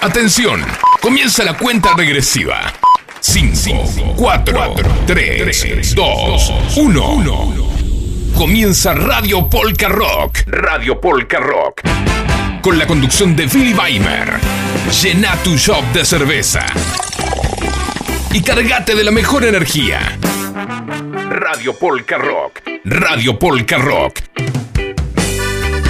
[0.00, 0.64] Atención,
[1.00, 2.72] comienza la cuenta regresiva.
[3.18, 4.74] 5, 4,
[5.06, 7.54] 3, 2, 1.
[8.36, 10.44] Comienza Radio Polka Rock.
[10.46, 11.82] Radio Polka Rock.
[12.62, 14.34] Con la conducción de Billy Weimer.
[15.02, 16.64] Llena tu shop de cerveza.
[18.32, 20.16] Y cargate de la mejor energía.
[21.28, 22.60] Radio Polka Rock.
[22.84, 24.20] Radio Polka Rock.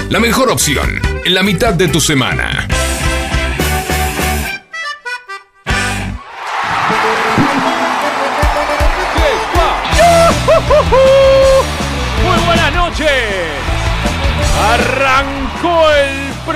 [0.09, 2.67] La mejor opción en la mitad de tu semana.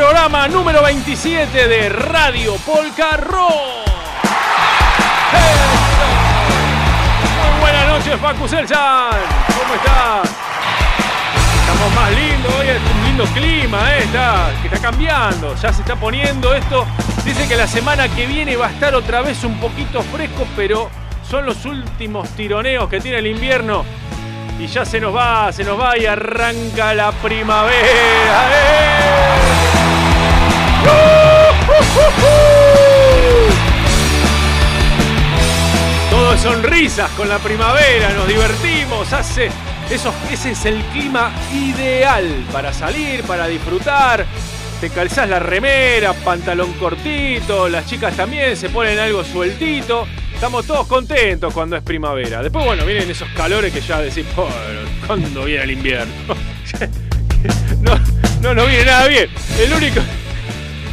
[0.03, 3.87] Programa número 27 de Radio Polka Rock.
[7.37, 9.13] Muy buenas noches, Facu Selsan.
[9.57, 10.29] ¿Cómo estás?
[11.55, 14.03] Estamos más lindos, hoy es un lindo clima, ¿eh?
[14.03, 16.85] está, que está cambiando, ya se está poniendo esto.
[17.23, 20.89] Dice que la semana que viene va a estar otra vez un poquito fresco, pero
[21.25, 23.85] son los últimos tironeos que tiene el invierno.
[24.59, 28.49] Y ya se nos va, se nos va y arranca la primavera.
[28.51, 29.72] ¡Eh!
[36.09, 39.49] Todo es sonrisas con la primavera, nos divertimos, hace
[39.89, 44.25] esos, ese es el clima ideal para salir, para disfrutar.
[44.79, 50.07] Te calzás la remera, pantalón cortito, las chicas también se ponen algo sueltito.
[50.33, 52.43] Estamos todos contentos cuando es primavera.
[52.43, 54.25] Después, bueno, vienen esos calores que ya decís,
[55.07, 56.13] ¿cuándo viene el invierno?
[57.81, 57.97] no,
[58.41, 59.29] no, no viene nada bien.
[59.57, 60.01] El único,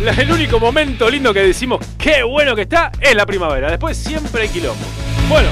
[0.01, 3.70] el único momento lindo que decimos, qué bueno que está, es la primavera.
[3.70, 4.84] Después siempre hay quilombo.
[5.29, 5.48] Bueno,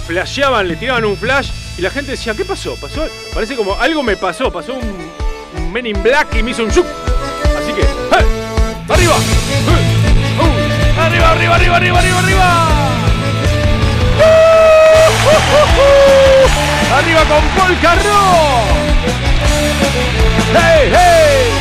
[0.08, 2.76] flasheaban, le tiraban un flash y la gente decía, ¿qué pasó?
[2.76, 5.12] Pasó, parece como algo me pasó, pasó un,
[5.58, 6.86] un Men in Black y me hizo un shoot.
[7.58, 8.26] Así que, ¡eh!
[8.88, 9.16] ¡Arriba!
[9.18, 10.40] ¡Eh!
[10.40, 11.02] ¡Uh!
[11.02, 12.68] ¡Arriba, arriba, arriba, arriba, arriba, arriba!
[14.18, 14.32] ¡Uh!
[16.68, 16.71] ¡Uh!
[16.94, 18.68] ¡Arriba con Polka Rock!
[20.54, 21.52] ¡Hey, hey!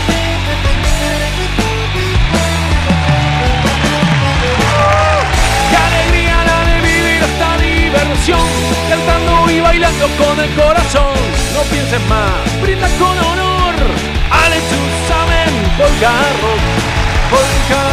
[5.71, 8.41] ¡Qué alegría la de vivir esta diversión!
[8.89, 11.15] Cantando y bailando con el corazón.
[11.55, 13.75] No pienses más, brinda con honor.
[14.31, 14.61] Ale
[15.79, 16.13] polka,
[17.31, 17.85] polka,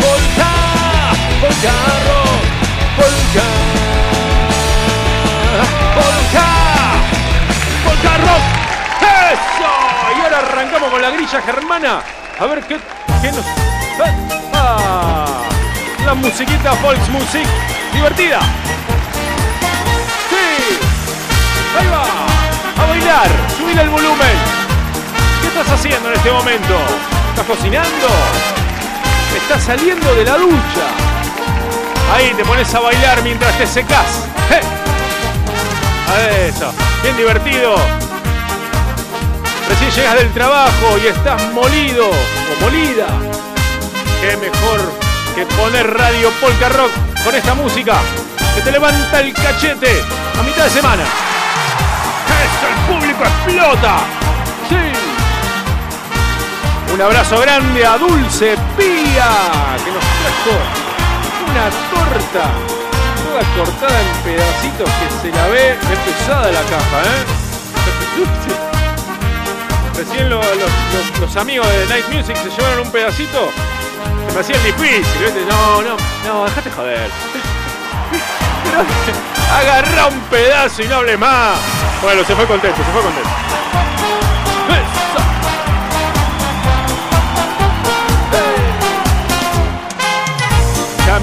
[0.00, 0.40] polka
[0.88, 1.76] rock, polka,
[2.96, 3.75] polka,
[9.32, 9.70] ¡Eso!
[10.16, 12.02] Y ahora arrancamos con la grilla germana.
[12.38, 12.78] A ver qué,
[13.22, 13.44] qué nos.
[14.52, 15.26] ¡Ah!
[16.04, 17.46] La musiquita Volksmusik
[17.92, 18.40] divertida.
[20.30, 20.78] Sí.
[21.78, 22.82] Ahí va.
[22.82, 23.28] A bailar.
[23.56, 24.36] Subir el volumen.
[25.40, 26.78] ¿Qué estás haciendo en este momento?
[27.30, 28.08] ¿Estás cocinando?
[29.36, 30.86] ¿Estás saliendo de la ducha?
[32.14, 34.25] Ahí te pones a bailar mientras te secas.
[36.14, 36.72] Eso.
[37.02, 37.76] Bien divertido.
[39.68, 43.06] Recién llegas del trabajo y estás molido o molida.
[44.20, 44.80] Qué mejor
[45.34, 46.90] que poner radio polka rock
[47.24, 47.94] con esta música
[48.54, 50.02] que te levanta el cachete
[50.38, 51.02] a mitad de semana.
[51.02, 52.66] ¡Eso!
[52.68, 53.98] ¡El público explota!
[54.68, 54.76] ¡Sí!
[56.94, 59.28] Un abrazo grande a Dulce Pía,
[59.84, 60.54] que nos trajo
[61.50, 62.75] una torta
[63.56, 65.70] cortada en pedacitos que se la ve.
[65.70, 67.24] Es pesada la caja, ¿eh?
[69.96, 73.50] Recién lo- los, los- los amigos de Night Music se llevaron un pedacito.
[74.28, 75.46] Se me difícil.
[75.48, 75.96] No, no,
[76.26, 77.10] no, dejate joder.
[78.64, 78.80] Pero
[79.58, 81.56] agarrá un pedazo y no hable más.
[82.02, 83.30] Bueno, se fue contento, se fue contento.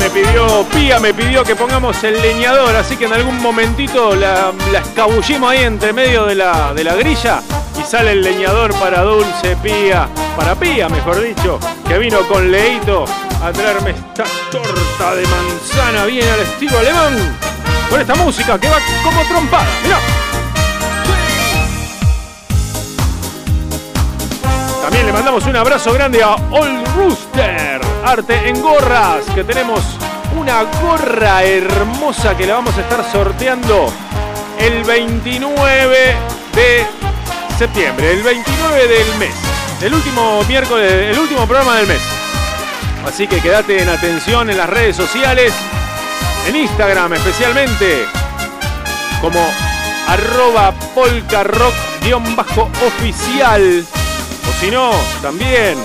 [0.03, 4.51] Me pidió, Pía me pidió que pongamos el leñador, así que en algún momentito la,
[4.73, 7.41] escabullimos ahí entre medio de la, de la grilla
[7.79, 11.57] y sale el leñador para Dulce Pía, para Pía mejor dicho,
[11.87, 13.05] que vino con Leito
[13.41, 17.37] a traerme esta torta de manzana bien al estilo alemán,
[17.89, 19.99] con esta música que va como trompada, mirá.
[24.81, 29.81] También le mandamos un abrazo grande a Old Rooster, arte en gorras, que tenemos
[30.37, 33.91] una gorra hermosa que la vamos a estar sorteando
[34.59, 36.15] el 29
[36.53, 36.85] de
[37.57, 39.33] septiembre, el 29 del mes,
[39.81, 42.01] el último miércoles, el último programa del mes.
[43.05, 45.53] Así que quédate en atención en las redes sociales,
[46.47, 48.05] en Instagram especialmente,
[49.21, 49.45] como
[50.07, 53.85] arroba polkarock-oficial.
[54.49, 54.91] O si no,
[55.21, 55.77] también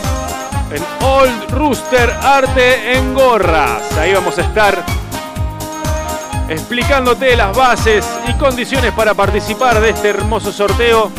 [0.71, 3.93] en Old Rooster Arte en Gorras.
[3.99, 4.85] Ahí vamos a estar
[6.49, 11.11] explicándote las bases y condiciones para participar de este hermoso sorteo.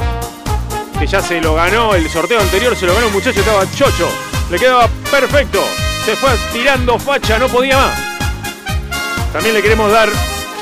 [1.00, 4.10] Que ya se lo ganó, el sorteo anterior se lo ganó un muchacho, estaba chocho.
[4.50, 5.64] Le quedaba perfecto.
[6.06, 8.00] Se fue tirando facha, no podía más.
[9.32, 10.10] También le queremos dar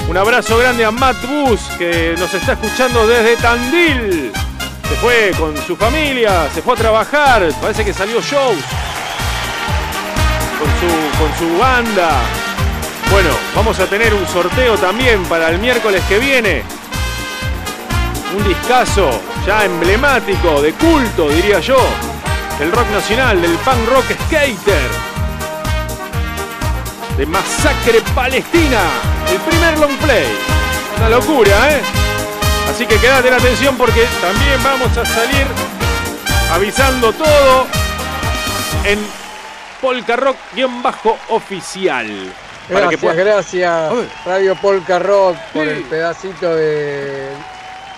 [0.10, 4.32] un abrazo grande a Matt Bus, que nos está escuchando desde Tandil.
[4.90, 8.58] Se fue con su familia, se fue a trabajar, parece que salió shows
[10.58, 12.22] con su, con su banda.
[13.12, 16.64] Bueno, vamos a tener un sorteo también para el miércoles que viene.
[18.38, 19.10] Un discazo
[19.46, 21.78] ya emblemático, de culto, diría yo,
[22.60, 24.90] del rock nacional, del punk rock skater,
[27.18, 28.82] de Masacre Palestina,
[29.32, 30.28] el primer long play.
[30.98, 32.07] Una locura, ¿eh?
[32.70, 35.48] Así que quédate en atención porque también vamos a salir
[36.52, 37.66] avisando todo
[38.84, 39.00] en
[39.82, 42.08] Polka Rock-oficial.
[42.70, 43.92] Gracias, puedas- gracias.
[44.26, 45.70] Radio Polka Rock por Sí.
[45.70, 47.30] el pedacito de,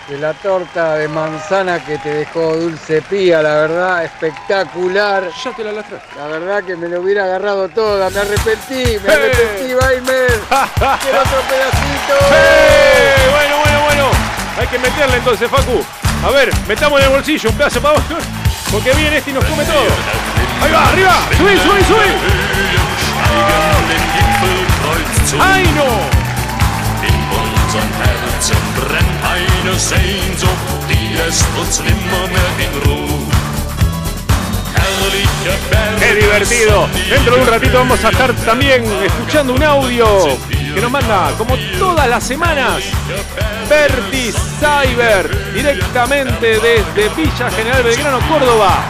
[0.07, 5.29] de la torta de manzana que te dejó Dulce Pía, la verdad, espectacular.
[5.43, 5.97] Ya te la lastré.
[6.17, 9.13] La verdad que me lo hubiera agarrado toda, me arrepentí, me ¡Eh!
[9.13, 10.27] arrepentí, Baimer.
[11.01, 12.15] Quiero otro pedacito.
[12.31, 13.15] ¡Eh!
[13.31, 13.58] Bueno.
[14.59, 15.81] Hay que meterle entonces, Facu.
[16.21, 18.17] A ver, metamos en el bolsillo un pedazo para abajo.
[18.71, 19.85] Porque viene este y nos come todo.
[20.61, 21.15] Ahí va, arriba.
[21.37, 22.11] Subí, subí, subí.
[25.39, 25.85] ¡Ay, no!
[35.99, 36.89] ¡Qué divertido!
[37.09, 40.37] Dentro de un ratito vamos a estar también escuchando un audio
[40.73, 42.83] que nos manda, como todas las semanas,
[43.69, 48.83] Berti Cyber, directamente desde Villa General Belgrano, Córdoba.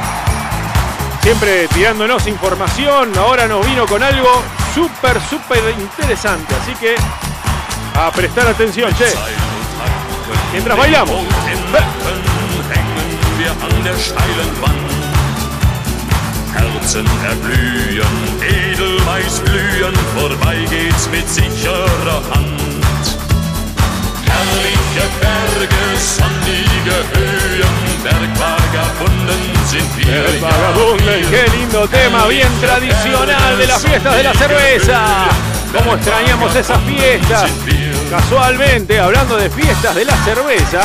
[1.21, 4.41] Siempre tirándonos información, ahora nos vino con algo
[4.73, 6.55] súper, súper interesante.
[6.55, 6.95] Así que
[7.95, 9.13] a prestar atención, che.
[10.51, 11.25] Mientras bailamos.
[16.59, 23.05] Herzen erblühen, edelweiß blühen, vorbei geht's mit sicherer Hand.
[24.25, 30.25] Herrliche Berge, sonnige Höhen, Bergvagabunden sind wir.
[30.25, 34.99] El vagabunden, qué lindo tema, bien tradicional de las fiestas de la cerveza.
[35.77, 37.49] ¿Cómo extrañamos esas fiestas?
[38.09, 40.81] Casualmente, hablando de fiestas de la cerveza,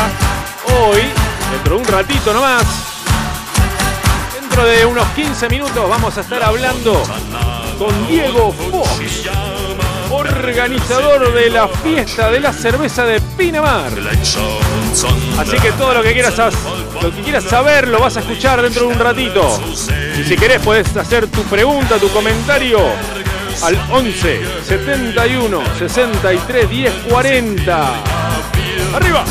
[0.66, 1.02] hoy,
[1.50, 2.93] dentro de un ratito nomás,
[4.54, 7.02] dentro de unos 15 minutos, vamos a estar hablando
[7.76, 9.28] con Diego Fox,
[10.10, 13.90] organizador de la fiesta de la cerveza de Pinamar.
[15.38, 16.36] Así que todo lo que quieras,
[17.02, 19.60] lo que quieras saber lo vas a escuchar dentro de un ratito.
[20.20, 22.78] Y si querés puedes hacer tu pregunta, tu comentario
[23.60, 27.94] al 11 71 63 10 40.
[28.94, 29.24] ¡Arriba!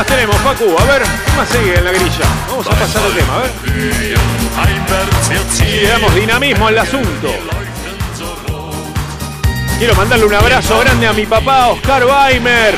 [0.00, 0.64] Más tenemos, Facu?
[0.78, 2.24] A ver, ¿qué más sigue en la grilla?
[2.48, 3.34] Vamos a pasar el tema,
[4.56, 4.64] a.
[5.62, 7.28] Y le damos dinamismo al asunto.
[9.78, 12.74] Quiero mandarle un abrazo grande a mi papá, Oscar Weimer.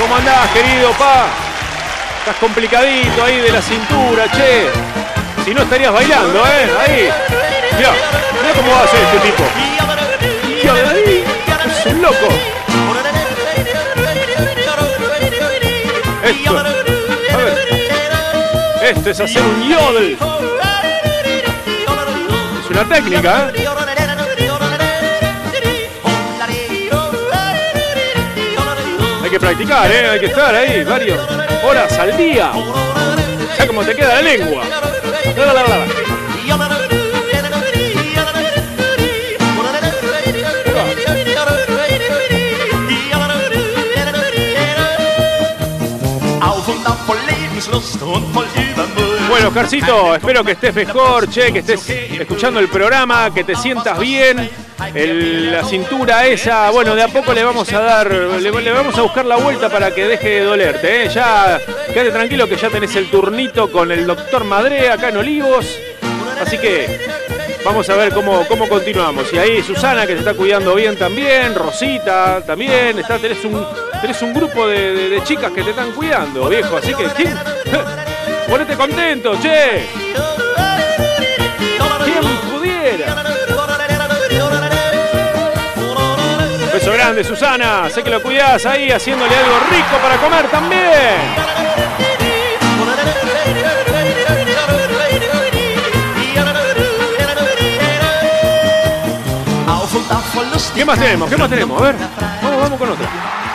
[0.00, 1.26] ¿Cómo andás, querido pa?
[2.18, 4.68] Estás complicadito ahí de la cintura, che.
[5.44, 6.70] Si no estarías bailando, ¿eh?
[6.80, 7.08] Ahí.
[7.76, 9.44] Mirá, mirá cómo va a hacer este tipo.
[11.66, 12.57] Es un loco.
[16.46, 16.64] A.
[18.84, 20.16] Esto es hacer un yodel.
[22.60, 23.68] Es una técnica, ¿eh?
[29.22, 30.08] Hay que practicar, ¿eh?
[30.08, 31.20] Hay que estar ahí varios
[31.62, 32.52] horas al día.
[33.58, 34.64] Ya como te queda la lengua.
[49.28, 53.98] Bueno, Oscarcito, espero que estés mejor, che, que estés escuchando el programa, que te sientas
[53.98, 54.50] bien.
[54.94, 59.02] La cintura esa, bueno, de a poco le vamos a dar, le, le vamos a
[59.02, 61.08] buscar la vuelta para que deje de dolerte, ¿eh?
[61.08, 61.60] Ya,
[61.92, 65.66] quédate tranquilo que ya tenés el turnito con el doctor Madre acá en Olivos.
[66.40, 67.00] Así que
[67.64, 69.32] vamos a ver cómo, cómo continuamos.
[69.32, 73.66] Y ahí Susana, que se está cuidando bien también, Rosita también, está, tenés, un,
[74.00, 76.76] tenés un grupo de, de- chicas que te están cuidando, viejo.
[76.76, 77.36] Así que, ¿quién?
[78.48, 79.86] Ponete contento, che.
[82.04, 83.24] ¿Quién pudiera?
[86.86, 87.90] Un grande, Susana.
[87.90, 91.58] Sé que lo cuidás ahí haciéndole algo rico para comer también.
[100.74, 101.28] ¿Qué más tenemos?
[101.30, 101.80] ¿Qué más tenemos?
[101.80, 101.96] A ver,
[102.42, 103.08] vamos, vamos con otra.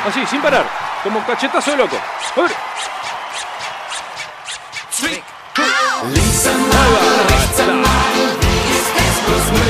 [0.06, 0.66] Así, sin parar.
[1.02, 1.96] Como cachetazo de loco.
[2.36, 2.52] A ver.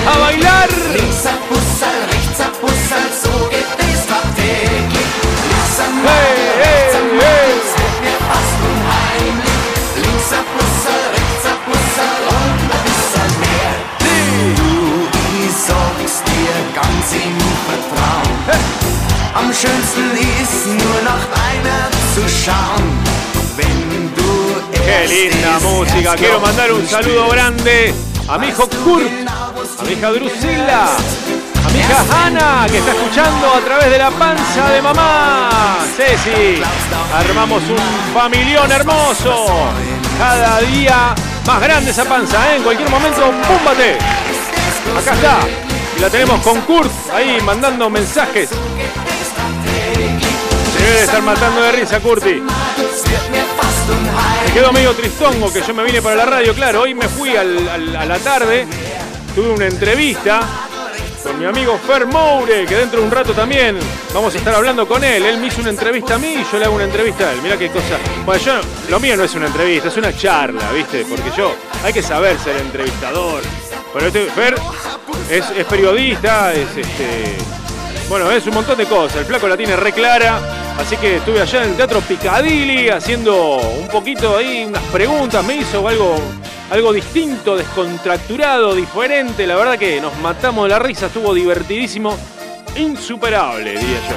[0.07, 0.69] A bailar.
[6.05, 6.29] Hey,
[6.61, 7.53] hey, hey.
[15.45, 17.37] Ich sag's dir ganz im
[17.67, 18.72] Vertrauen.
[19.35, 20.11] Am schönsten
[20.41, 22.85] ist nur nach einer zu schauen.
[23.57, 24.33] Wenn du
[24.85, 26.15] Qué linda música.
[26.15, 27.93] Quiero mandar un saludo grande
[28.27, 30.85] a mi hijo Kurt, a mi hija Drusila,
[31.65, 35.49] a mi hija Hanna, que está escuchando a través de la panza de mamá.
[35.97, 36.61] Ceci,
[37.13, 39.47] armamos un familión hermoso.
[40.17, 42.57] Cada día más grande esa panza, ¿eh?
[42.57, 43.97] En cualquier momento, ¡púmbate!
[44.99, 45.39] Acá está.
[45.97, 48.49] Y la tenemos con Kurt ahí mandando mensajes.
[50.83, 52.41] Se debe de estar matando de risa, Curti.
[54.45, 56.81] Me quedo medio tristongo que yo me vine para la radio, claro.
[56.81, 58.67] Hoy me fui al- a la tarde,
[59.33, 60.41] tuve una entrevista
[61.23, 63.79] con mi amigo Fer Moure, que dentro de un rato también
[64.13, 65.25] vamos a estar hablando con él.
[65.25, 67.39] Él me hizo una entrevista a mí y yo le hago una entrevista a él.
[67.41, 67.97] Mira qué cosa.
[68.25, 68.53] Bueno, yo,
[68.89, 71.05] lo mío no es una entrevista, es una charla, ¿viste?
[71.09, 73.41] Porque yo, hay que saber ser entrevistador.
[73.93, 74.55] Pero este Fer
[75.29, 77.37] es periodista, es este.
[78.13, 79.17] Bueno, es un montón de cosas.
[79.21, 80.39] El flaco la tiene re clara.
[80.77, 85.43] Así que estuve allá en el Teatro Picadilly haciendo un poquito ahí unas preguntas.
[85.43, 86.15] Me hizo algo,
[86.69, 89.47] algo distinto, descontracturado, diferente.
[89.47, 91.07] La verdad que nos matamos de la risa.
[91.07, 92.15] Estuvo divertidísimo.
[92.75, 94.15] Insuperable, diría yo.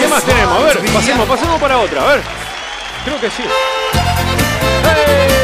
[0.00, 0.56] ¿Qué más tenemos?
[0.56, 2.04] A ver, pasemos, pasemos para otra.
[2.04, 2.20] A ver.
[3.04, 3.42] Creo que sí.
[4.84, 5.39] ¡Hey!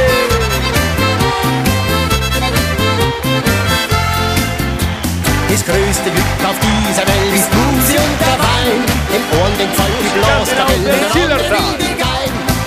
[5.56, 8.76] Das größte Glück auf dieser Welt ist Musik und der Wein.
[9.08, 11.48] Im Ohren den Volk die Blaskapelle, der andere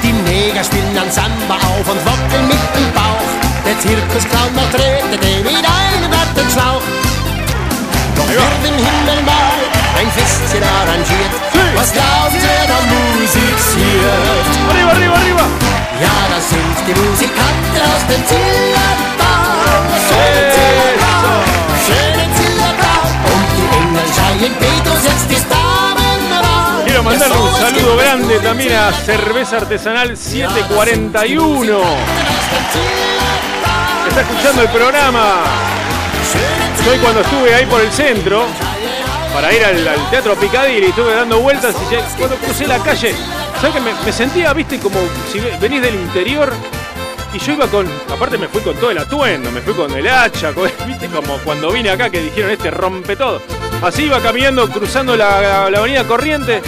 [0.01, 3.29] die Neger spielen an Samba auf und wackeln mit dem Bauch.
[3.61, 6.81] Der Zirkusclown macht Rede, den mit einem Schlauch.
[8.17, 8.41] Doch Ja.
[8.41, 9.61] wird im Himmel mal
[9.93, 11.33] ein Festchen arrangiert.
[11.77, 14.49] Was glaubt ihr, da musiziert?
[14.65, 15.45] Arriba, arriba, arriba.
[16.01, 18.48] Ja, das sind die Musikanten aus dem Zillertal.
[27.97, 31.79] Grande también a Cerveza Artesanal 741.
[34.03, 35.43] que Está escuchando el programa.
[36.89, 38.45] Hoy cuando estuve ahí por el centro,
[39.33, 43.13] para ir al, al Teatro Picadilly, estuve dando vueltas y cuando crucé la calle,
[43.59, 44.97] ¿sabes que me, sentía, viste, como
[45.31, 46.51] si ve- venís del interior
[47.33, 50.07] Y yo iba con, aparte me fui con todo el atuendo, me fui con el
[50.07, 50.51] hacha,
[50.87, 53.41] viste como cuando vine acá que dijeron este rompe todo.
[53.83, 56.61] Así iba caminando, cruzando la, avenida Corriente,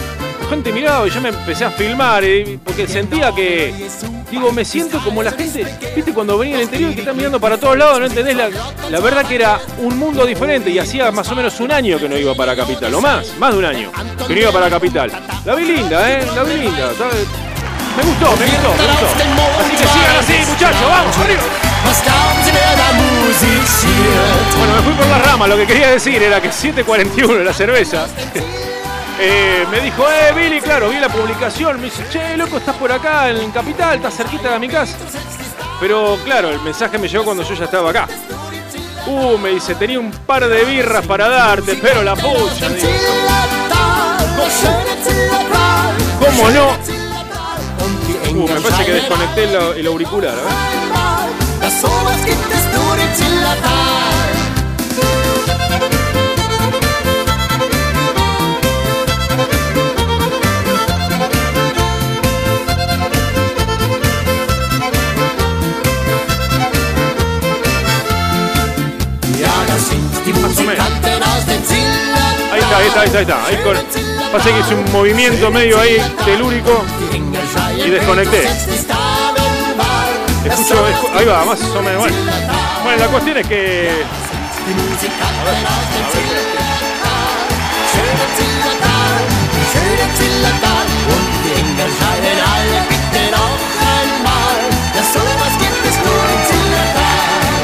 [0.52, 3.74] gente miraba y yo me empecé a filmar, y- porque sentía que,
[4.30, 5.66] digo, me siento como la gente,
[5.96, 8.50] viste cuando venía al interior que está mirando para todos lados, no entendés, la,
[8.90, 12.08] la verdad que era un mundo diferente y hacía más o menos un año que
[12.10, 13.92] no iba para Capital, o más, más de un año
[14.28, 15.12] que no iba para Capital.
[15.46, 16.90] La vi linda, eh, la vi linda.
[17.98, 18.72] Me gustó, me gustó.
[19.60, 21.42] Así que sigan así, muchachos, vamos, arriba.
[24.58, 28.08] Bueno, me fui por la rama, lo que quería decir era que 7.41 la cerveza.
[29.20, 32.92] Eh, me dijo, eh, Billy, claro, vi la publicación, me dice, che, loco, estás por
[32.92, 34.98] acá en Capital, estás cerquita de mi casa.
[35.80, 38.08] Pero claro, el mensaje me llegó cuando yo ya estaba acá.
[39.08, 42.68] Uh, me dice, tenía un par de birras para darte, pero la pucha.
[46.20, 46.70] ¿Cómo no?
[48.32, 50.72] Uh, me parece que desconecté el, el auricular, ¿eh?
[72.78, 73.46] Ahí está, ahí está, ahí está.
[73.46, 76.84] Ahí con- Pasa que hice un movimiento medio ahí telúrico.
[77.86, 78.44] Y desconecté.
[80.46, 82.00] Escucho, escu- ahí va, más o menos.
[82.84, 82.98] Bueno.
[82.98, 84.06] la cuestión es que es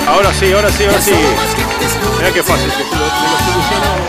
[0.10, 1.12] ahora sí, ahora sí, ahora sí.
[1.12, 4.07] es Mira qué fácil, que lo,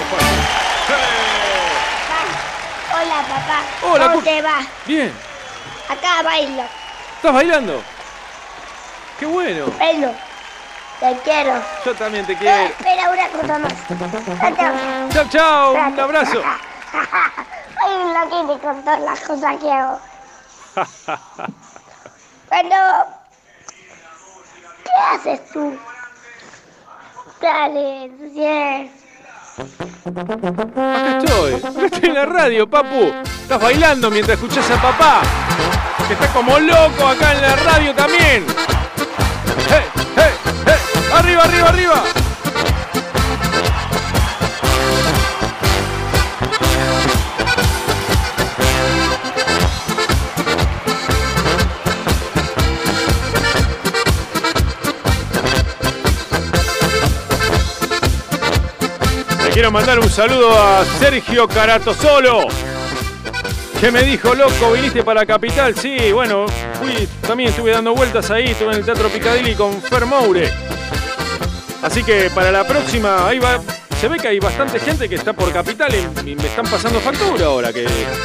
[3.90, 4.58] Hola, ¿cómo te va?
[4.86, 5.12] Bien,
[5.88, 6.62] Acá bailo,
[7.16, 7.82] ¿estás bailando?
[9.18, 10.12] Qué bueno, bailo.
[11.00, 11.62] Te quiero.
[11.84, 12.56] yo también te Eh, quiero.
[12.66, 15.12] espera una cosa más.
[15.12, 16.42] Chao, chao, un abrazo.
[17.80, 19.98] Ay, no quiere contar las cosas que hago.
[22.48, 22.76] Cuando...
[24.84, 25.78] ¿Qué haces tú?
[27.40, 29.07] Dale, entusiasmo.
[29.58, 33.12] Acá estoy, acá estoy en la radio, papu.
[33.42, 35.22] Estás bailando mientras escuchás a papá,
[36.06, 38.46] que está como loco acá en la radio también.
[41.12, 42.27] ¡Arriba, arriba, arriba!
[59.58, 62.46] Quiero mandar un saludo a Sergio Caratosolo,
[63.80, 65.74] que me dijo, loco, viniste para Capital.
[65.74, 66.46] Sí, bueno,
[66.78, 70.48] fui, también estuve dando vueltas ahí, estuve en el Teatro Picadilly con Fer Moure.
[71.82, 73.60] Así que para la próxima, ahí va.
[74.00, 77.00] Se ve que hay bastante gente que está por Capital y, y me están pasando
[77.00, 77.72] factura ahora.
[77.72, 77.82] Que,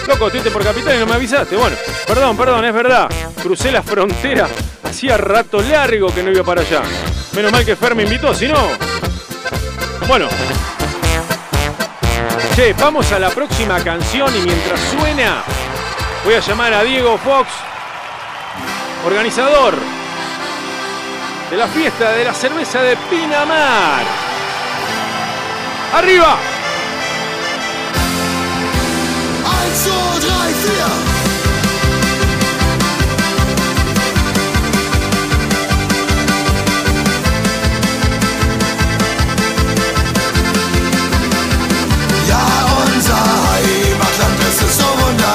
[0.08, 1.56] loco, estuviste por Capital y no me avisaste.
[1.56, 3.10] Bueno, perdón, perdón, es verdad.
[3.42, 4.48] Crucé la frontera.
[4.84, 6.84] Hacía rato largo que no iba para allá.
[7.36, 8.68] Menos mal que Fer me invitó, si no.
[10.08, 10.28] Bueno,
[12.56, 15.44] Che, vamos a la próxima canción y mientras suena,
[16.24, 17.50] voy a llamar a Diego Fox,
[19.06, 19.76] organizador
[21.50, 24.04] de la fiesta de la cerveza de Pinamar.
[25.94, 26.38] ¡Arriba!
[29.46, 31.13] 1, 2, 3, 4.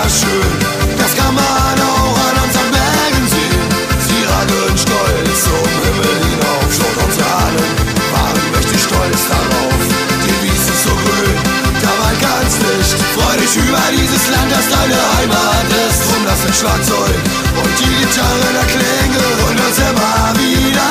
[0.09, 0.53] wunderschön.
[0.97, 3.69] Das kann man auch an unseren Bergen sehen.
[4.09, 6.69] Sie ragen stolz zum Himmel hinauf.
[6.73, 7.71] Schon unsere Ahnen
[8.13, 9.81] waren mächtig stolz darauf.
[10.25, 11.37] Die Wiese ist so grün,
[11.83, 12.97] da man kann's nicht.
[13.15, 16.01] Freu dich über dieses Land, das deine Heimat ist.
[16.09, 17.21] Drum lass den Schlagzeug
[17.61, 20.91] und die Gitarre da klingen und uns immer wieder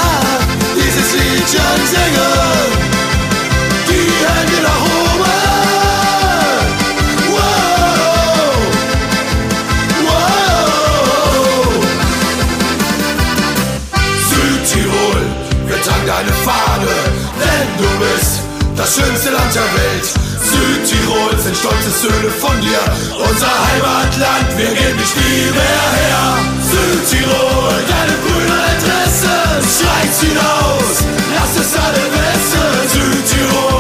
[0.77, 2.96] dieses Liedchen singen.
[18.88, 20.06] Das schönste Land der Welt.
[20.39, 22.80] Südtirol sind stolze Söhne von dir,
[23.17, 26.38] unser Heimatland, wir geben dich nie mehr her.
[26.71, 29.36] Südtirol, deine grüne Adresse,
[29.76, 31.04] schreit's hinaus,
[31.36, 32.67] lass es alle wissen.
[32.93, 33.77] Südtirol,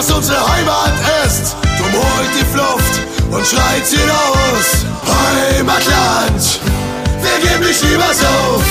[0.00, 0.94] was unsere Heimat
[1.26, 1.56] ist.
[1.78, 4.86] Drum holt die Flucht und schreit sie aus.
[5.04, 6.60] Heimatland,
[7.20, 8.62] wir geben dich niemals auf.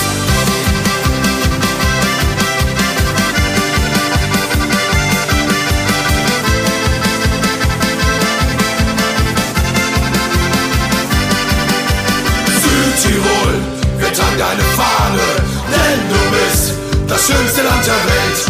[12.64, 13.54] Südtirol,
[14.00, 15.28] wir tragen deine Fahne,
[15.70, 16.74] denn du bist
[17.08, 18.49] das schönste Land der Welt.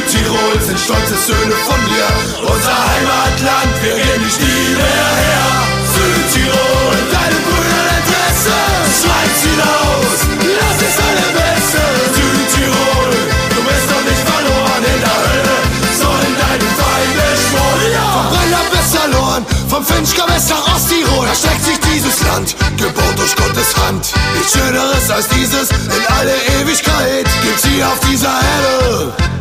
[0.00, 2.08] Südtirol sind stolze Söhne von dir,
[2.40, 5.48] unser Heimatland, wir gehen dich nie mehr her.
[5.92, 8.56] Südtirol, deine Brüder Interesse,
[8.96, 11.82] schreit sie laut, das ist alle Beste.
[12.16, 13.12] Südtirol,
[13.52, 15.56] du bist doch nicht verloren in der Hölle,
[16.00, 17.92] sollen deinen Feinde schworen.
[18.16, 23.16] Vom Brenner bis Salon, vom Finchker bis nach Osttirol, da streckt sich dieses Land, geboren
[23.16, 24.08] durch Gottes Hand.
[24.34, 29.39] Nichts Schöneres als dieses in alle Ewigkeit gibt's hier auf dieser Erde.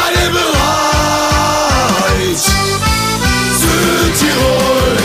[0.00, 0.60] Seid ihr bereit?
[3.60, 4.96] Südtirol,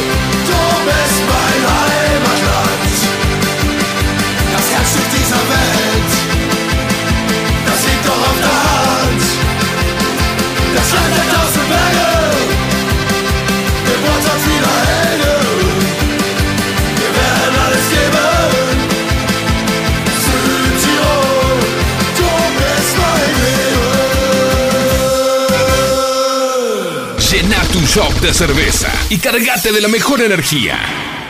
[28.26, 30.80] de cerveza y cargate de la mejor energía.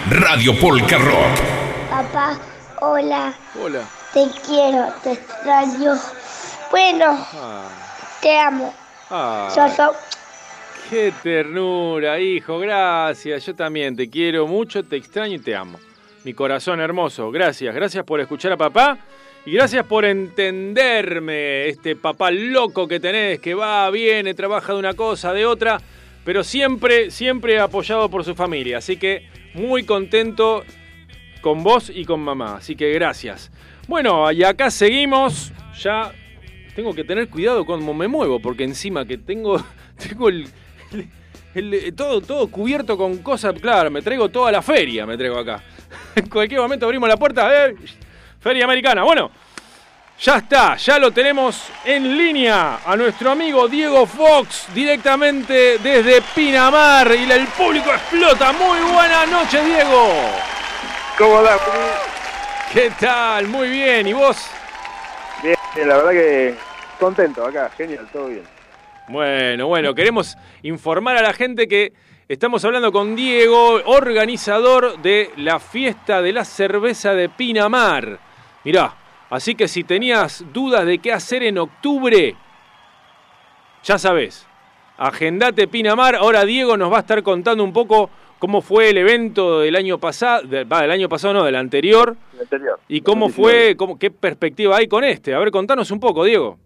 [0.10, 1.42] Radio Polka Rock.
[1.90, 2.40] Papá,
[2.80, 3.34] hola.
[3.62, 3.82] Hola.
[4.14, 6.00] Te quiero, te extraño.
[6.72, 7.28] Bueno,
[8.22, 8.74] te amo.
[9.10, 9.92] Ah, chau.
[10.90, 13.46] qué ternura, hijo, gracias.
[13.46, 15.78] Yo también te quiero mucho, te extraño y te amo.
[16.24, 17.76] Mi corazón hermoso, gracias.
[17.76, 18.98] Gracias por escuchar a papá
[19.46, 24.94] y gracias por entenderme, este papá loco que tenés, que va, viene, trabaja de una
[24.94, 25.78] cosa, de otra,
[26.26, 28.80] pero siempre, siempre apoyado por su familia.
[28.80, 30.66] Así que muy contento
[31.42, 32.58] con vos y con mamá.
[32.58, 33.52] Así que gracias.
[33.88, 35.54] Bueno, y acá seguimos.
[35.80, 36.12] Ya
[36.76, 39.64] tengo que tener cuidado cómo me muevo, porque encima que tengo,
[40.10, 40.48] tengo el,
[41.54, 43.54] el- todo, todo cubierto con cosas.
[43.62, 45.64] Claro, me traigo toda la feria, me traigo acá.
[46.16, 47.68] En cualquier momento abrimos la puerta.
[47.68, 47.76] ¡eh!
[48.40, 49.04] Feria Americana.
[49.04, 49.32] Bueno,
[50.20, 57.14] ya está, ya lo tenemos en línea a nuestro amigo Diego Fox directamente desde Pinamar
[57.16, 58.54] y el público explota.
[58.54, 60.14] Muy buenas noches, Diego.
[61.18, 61.60] ¿Cómo andás?
[62.72, 63.48] ¿Qué tal?
[63.48, 64.08] Muy bien.
[64.08, 64.50] ¿Y vos?
[65.44, 66.56] Bien, bien, la verdad que
[67.00, 68.44] contento acá, genial, todo bien.
[69.08, 71.94] Bueno, bueno, queremos informar a la gente que
[72.28, 78.20] estamos hablando con Diego, organizador de la fiesta de la cerveza de Pinamar.
[78.64, 78.96] Mirá,
[79.30, 82.36] así que si tenías dudas de qué hacer en octubre,
[83.84, 84.48] ya sabés,
[84.98, 86.16] agendate Pinamar.
[86.16, 88.10] Ahora Diego nos va a estar contando un poco
[88.40, 92.80] cómo fue el evento del año pasado, del año pasado no, del anterior, El anterior.
[92.88, 93.68] y cómo 2019.
[93.68, 95.34] fue, cómo, qué perspectiva hay con este.
[95.34, 96.58] A ver, contanos un poco, Diego.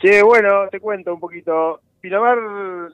[0.00, 1.80] Che, bueno, te cuento un poquito.
[2.00, 2.36] Pinamar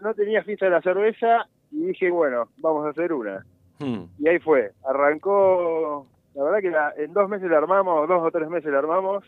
[0.01, 3.45] no tenía fiesta de la cerveza y dije, bueno, vamos a hacer una.
[3.81, 4.05] Hmm.
[4.19, 4.71] Y ahí fue.
[4.89, 6.07] Arrancó,
[6.41, 9.25] la verdad que la- en dos meses la armamos, dos o tres meses la armamos,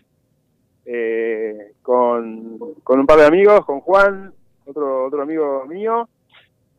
[0.86, 4.32] eh, con, con un par de amigos, con Juan,
[4.66, 6.08] otro, otro amigo mío.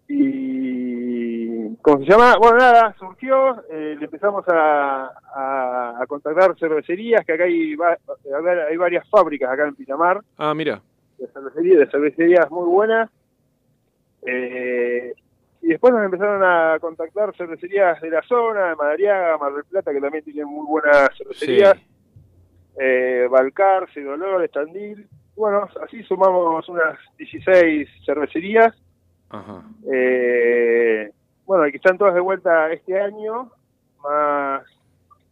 [0.08, 2.36] Y, ¿cómo se llama?
[2.38, 7.98] Bueno, nada, surgió, eh, le empezamos a, a, a contactar cervecerías, que acá hay, va-
[8.69, 10.82] hay varias fábricas acá en Pinamar Ah, mira.
[11.17, 13.10] de cervecería, de cervecerías muy buenas.
[14.26, 15.13] Eh,
[15.63, 19.91] y después nos empezaron a contactar cervecerías de la zona, de Madariaga, Mar del Plata,
[19.93, 21.78] que también tienen muy buenas cervecerías.
[21.78, 21.86] Sí.
[22.80, 25.08] Eh, Balcar, Cedolor, Estandil.
[25.36, 28.76] Bueno, así sumamos unas 16 cervecerías.
[29.30, 29.63] Ajá.
[29.91, 31.12] Eh,
[31.45, 33.49] bueno, que están todas de vuelta este año,
[34.04, 34.63] más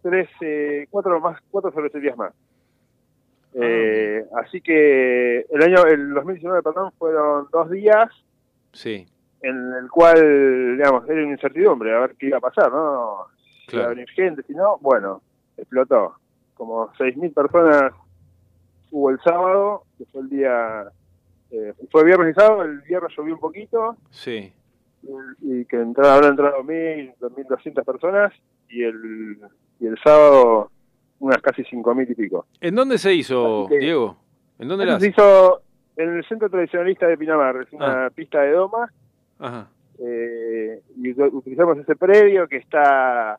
[0.01, 2.33] tres, eh, cuatro más, cuatro cervecerías más.
[3.53, 8.09] Eh, así que el año, el 2019, perdón, fueron dos días
[8.73, 9.07] Sí,
[9.43, 13.25] en el cual, digamos, era una incertidumbre, a ver qué iba a pasar, ¿no?
[13.67, 15.21] Si iba a venir gente, si no, bueno,
[15.58, 16.15] explotó.
[16.56, 17.91] Como 6.000 personas
[18.91, 20.84] hubo el sábado, que fue el día,
[21.51, 24.54] eh, fue viernes y sábado, el viernes llovió un poquito, Sí.
[25.41, 28.34] y que entraron, habrán entrado 1.000, 2.200 personas,
[28.69, 29.39] y el,
[29.80, 30.69] y el sábado
[31.19, 32.45] unas casi 5.000 y pico.
[32.60, 34.17] ¿En dónde se hizo, que- Diego?
[34.60, 35.62] ¿En dónde la se hizo
[35.97, 38.10] en el Centro Tradicionalista de Pinamar, es una Ah.
[38.10, 38.91] pista de doma,
[39.41, 39.67] Ajá.
[39.99, 43.38] eh, y utilizamos ese predio que está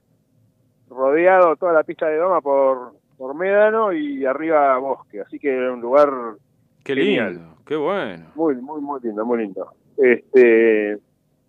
[0.91, 5.73] rodeado toda la pista de doma por, por médano y arriba bosque, así que era
[5.73, 6.11] un lugar
[6.85, 7.35] Qué Genial.
[7.35, 8.27] lindo, qué bueno.
[8.35, 9.73] muy, muy, muy lindo, muy lindo.
[9.97, 10.99] Este,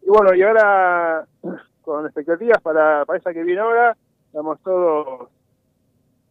[0.02, 1.26] y bueno, y ahora
[1.82, 3.98] con expectativas para, para esa que viene ahora.
[4.28, 5.30] Estamos todos,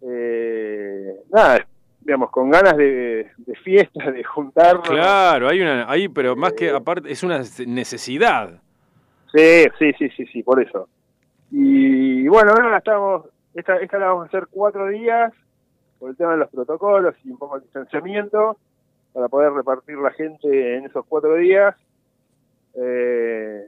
[0.02, 1.64] eh, nada,
[2.04, 4.88] digamos, con ganas de, de fiesta, de juntarnos.
[4.88, 8.60] Claro, hay una, hay, pero más que aparte, es una necesidad.
[9.34, 10.88] Sí, sí, sí, sí, sí, por eso.
[11.50, 15.32] Y bueno, ahora estamos, esta, esta la vamos a hacer cuatro días
[15.98, 18.56] por el tema de los protocolos y un poco de distanciamiento
[19.12, 21.76] para poder repartir la gente en esos cuatro días.
[22.74, 23.66] Eh,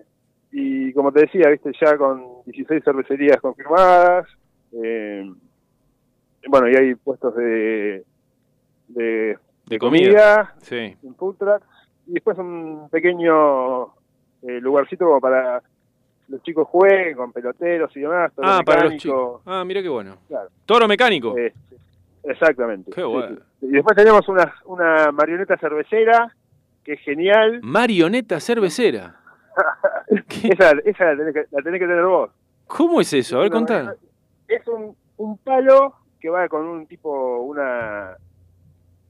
[0.50, 4.26] y como te decía, viste, ya con 16 cervecerías confirmadas.
[4.72, 5.30] eh,
[6.46, 8.04] bueno, y hay puestos de,
[8.88, 10.54] de, De comida.
[10.62, 10.96] Sí.
[11.02, 11.66] en food trucks.
[12.06, 13.84] Y después un pequeño
[14.42, 15.62] eh, lugarcito como para
[16.28, 18.32] los chicos jueguen con peloteros y demás.
[18.42, 19.42] Ah, para los chicos.
[19.46, 20.16] Ah, mira qué bueno.
[20.28, 20.48] Claro.
[20.66, 21.36] Toro mecánico.
[21.36, 21.52] Eh,
[22.24, 22.90] exactamente.
[22.90, 23.36] Qué bueno.
[23.60, 23.66] sí.
[23.66, 26.34] Y después tenemos una, una marioneta cervecera
[26.84, 27.60] que es genial.
[27.62, 29.16] Marioneta cervecera.
[30.08, 32.30] esa esa la, tenés que, la tenés que tener vos.
[32.66, 33.38] ¿Cómo es eso?
[33.38, 33.94] A ver, contá.
[34.48, 38.16] Es un, un palo que va con un tipo, una...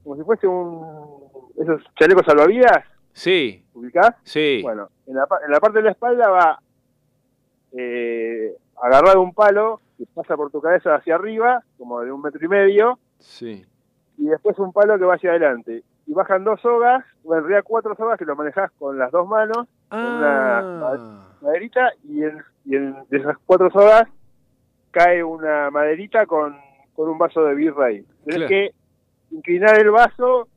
[0.05, 1.25] Como si fuese un...
[1.57, 4.15] Esos chalecos salvavidas, Sí, ¿ubicás?
[4.23, 4.59] sí.
[4.61, 6.59] Bueno, en la, en la parte de la espalda va
[7.71, 12.43] eh, agarrado un palo que pasa por tu cabeza hacia arriba, como de un metro
[12.45, 13.65] y medio, Sí.
[14.17, 15.83] y después un palo que va hacia adelante.
[16.07, 19.27] Y bajan dos sogas, o en realidad cuatro sogas que lo manejás con las dos
[19.27, 24.03] manos, Ah, maderita, y en, y en de esas cuatro sogas
[24.91, 26.55] cae una maderita con,
[26.95, 28.05] con un vaso de birra ahí.
[28.25, 28.47] Claro.
[28.47, 28.71] que
[29.35, 30.47] inclinar el vaso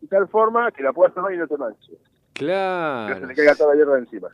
[0.00, 1.98] de tal forma que la puedas tomar y no te manches.
[2.32, 3.20] Que no claro.
[3.20, 4.28] se le caiga toda la hierba encima.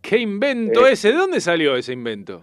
[0.00, 0.92] ¿Qué invento Eh.
[0.92, 1.08] ese?
[1.12, 2.42] ¿De dónde salió ese invento?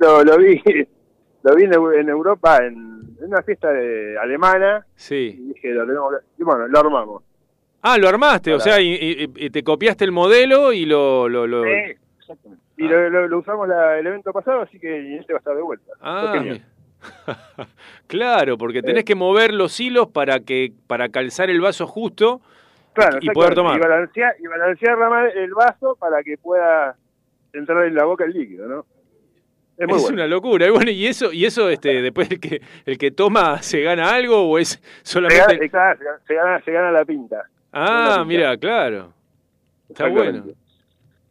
[0.00, 0.60] Lo, lo vi
[1.42, 2.74] lo vi en, Eu- en Europa en,
[3.20, 5.36] en una fiesta de, alemana Sí.
[5.38, 7.22] y dije lo tenemos que- y bueno lo armamos
[7.82, 11.28] Ah, lo armaste, o sea, y, y- y te copiaste el modelo y lo...
[11.28, 11.70] lo, lo- Sí,
[12.18, 12.64] exactamente.
[12.78, 13.08] y Ah.
[13.08, 15.92] lo, lo- usamos la- el evento pasado así que este va a estar de vuelta
[16.00, 16.32] Ah.
[18.06, 19.04] claro, porque tenés Eh.
[19.04, 22.40] que mover los hilos para que para calzar el vaso justo
[22.92, 23.76] claro y poder tomar.
[23.76, 24.96] y balancear, y balancear
[25.36, 26.96] el vaso para que pueda
[27.52, 28.86] entrar en la boca el líquido no
[29.78, 30.66] es es bueno una locura.
[30.66, 34.08] Y bueno, y eso, y eso, este, después el que el que toma se gana
[34.14, 35.58] algo o es solamente.
[35.58, 37.42] se gana- se gana se gana la pinta
[37.72, 39.12] Ah, mira, claro.
[39.90, 40.44] Está bueno.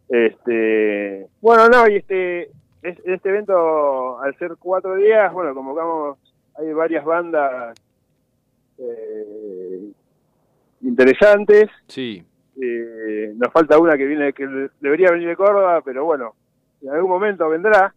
[0.07, 2.49] Este, bueno, no, y este,
[2.89, 6.17] es- este evento, al ser cuatro días, bueno, convocamos,
[6.57, 7.75] hay varias bandas
[8.77, 9.91] eh,
[10.81, 11.69] interesantes.
[11.87, 12.23] Sí.
[12.61, 16.33] Eh, nos falta una que viene, que debería venir de Córdoba, pero bueno,
[16.81, 17.93] en algún momento vendrá,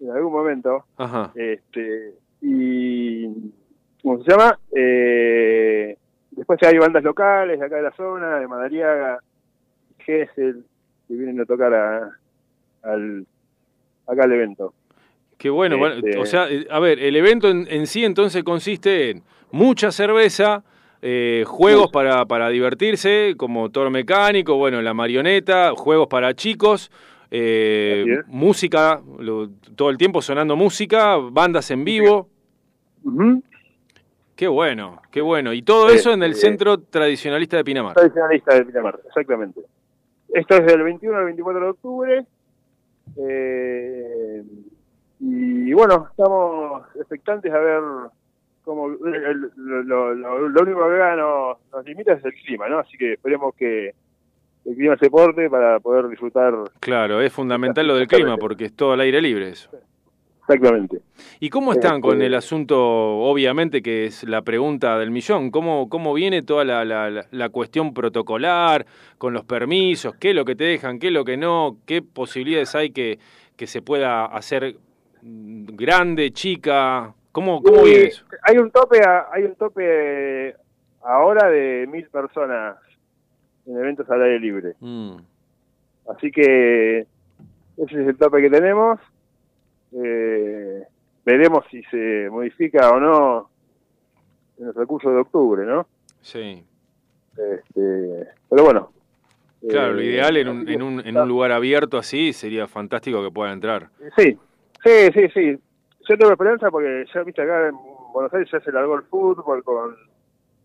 [0.00, 0.84] en algún momento.
[0.96, 1.30] Ajá.
[1.34, 3.26] Este, y,
[4.02, 4.58] ¿cómo se llama?
[4.74, 5.96] Eh,
[6.32, 9.20] después hay bandas locales de acá de la zona, de Madariaga,
[9.98, 10.64] Gesell,
[11.06, 12.10] que vienen a tocar a,
[12.82, 13.26] al,
[14.06, 14.74] acá al evento.
[15.38, 18.44] Qué bueno, bueno, Este- o sea, eh, a ver, el evento en, en sí entonces
[18.44, 20.62] consiste en mucha cerveza,
[21.00, 26.90] eh, juegos para, para divertirse, como toro mecánico, bueno, la marioneta, juegos para chicos,
[27.30, 32.28] eh, música, lo- todo el tiempo sonando música, bandas en vivo.
[33.04, 33.42] Ujú.
[34.36, 35.52] Qué bueno, qué bueno.
[35.52, 36.34] Y todo eso en el.
[36.34, 37.94] Centro Tradicionalista de Pinamar.
[37.94, 39.60] Tradicionalista de Pinamar, exactamente.
[40.32, 42.24] Esto es del 21 al 24 de octubre.
[43.16, 44.42] Eh,
[45.20, 47.80] y bueno, estamos expectantes a ver
[48.64, 48.86] cómo.
[48.88, 52.78] el- lo, lo- lo- lo único que acá nos, nos limita es el clima, ¿no?
[52.78, 53.94] Así que esperemos que
[54.64, 58.74] el clima se porte para poder disfrutar Claro, es fundamental lo del clima porque es
[58.76, 59.70] todo al aire libre eso.
[60.42, 61.00] Exactamente.
[61.40, 65.50] ¿Y cómo están con Este- el asunto, obviamente, que es la pregunta del millón?
[65.50, 68.84] ¿Cómo, cómo viene toda la, la- la- cuestión protocolar,
[69.18, 70.14] con los permisos?
[70.16, 70.98] ¿Qué es lo que te dejan?
[70.98, 71.76] ¿Qué es lo que no?
[71.86, 73.18] ¿Qué posibilidades hay que,
[73.56, 74.76] que se pueda hacer
[75.22, 77.14] grande, chica?
[77.32, 78.24] ¿Cómo, cómo Y viene eso?
[78.42, 80.54] Hay un tope, a- hay un tope
[81.02, 82.76] ahora de mil personas
[83.66, 84.72] en eventos al aire libre.
[84.80, 85.16] Mm,
[86.10, 86.98] Así que
[87.76, 88.98] ese es el tope que tenemos.
[89.94, 90.82] Eh,
[91.24, 93.50] veremos si se modifica o no
[94.58, 95.86] en el recurso de octubre, ¿no?
[96.20, 96.64] sí.
[97.32, 98.92] Este, pero bueno.
[99.68, 103.22] Claro, lo Eh, ideal en un, en, un, en un lugar abierto así sería fantástico
[103.22, 103.88] que puedan entrar.
[104.16, 104.36] Sí,
[104.84, 105.58] sí, sí, sí.
[106.08, 107.74] Yo tengo esperanza porque ya viste acá en
[108.12, 109.96] Buenos Aires ya se largó el fútbol con,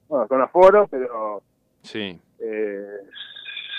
[0.09, 1.41] bueno, con aforo, pero
[1.83, 2.85] Sí, eh,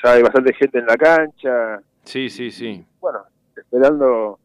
[0.05, 1.81] ya hay bastante gente en la cancha.
[2.05, 2.85] sí, sí, sí.
[3.01, 3.21] Bueno,
[3.57, 4.39] esperando.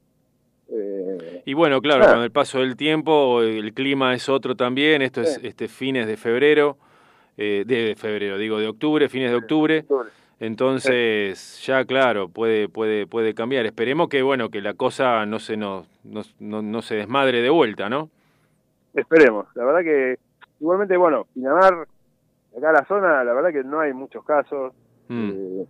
[0.70, 5.02] Eh, Y bueno, claro, con el paso del tiempo, el clima es otro también.
[5.02, 5.48] Esto es Sí.
[5.48, 6.78] este fines de febrero,
[7.38, 9.80] eh, de febrero, digo, de octubre, fines de octubre.
[9.80, 10.10] octubre.
[10.40, 13.66] Entonces, ya claro, puede, puede, puede cambiar.
[13.66, 17.50] Esperemos que bueno, que la cosa no se nos, no, no, no se desmadre de
[17.50, 18.10] vuelta, ¿no?
[18.94, 19.46] Esperemos.
[19.56, 20.18] La verdad que,
[20.60, 21.88] igualmente, bueno, Pinamar,
[22.58, 24.74] acá la zona, la verdad que no hay muchos casos,
[25.10, 25.30] Mm.
[25.34, 25.66] eh,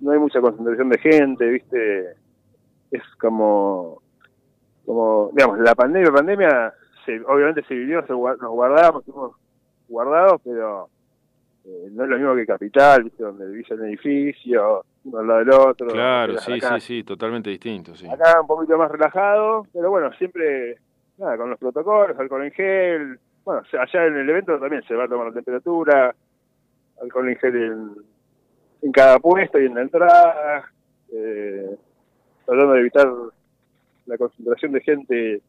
[0.00, 2.08] no hay mucha concentración de gente, ¿viste?
[2.90, 4.02] Es como,
[4.84, 9.36] como digamos, la pandemia, la pandemia, se, obviamente se vivió, se nos guardábamos, estuvimos
[9.88, 10.88] guardados, pero
[11.64, 13.22] eh, no es lo mismo que Capital, ¿viste?
[13.22, 15.88] Donde vivís en el edificio, uno al lado del otro.
[15.88, 16.80] Claro, sí, acá.
[16.80, 18.06] sí, sí, totalmente distinto, sí.
[18.08, 20.78] Acá un poquito más relajado, pero bueno, siempre
[21.18, 23.18] nada, con los protocolos, alcohol en gel.
[23.44, 26.14] Bueno, allá en el evento también se va a tomar la temperatura,
[27.00, 27.90] alcohol en gel en,
[28.82, 30.70] en cada puesto y en la entrada,
[31.12, 31.76] eh,
[32.46, 33.08] tratando de evitar
[34.06, 35.42] la concentración de gente.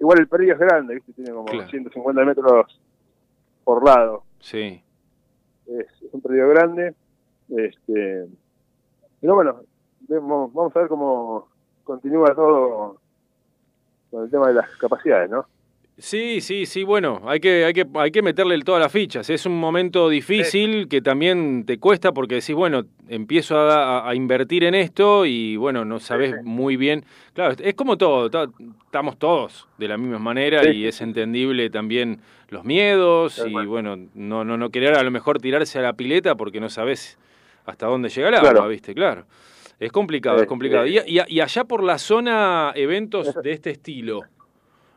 [0.00, 1.12] Igual el predio es grande, ¿viste?
[1.14, 1.68] tiene como Claro.
[1.68, 2.80] 150 metros
[3.64, 4.24] por lado.
[4.40, 4.82] Sí.
[5.66, 6.94] Es, es un predio grande.
[7.48, 8.26] Este,
[9.20, 9.60] pero bueno,
[10.08, 11.48] vemos- vamos a ver cómo
[11.84, 12.98] continúa todo
[14.10, 15.46] con el tema de las capacidades, ¿no?
[15.98, 19.28] Sí, sí, sí, bueno, hay que, hay que, hay que meterle todas las fichas.
[19.28, 24.74] Es un momento difícil que también te cuesta porque decís, bueno, empiezo a, invertir en
[24.74, 27.04] esto y bueno, no sabes muy bien.
[27.34, 28.46] Claro, es como todo, ta-
[28.86, 34.44] estamos todos de la misma manera y es entendible también los miedos y bueno, no,
[34.44, 37.18] no, no querer a lo mejor tirarse a la pileta porque no sabes
[37.66, 38.58] hasta dónde llega el Claro.
[38.60, 38.94] agua, ¿viste?
[38.94, 39.26] Claro.
[39.78, 40.86] Es complicado, es complicado.
[40.86, 44.22] Y, y- y allá por la zona, eventos de este estilo,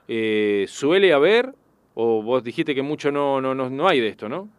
[0.08, 1.54] eh, ¿suele haber?
[1.94, 4.50] ¿O vos dijiste que mucho no, no, no, no hay de esto, no?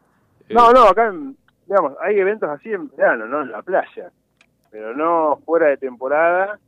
[0.48, 3.42] Eh, No, no, acá, en- digamos, hay eventos así en verano, ¿no?
[3.42, 4.10] En la playa,
[4.70, 6.58] pero no fuera de temporada.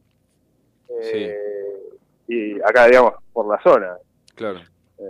[1.02, 1.34] eh,
[2.30, 3.96] Y acá, digamos, por la zona.
[4.34, 4.58] Claro.
[4.98, 5.04] Eh,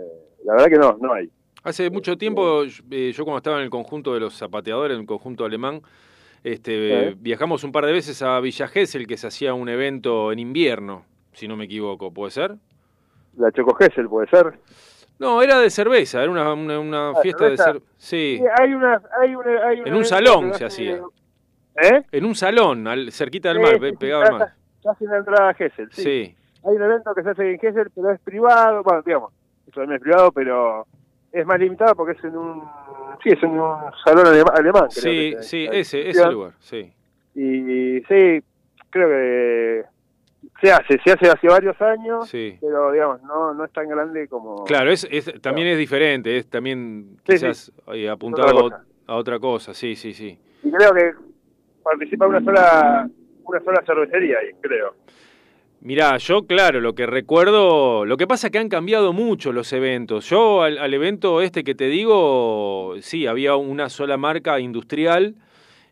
[0.45, 1.29] la verdad que no, no hay.
[1.63, 5.07] Hace mucho tiempo, eh, yo como estaba en el conjunto de los zapateadores, en el
[5.07, 5.81] conjunto alemán,
[6.45, 7.17] este, Sí.
[7.19, 11.03] viajamos un par de veces a Villa Gesell, que se hacía un evento en invierno,
[11.33, 12.55] si no me equivoco, ¿puede ser?
[13.39, 14.53] La Choco Gesell puede ser.
[15.17, 17.85] No, era de cerveza, era una, una, una Ah, fiesta de cerveza.
[17.97, 21.01] Sí, Sí, hay una, hay una, hay un En un salón se hacía.
[21.81, 22.03] ¿Eh?
[22.11, 24.53] en un salón, al, cerquita del Sí, mar, sí, pe- sí, pegado al mar.
[24.83, 26.01] casi- en la entrada a Gesell, sí.
[26.03, 29.31] Sí, Hay un evento que se hace en Gesell, pero es privado, bueno, digamos,
[29.65, 30.85] eso también es privado, pero
[31.31, 32.63] es más limitado porque es en un,
[33.23, 34.87] sí, es en un salón alema- alemán.
[34.93, 36.91] creo sí, que sí, ese, ese lugar, sí.
[37.35, 38.43] Y sí,
[38.89, 39.83] creo que
[40.61, 42.57] se hace, se hace hace varios años, Sí.
[42.61, 44.63] pero digamos, no, no es tan grande como...
[44.65, 49.39] Claro, es, es, también es diferente, es también Sí, quizás eh, apuntado otra a otra
[49.39, 50.37] cosa, sí, sí, sí.
[50.63, 51.11] Y creo que
[51.83, 53.09] participa una sola,
[53.43, 54.93] una sola cervecería ahí, creo.
[55.81, 59.71] Mirá, yo claro, lo que recuerdo, lo que pasa es que han cambiado mucho los
[59.73, 60.29] eventos.
[60.29, 65.35] Yo al, al evento este que te digo, sí, había una sola marca industrial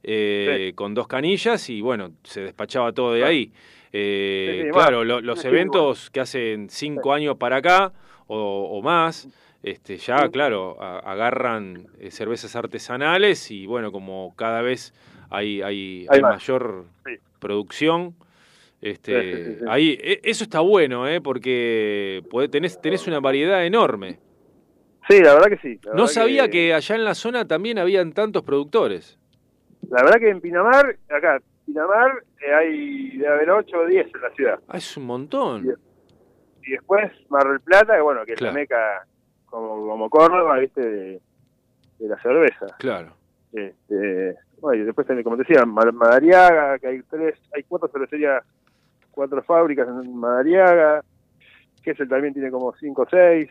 [0.04, 3.32] eh, con dos canillas y bueno, se despachaba todo de Claro.
[3.32, 3.52] ahí.
[3.94, 7.94] Eh, Sí, sí, claro, bueno, lo- los sí, eventos que hacen cinco años para acá
[8.28, 9.28] o, o más,
[9.64, 14.94] este, ya claro, a- agarran eh, cervezas artesanales y bueno, como cada vez
[15.30, 16.86] hay, hay, Hay mayor
[17.40, 18.16] producción.
[18.82, 21.20] Este, ahí e- eso está bueno, ¿eh?
[21.22, 24.20] porque tenés, tenés una variedad enorme.
[25.10, 25.80] Sí, la verdad que sí.
[25.84, 26.74] la No sabía que...
[26.74, 29.18] allá en la zona también habían tantos productores.
[29.90, 34.22] La verdad que en Pinamar, acá, Pinamar, eh, hay, debe haber 8 o 10 en
[34.22, 34.60] la ciudad.
[34.70, 35.68] Ah, es un montón.
[36.66, 39.06] Y después Mar del Plata, que bueno, que es la meca
[39.46, 41.22] como, como Córdoba, viste, de,
[42.00, 42.66] de la cerveza.
[42.80, 43.14] Claro.
[43.54, 47.88] Este, bueno, y después, tenés, como te decía, Ma- Madariaga, que hay tres, hay cuatro
[47.90, 48.44] cervecerías,
[49.12, 51.04] cuatro fábricas en Madariaga,
[51.84, 53.50] Kessel también tiene como cinco o seis,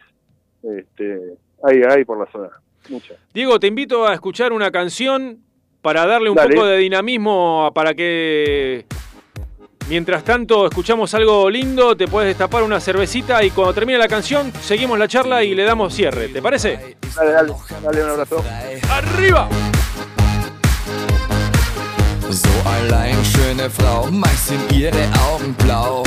[0.63, 2.51] este, hay, hay por la zona,
[2.91, 3.19] muchas.
[3.33, 5.39] Diego, te invito a escuchar una canción
[5.87, 6.53] para darle un Dale.
[6.53, 8.87] poco de dinamismo para que
[9.89, 14.53] mientras tanto escuchamos algo lindo, te puedes destapar una cervecita y cuando termine la canción
[14.61, 16.27] seguimos la charla y le damos cierre.
[16.27, 16.97] ¿Te parece?
[17.15, 17.53] Dale, dale,
[17.85, 18.45] dale un abrazo.
[18.91, 19.49] ¡Arriba!
[22.33, 26.03] So allein schöne Frau, meist sind ihre Augen blau.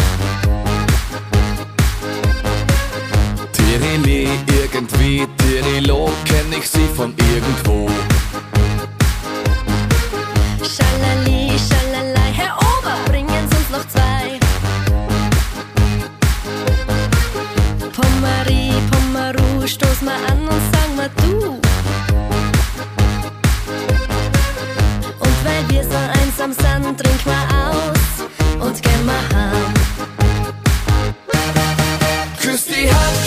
[3.53, 4.27] Tirili,
[4.61, 7.89] irgendwie, Tirilo, kenn ich sie von irgendwo.
[10.69, 14.39] Schalali, schalalai, Herr Ober, bringen Sie uns noch zwei.
[17.91, 21.59] Pommery, Pommeru, stoß mal an und sag mal du.
[25.25, 28.27] Und weil wir so einsam sind, trink mal aus
[28.59, 29.73] und geh mal heim.
[32.39, 33.17] Küss die Hand,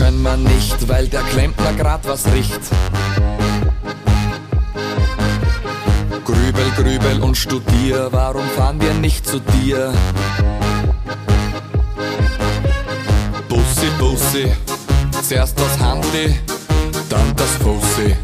[0.00, 2.60] können wir nicht, weil der Klempner grad was riecht.
[6.24, 9.92] Grübel, grübel und studier, warum fahren wir nicht zu dir?
[13.48, 14.52] Bussi, Bussi,
[15.22, 16.34] zuerst das Handy,
[17.08, 18.16] dann das Fussi.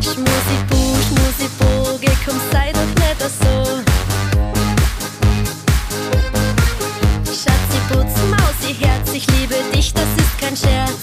[0.00, 0.76] Schmusi Bu,
[1.06, 3.80] Schmusi Bu, geh komm sei doch nicht so.
[7.32, 8.39] Schatzi Putz,
[8.70, 11.00] Mausi Herz, ich liebe dich, das ist kein Scherz.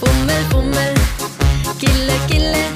[0.00, 0.94] Bummel, Bummel,
[1.78, 2.75] Gille, Gille,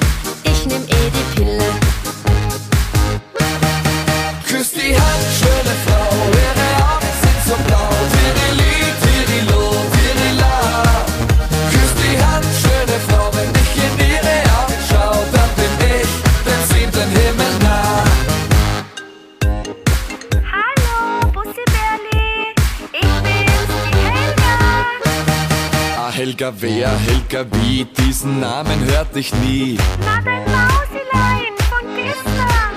[26.41, 29.77] Helga wer, Helga wie, diesen Namen hört ich nie.
[29.99, 32.73] Na, dein Mausilein von gestern.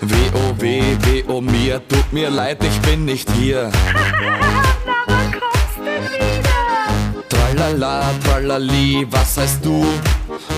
[0.00, 1.40] W.O.W., W.O.
[1.40, 3.70] mir, tut mir leid, ich bin nicht hier.
[3.94, 7.22] Na, wann kommst du wieder?
[7.28, 9.86] Tralala, tralali, was heißt du?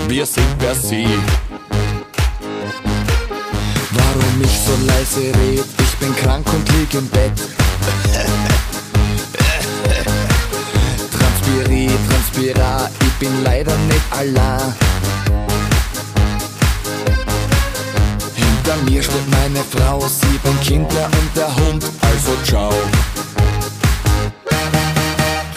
[0.08, 1.08] Wir sind per Sie.
[3.90, 5.66] Warum ich so leise red?
[5.78, 7.32] Ich bin krank und lieg im Bett.
[11.56, 14.74] Transpiri, transpira, ich bin leider nicht allein.
[18.34, 22.74] Hinter mir steht meine Frau, sieben Kinder und der Hund, also ciao.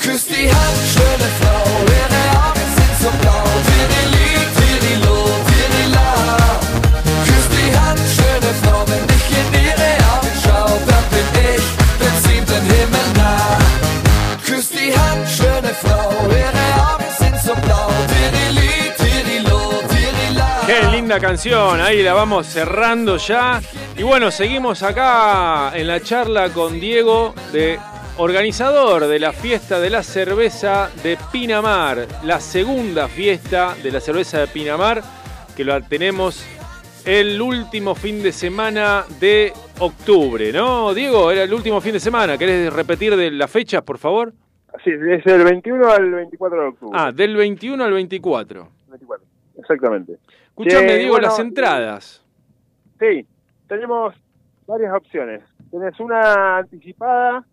[0.02, 3.44] Küss die Hand, schöne Frau, ihre Augen sind so blau.
[3.68, 5.18] Tirili, tirilo,
[5.50, 6.12] tirila.
[7.26, 9.09] Küss die Hand, schöne Frau, wenn
[21.10, 23.60] linda canción, ahí la vamos cerrando ya.
[23.98, 27.80] Y bueno, seguimos acá en la charla con Diego, de
[28.18, 34.42] organizador de la fiesta de la cerveza de Pinamar, la segunda fiesta de la cerveza
[34.42, 35.02] de Pinamar,
[35.58, 36.46] que la tenemos
[37.06, 40.94] el último fin de semana de octubre, ¿no?
[40.94, 44.32] Diego, era el último fin de semana, ¿querés repetir de las fechas, por favor?
[44.84, 47.00] Sí, es del 21 al 24 de octubre.
[47.02, 48.70] Ah, del 21 al 24.
[48.90, 49.26] 24,
[49.58, 50.20] exactamente.
[50.64, 52.26] Diego, bueno, las entradas.
[53.00, 53.26] Sí,
[53.68, 54.16] tenemos
[54.68, 55.42] varias opciones.
[55.72, 57.46] Tenés una anticipada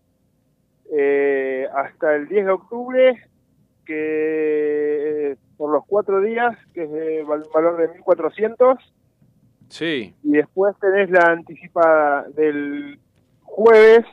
[0.93, 3.29] eh, hasta el 10 de octubre,
[3.85, 8.79] que eh, por los cuatro días, que es de val- valor de 1.400,
[9.69, 10.15] Sí.
[10.23, 12.99] y después tenés la anticipada del
[13.43, 14.05] jueves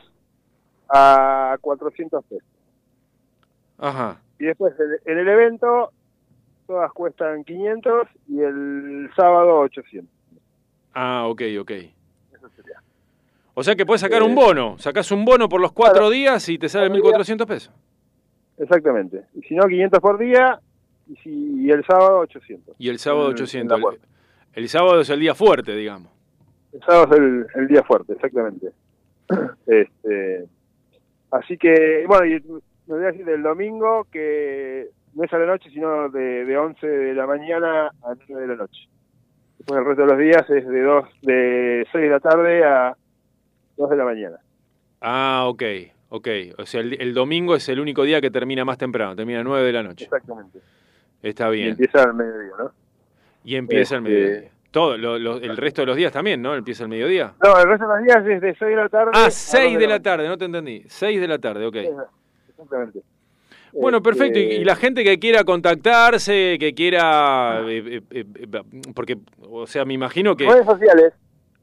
[0.88, 2.48] a 400 pesos.
[3.78, 4.20] Ajá.
[4.38, 4.74] Y después
[5.04, 5.92] en el evento
[6.66, 10.10] todas cuestan 500 y el sábado 800.
[10.94, 11.70] Ah, ok, ok.
[11.70, 12.80] Eso sería.
[13.54, 14.76] O sea que puedes sacar Eh, un bono.
[14.78, 17.72] Sacás un bono por los cuatro días y te sale 1.400 pesos.
[18.58, 19.24] Exactamente.
[19.34, 20.60] Y si no, 500 por día
[21.08, 21.30] y, si,
[21.64, 22.76] y el sábado 800.
[22.78, 23.78] Y el sábado En- en 800.
[23.78, 24.06] la puerta.
[24.54, 26.10] El, el sábado es el día fuerte, digamos.
[26.72, 28.70] El sábado es el, el día fuerte, exactamente.
[29.66, 30.46] este,
[31.30, 32.40] así que, bueno, y
[32.86, 36.56] me voy a decir del domingo que no es a la noche, sino de, de
[36.56, 38.88] 11 de la mañana a 9 de la noche.
[39.58, 42.96] Después el resto de los días es de, dos, de 6 de la tarde a
[43.76, 44.36] 2 de la mañana.
[45.00, 45.62] Ah, ok,
[46.10, 46.28] ok.
[46.58, 49.44] O sea, el, el domingo es el único día que termina más temprano, termina a
[49.44, 50.04] 9 de la noche.
[50.04, 50.58] Exactamente.
[51.22, 51.68] Está Y bien.
[51.70, 52.70] empieza al mediodía, ¿no?
[53.44, 54.50] Y empieza el Este- mediodía.
[54.70, 56.52] Todo, lo- lo- el resto de los días también, ¿no?
[56.56, 57.32] Empieza el mediodía.
[57.44, 59.12] No, el resto de los días es de 6 de la tarde.
[59.14, 60.82] Ah, a 6 2 de la tarde, no te entendí.
[60.88, 61.76] 6 de la tarde, ok.
[62.48, 63.00] Exactamente.
[63.74, 64.38] Bueno, Este, perfecto.
[64.38, 67.60] Y, y la gente que quiera contactarse, que quiera...
[67.68, 68.46] eh, eh, eh,
[68.94, 69.18] porque,
[69.50, 70.46] o sea, me imagino que...
[70.46, 71.12] Redes sociales.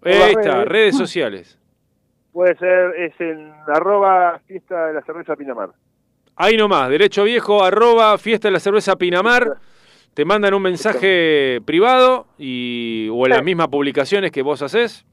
[0.04, 0.68] Ahí está, redes.
[0.70, 1.58] redes sociales.
[2.34, 5.70] Puede ser, es en arroba fiesta de la cerveza Pinamar.
[6.36, 9.58] Ahí nomás, derecho viejo, arroba, fiesta de la cerveza Pinamar.
[10.14, 15.06] Te mandan un mensaje privado y o en las mismas publicaciones que vos haces.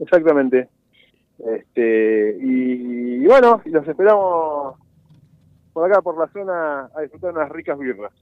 [0.00, 0.68] Exactamente.
[1.54, 4.76] Este, y, y bueno, y los esperamos
[5.72, 8.12] por acá, por la zona, a disfrutar unas ricas birras.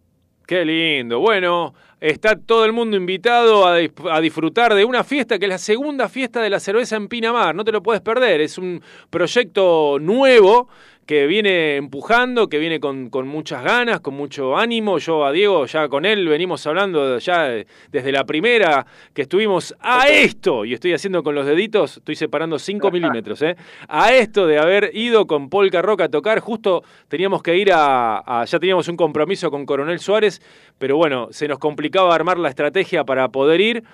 [0.46, 1.18] Qué lindo.
[1.18, 5.58] Bueno, está todo el mundo invitado a, a disfrutar de una fiesta que es la
[5.58, 7.52] segunda fiesta de la cerveza en Pinamar.
[7.54, 8.40] No te lo puedes perder.
[8.40, 8.80] Es un
[9.10, 10.68] proyecto nuevo
[11.06, 14.98] que viene empujando, que viene con, con muchas ganas, con mucho ánimo.
[14.98, 17.48] Yo a Diego, ya con él venimos hablando ya
[17.92, 18.84] desde la primera
[19.14, 23.56] que estuvimos a esto, y estoy haciendo con los deditos, estoy separando 5 milímetros, ¿eh?
[23.88, 26.40] a esto de haber ido con Polka Rock a tocar.
[26.40, 30.42] Justo teníamos que ir a, a- ya teníamos un compromiso con Coronel Suárez,
[30.78, 33.84] pero bueno, se nos complicaba armar la estrategia para poder ir.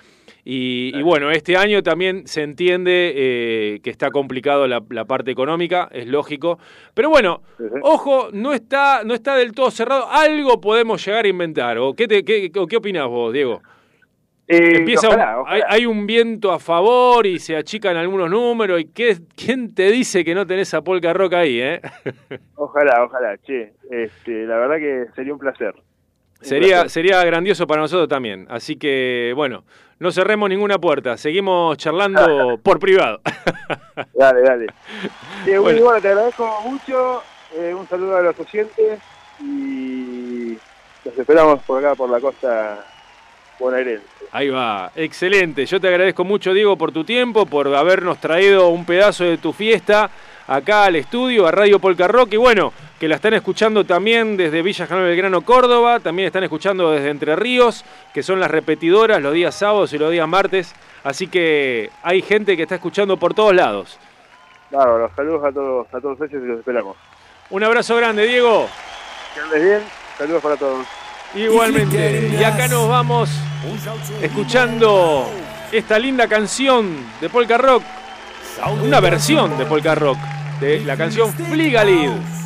[0.45, 5.31] Y, y bueno, este año también se entiende eh, que está complicado la, la parte
[5.31, 6.59] económica, es lógico.
[6.93, 7.41] Pero bueno,
[7.81, 10.07] ojo, no está, no está del todo cerrado.
[10.11, 11.77] Algo podemos llegar a inventar.
[11.77, 13.61] ¿O qué, te, qué, o qué opinás vos, Diego?
[14.45, 15.55] Eh, Empieza ojalá, un- ojalá.
[15.55, 18.81] Hay, hay un viento a favor y se achican algunos números.
[18.81, 21.79] ¿Y qué, quién te dice que no tenés a Polka Rock ahí, eh?
[22.55, 23.71] Ojalá, ojalá, che.
[23.89, 25.73] Este, la verdad que sería un placer.
[26.43, 28.45] Sería, sería grandioso para nosotros también.
[28.49, 29.63] Así que, bueno,
[29.99, 31.17] no cerremos ninguna puerta.
[31.17, 33.21] Seguimos charlando por privado.
[34.13, 34.67] Dale, dale.
[35.45, 35.83] Willy, Bueno.
[35.83, 37.21] bueno, te agradezco mucho.
[37.57, 38.99] eh, un saludo a los oyentes
[39.39, 40.57] y
[41.05, 42.85] los esperamos por acá, por la costa
[43.59, 44.05] bonaerense.
[44.31, 45.65] Ahí va, excelente.
[45.65, 49.53] Yo te agradezco mucho, Diego, por tu tiempo, por habernos traído un pedazo de tu
[49.53, 50.09] fiesta
[50.47, 52.33] acá al estudio, a Radio Polka Rock.
[52.33, 52.73] Y bueno,
[53.03, 55.99] que la están escuchando también desde Villa General Belgrano, Córdoba.
[55.99, 57.83] También están escuchando desde Entre Ríos,
[58.13, 60.73] que son las repetidoras los días sábados y los días martes.
[61.03, 63.99] Así que hay gente que está escuchando por todos lados.
[64.69, 66.95] Claro, los saludos a todos, a todos ellos y los esperamos.
[67.49, 68.69] Un abrazo grande, Diego.
[69.33, 69.81] Que andes bien,
[70.17, 70.87] saludos para todos.
[71.35, 72.31] Igualmente.
[72.39, 73.29] Y acá nos vamos
[74.21, 75.27] escuchando
[75.73, 77.83] esta linda canción de Polka Rock.
[78.81, 80.19] Una versión de Polka Rock.
[80.61, 82.42] De la canción Fligalid.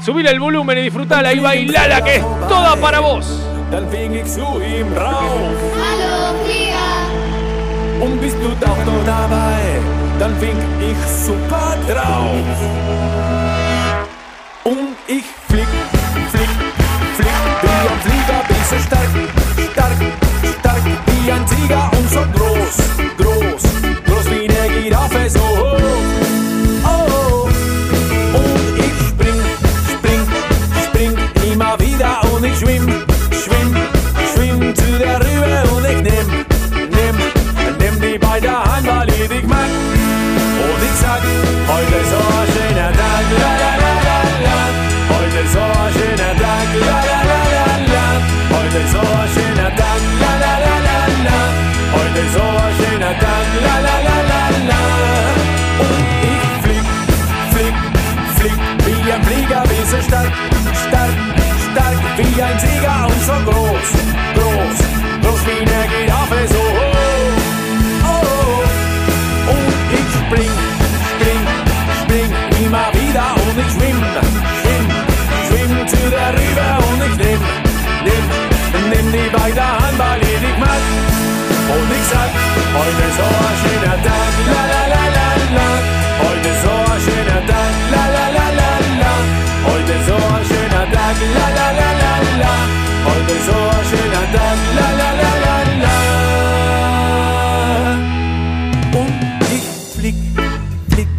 [0.00, 3.26] Subir el volumen y disfrutala y bailala que es toda para vos.
[3.70, 5.56] Dann fing ich zu ihm rauf.
[5.80, 8.04] Hallo, Flieger.
[8.04, 9.80] Und bist du noch dabei?
[10.18, 12.34] Dann fing ich super drauf.
[14.64, 15.68] Und ich flieg,
[16.30, 16.48] flieg,
[17.16, 19.08] flieg wie ein Flieger, bin so stark,
[19.72, 19.98] stark,
[20.60, 22.76] stark wie ein Tiger und so groß,
[23.18, 23.62] groß,
[24.06, 25.43] groß wie eine Giraffe, so
[82.14, 82.30] Sag,
[82.78, 85.68] heute so ein schöner Tag, la la la la la.
[86.24, 88.70] Heute so ein schöner Tag, la la la la
[89.02, 89.12] la.
[89.68, 92.12] Heute so ein schöner Tag, la la la la
[92.42, 92.54] la.
[93.08, 95.96] Heute so ein schöner Tag, la la la la la.
[99.00, 99.18] Und
[99.56, 100.18] ich flieg,
[100.92, 101.10] flieg,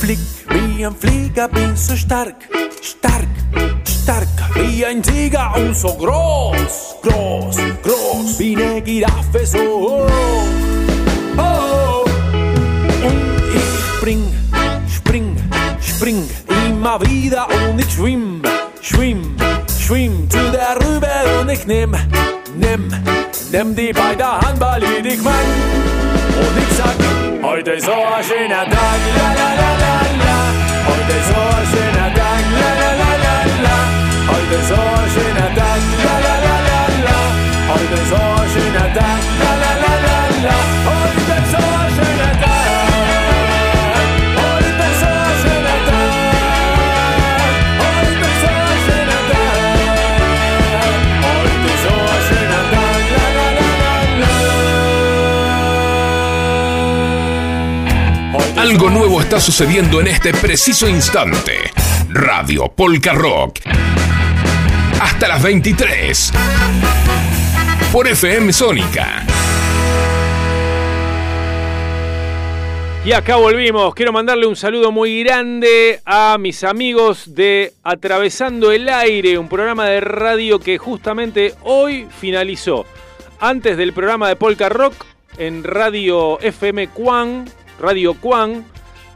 [0.00, 2.38] flieg wie ein Flieger, bin so stark,
[2.82, 3.32] stark,
[3.84, 7.99] stark wie ein Tiger und so groß, groß, groß
[8.40, 10.10] wie eine Giraffe, so hoch.
[11.36, 12.04] Oh,
[13.06, 13.20] und
[13.54, 14.22] ich spring,
[14.88, 15.36] spring,
[15.82, 16.28] spring
[16.66, 18.40] immer wieder und ich schwimm,
[18.80, 19.36] schwimm,
[19.78, 21.94] schwimm zu der Rübe und ich nimm,
[22.56, 22.90] nimm,
[23.52, 25.34] nimm die bei der Hand, weil ich dich mag.
[26.40, 26.96] Und ich sag,
[27.42, 30.36] heute ist so ein schöner Tag, la la la la la.
[30.88, 33.36] Heute ist so ein schöner Tag, la la la la
[33.66, 33.76] la.
[34.32, 35.69] Heute ist so ein schöner Tag,
[58.60, 61.52] Algo nuevo está sucediendo en este preciso instante.
[62.10, 63.60] Radio Polka Rock.
[65.00, 66.30] Hasta las 23.
[67.90, 69.24] Por FM Sónica.
[73.02, 73.94] Y acá volvimos.
[73.94, 79.86] Quiero mandarle un saludo muy grande a mis amigos de Atravesando el Aire, un programa
[79.86, 82.84] de radio que justamente hoy finalizó.
[83.40, 85.06] Antes del programa de Polka Rock
[85.38, 87.46] en Radio FM Quan,
[87.80, 88.64] Radio Quan,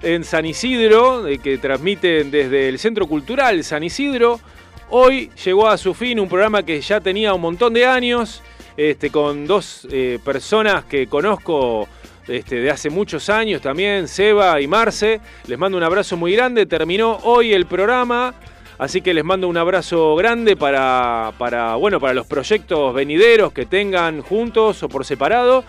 [0.03, 4.41] en San Isidro, que transmiten desde el Centro Cultural San Isidro.
[4.89, 8.43] Hoy llegó a su fin un programa que ya tenía un montón de años,
[8.77, 11.87] este, con dos eh, personas que conozco
[12.27, 15.21] este, de hace muchos años también, Seba y Marce.
[15.47, 16.65] Les mando un abrazo muy grande.
[16.65, 18.35] Terminó hoy el programa.
[18.77, 21.33] Así que les mando un abrazo grande para,
[21.79, 25.65] bueno, para los proyectos venideros que tengan juntos o por separado.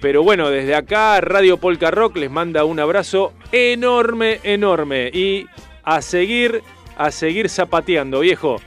[0.00, 5.10] Pero bueno, desde acá Radio Polka Rock les manda un abrazo enorme, enorme.
[5.12, 5.46] Y
[5.82, 6.62] a seguir,
[6.96, 8.60] a seguir zapateando, viejo.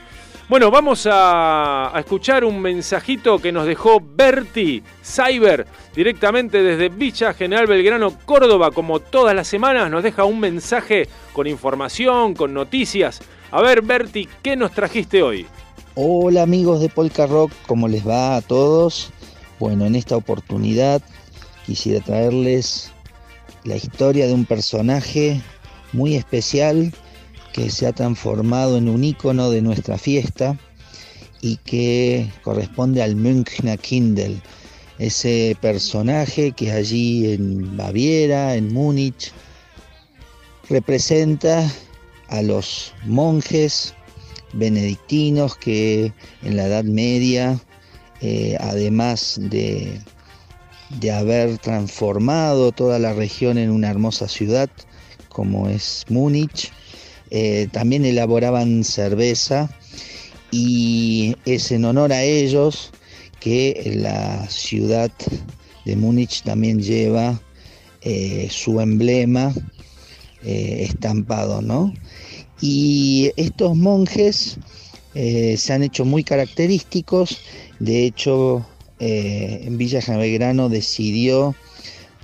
[0.50, 7.66] Bueno, vamos a, escuchar un mensajito que nos dejó Berti Cyber directamente desde Villa General
[7.66, 8.70] Belgrano, Córdoba.
[8.70, 13.22] Como todas las semanas nos deja un mensaje con información, con noticias.
[13.50, 15.46] A ver, Berti, ¿qué nos trajiste hoy?
[15.94, 19.10] Hola amigos de Polka Rock, ¿cómo les va a todos?
[19.58, 21.02] Bueno, en esta oportunidad
[21.66, 22.90] quisiera traerles
[23.64, 25.40] la historia de un personaje
[25.92, 26.92] muy especial
[27.52, 30.58] que se ha transformado en un ícono de nuestra fiesta
[31.40, 34.40] y que corresponde al Münchner Kindle,
[34.98, 39.32] ese personaje que allí en Baviera, en Múnich,
[40.68, 41.70] representa
[42.28, 43.94] a los monjes
[44.52, 47.60] benedictinos que en la Edad Media,
[48.20, 50.00] eh, además de,
[51.00, 54.70] de haber transformado toda la región en una hermosa ciudad
[55.32, 56.70] como es Múnich,
[57.30, 59.74] eh, también elaboraban cerveza
[60.50, 62.90] y es en honor a ellos
[63.40, 65.10] que la ciudad
[65.84, 67.40] de Múnich también lleva
[68.02, 69.52] eh, su emblema
[70.44, 71.92] eh, estampado, ¿no?
[72.60, 74.58] Y estos monjes
[75.14, 77.38] se han hecho muy característicos,
[77.80, 78.64] de hecho
[79.04, 81.56] eh, en Villa Belgrano decidió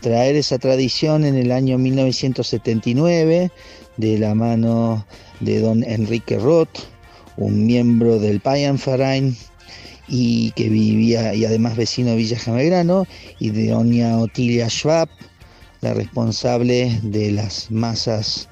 [0.01, 3.51] traer esa tradición en el año 1979
[3.97, 5.05] de la mano
[5.41, 6.79] de don Enrique Roth,
[7.37, 9.37] un miembro del Verein
[10.07, 13.09] y que vivía y además vecino de Villa Belgrano,
[13.41, 15.09] y de doña Otilia Schwab,
[15.81, 18.49] la responsable de las masas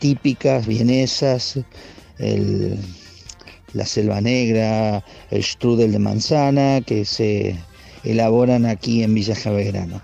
[0.00, 1.60] típicas vienesas,
[3.72, 7.56] la selva negra, el strudel de manzana, que se
[8.04, 10.00] elaboran aquí en Villa Belgrano.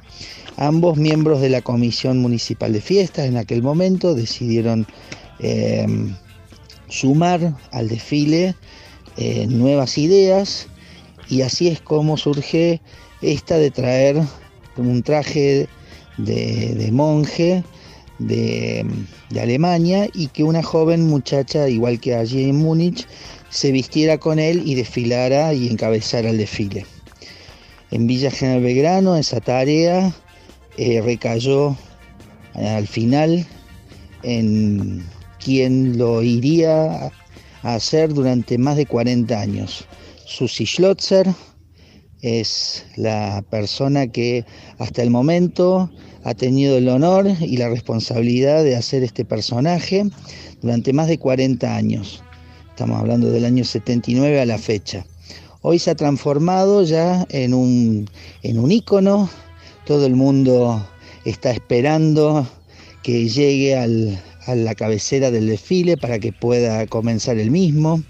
[0.57, 4.86] Ambos miembros de la Comisión Municipal de Fiestas en aquel momento decidieron
[5.40, 5.86] eh,
[6.88, 8.55] sumar al desfile
[9.16, 10.68] eh, nuevas ideas
[11.28, 12.80] y así es como surge
[13.20, 14.20] esta de traer
[14.76, 15.68] un traje
[16.18, 17.64] de, monje
[18.18, 18.86] de
[19.40, 23.07] Alemania y que una joven muchacha, igual que allí en Múnich,
[23.51, 26.86] se vistiera con él y desfilara y encabezara el desfile.
[27.95, 30.12] En Villa General Belgrano esa tarea
[30.76, 31.76] eh, recayó
[32.55, 33.47] al final
[34.24, 35.05] en
[35.38, 37.12] quien lo iría
[37.62, 39.86] a hacer durante más de 40 años.
[40.26, 41.28] Susi Schlotzer
[42.20, 44.45] es la persona que
[44.78, 45.88] hasta el momento
[46.24, 50.05] ha tenido el honor y la responsabilidad de hacer este personaje
[50.61, 52.24] durante más de 40 años.
[52.70, 55.07] Estamos hablando del año 79 a la fecha.
[55.66, 58.06] Hoy se ha transformado ya en un,
[58.42, 59.30] en un ícono.
[59.86, 60.86] Todo el mundo
[61.24, 62.46] está esperando
[63.02, 68.02] que llegue al- a la cabecera del desfile para que pueda comenzar el mismo.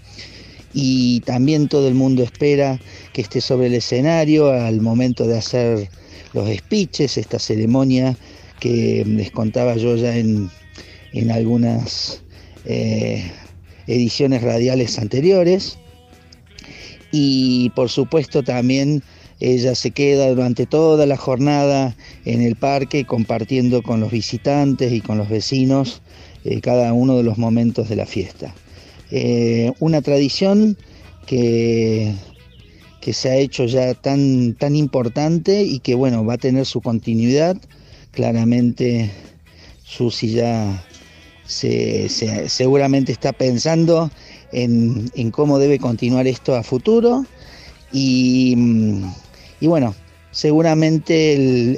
[0.73, 2.77] Y también todo el mundo espera
[3.13, 5.89] que esté sobre el escenario al momento de hacer
[6.33, 8.17] los speeches, esta ceremonia
[8.59, 10.49] que les contaba yo ya en,
[11.13, 12.21] en algunas
[12.65, 13.31] eh,
[13.87, 15.77] ediciones radiales anteriores.
[17.17, 19.01] Y por supuesto también
[19.39, 21.95] ella se queda durante toda la jornada
[22.25, 26.01] en el parque compartiendo con los visitantes y con los vecinos
[26.43, 28.53] eh, cada uno de los momentos de la fiesta.
[29.11, 30.75] Eh, una tradición
[31.25, 32.13] que,
[32.99, 36.81] que se ha hecho ya tan, tan importante y que bueno, va a tener su
[36.81, 37.55] continuidad.
[38.11, 39.09] Claramente
[39.85, 40.83] Susi ya
[41.47, 44.11] se, se- seguramente está pensando
[44.55, 47.25] en, cómo debe continuar esto a futuro
[47.91, 49.13] y, mm,
[49.59, 49.93] y bueno,
[50.31, 51.33] seguramente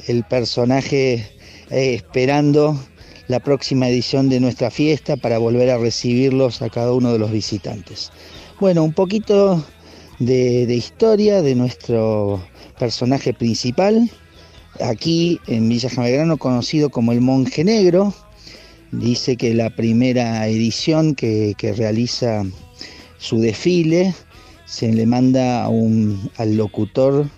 [0.08, 1.26] el, personaje
[1.70, 2.80] eh, esperando
[3.28, 7.32] la próxima edición de nuestra fiesta para volver a recibirlos a cada uno de los
[7.32, 8.12] visitantes.
[8.60, 9.64] Bueno, un poquito
[10.20, 12.42] de, historia de nuestro
[12.80, 14.10] personaje principal,
[14.80, 18.14] aquí en Villa Belgrano conocido como el Monje Negro.
[18.92, 22.46] Dice que la primera edición que realiza
[23.18, 24.14] su desfile
[24.66, 27.30] se le manda a un- al locutor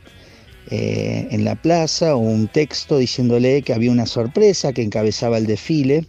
[0.71, 6.05] eh, en la plaza un texto diciéndole que había una sorpresa que encabezaba el desfile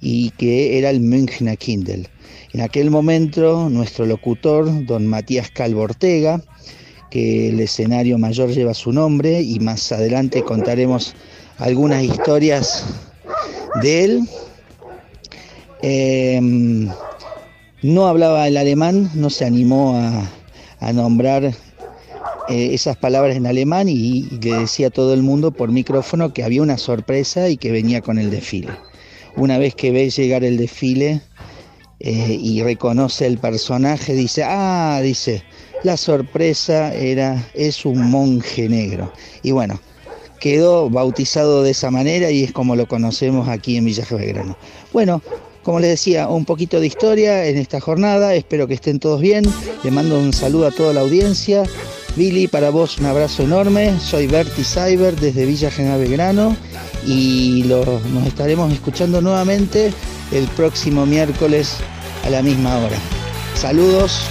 [0.00, 2.08] y que era el Münchner Kindle.
[2.52, 6.40] En aquel momento, nuestro locutor, don Matías Calvo Ortega,
[7.10, 11.14] que el escenario mayor lleva su nombre y más adelante contaremos
[11.58, 12.84] algunas historias
[13.82, 14.28] de él.
[15.82, 16.40] Eh,
[17.82, 20.22] no hablaba el alemán, no se animó a,
[20.80, 21.54] a nombrar
[22.48, 26.44] eh, esas palabras en alemán y, le decía a todo el mundo por micrófono que
[26.44, 28.70] había una sorpresa y que venía con el desfile.
[29.36, 31.20] Una vez que ve llegar el desfile
[32.00, 35.42] eh, y reconoce el personaje, dice, ah, dice,
[35.84, 39.12] la sorpresa era, es un monje negro.
[39.42, 39.78] Y bueno,
[40.40, 44.56] quedó bautizado de esa manera y es como lo conocemos aquí en Villa Belgrano.
[44.92, 45.20] Bueno,
[45.68, 49.44] como les decía, un poquito de historia en esta jornada, espero que estén todos bien,
[49.84, 51.62] le mando un saludo a toda la audiencia.
[52.16, 56.56] Billy, para vos un abrazo enorme, soy Berti Cyber desde Villa General Belgrano
[57.06, 59.92] y lo- nos estaremos escuchando nuevamente
[60.32, 61.74] el próximo miércoles
[62.24, 62.96] a la misma hora.
[63.54, 64.22] Saludos.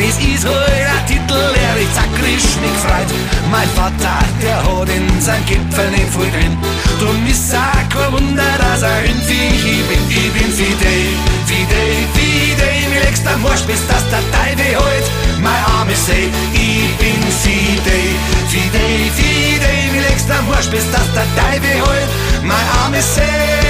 [0.00, 3.06] Das ist heute ein Titel, der ich zakrisch mich freit.
[3.50, 6.56] Mein Vater, der hat in sein Gipfel nicht voll drin.
[6.98, 10.00] Drum ist auch kein Wunder, dass er in ich bin.
[10.08, 11.04] Ich bin Fidei,
[11.44, 12.88] Fidei, Fidei.
[12.88, 15.06] Mir legst am Arsch, bis das der Teufel holt.
[15.38, 18.16] Mein Arme sei, ich bin Fidei,
[18.48, 19.92] Fidei, Fidei.
[19.92, 22.08] Mir legst am Arsch, bis das der Teufel holt.
[22.42, 23.69] Mein Arme sei.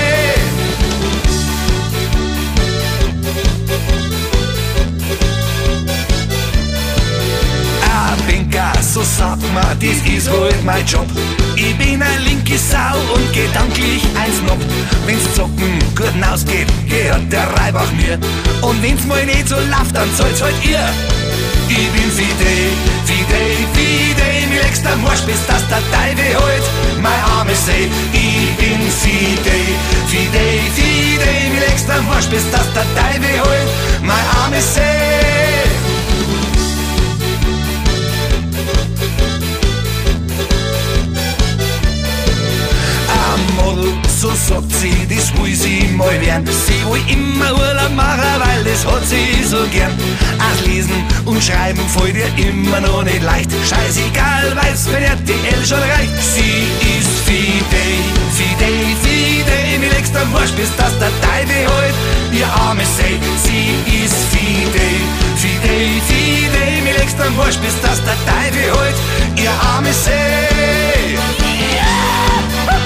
[8.51, 11.07] Pinka, so sagt man, das ist halt mein Job.
[11.57, 14.59] Ich bin ein linke Sau und gedanklich ein Snob.
[15.07, 18.19] Wenn's zocken gut ausgeht, gehört der Reibach mir.
[18.63, 20.81] Und wenn's mal nicht so läuft, dann soll's halt ihr.
[21.69, 22.71] Ich bin Fidei,
[23.05, 26.65] Fidei, Fidei, mir legst am Arsch, bis das der Teufel holt.
[27.01, 29.63] Mein Arme sei, ich bin Fidei,
[30.09, 33.69] Fidei, Fidei, mir legst am Arsch, bis das der Teufel holt.
[34.03, 35.50] Mein Arme sei.
[43.63, 46.47] Model, so sagt sie, das will sie mal werden.
[46.47, 49.93] Sie will immer Urlaub machen, weil das hat sie so gern.
[50.39, 53.51] Ach, lesen und schreiben fällt ihr immer noch nicht leicht.
[53.69, 56.15] Scheißegal, weil's für RTL schon reicht.
[56.35, 56.67] Sie
[56.99, 57.93] ist Fidei,
[58.37, 59.89] Fidei, Fidei.
[59.95, 61.95] Legst am Arsch, bis das der Teufel holt.
[62.33, 64.95] Ihr arme Sei, sie ist Fidei,
[65.37, 66.99] Fidei, Fidei.
[66.99, 68.97] Legst am Arsch, bis das der Teufel holt.
[69.37, 70.51] Ihr arme Sei.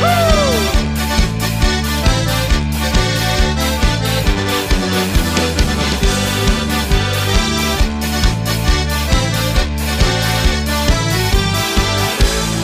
[0.05, 0.84] Woo!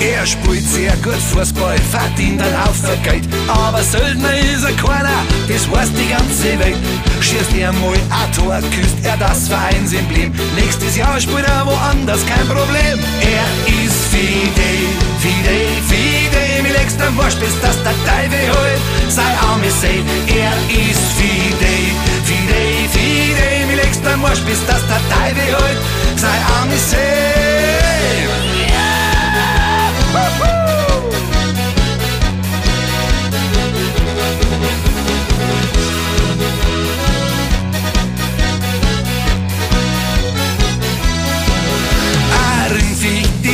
[0.01, 3.29] Er spielt sehr gut Fußball, verdient ein Haufen Geld.
[3.49, 6.79] Aber Söldner ist er keiner, das weiß die ganze Welt.
[7.21, 10.33] Schießt er mal ein Tor, küsst er das Vereinsemblem.
[10.57, 12.99] Nächstes Jahr spielt er woanders, kein Problem.
[13.21, 14.89] Er ist Fidei,
[15.21, 16.63] Fidei, Fidei.
[16.63, 18.81] Mir legst am Arsch, bis das der Teufel holt.
[19.11, 20.01] Sei Arme sei,
[20.33, 21.93] er ist Fidei,
[22.25, 23.67] Fidei, Fidei.
[23.67, 25.79] Mir legst am Arsch, bis das der Teufel holt.
[26.17, 28.50] Sei Arme sei.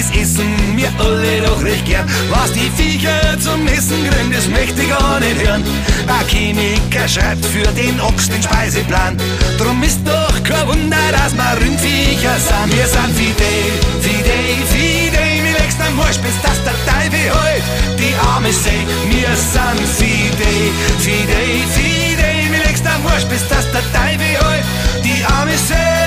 [0.07, 2.07] Das essen wir alle doch recht gern.
[2.30, 5.64] Was die Viecher zum Essen kriegen, das möchte ich gar nicht hören.
[6.07, 9.16] Ein Chemiker schreibt für den Ochs den Speiseplan.
[9.59, 12.76] Drum ist doch kein Wunder, dass wir Rindviecher sind.
[12.76, 15.42] Wir sind Fidei, Fidei, Fidei.
[15.42, 17.62] Mir legst am Arsch, bis das der Teufel holt.
[17.98, 22.48] Die Arme sei, wir sind Fidei, Fidei, Fidei.
[22.50, 24.64] Mir legst am Arsch, bis das der Teufel holt.
[25.04, 26.07] Die Arme sei.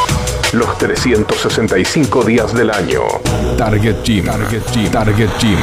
[0.53, 3.03] Los 365 días del año.
[3.57, 4.25] Target Gym.
[4.25, 4.91] Target Gym.
[4.91, 5.57] Target Gym.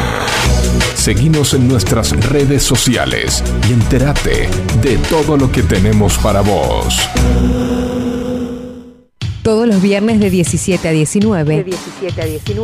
[0.95, 4.49] Seguimos en nuestras redes sociales y entérate
[4.81, 6.99] de todo lo que tenemos para vos.
[9.43, 11.67] Todos los viernes de 17 a 19.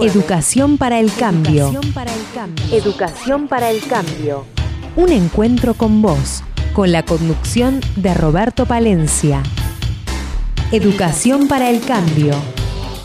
[0.00, 1.72] Educación para el cambio.
[2.72, 4.46] Educación para el cambio.
[4.96, 9.42] Un encuentro con vos, con la conducción de Roberto Palencia.
[10.72, 12.32] Educación para el cambio.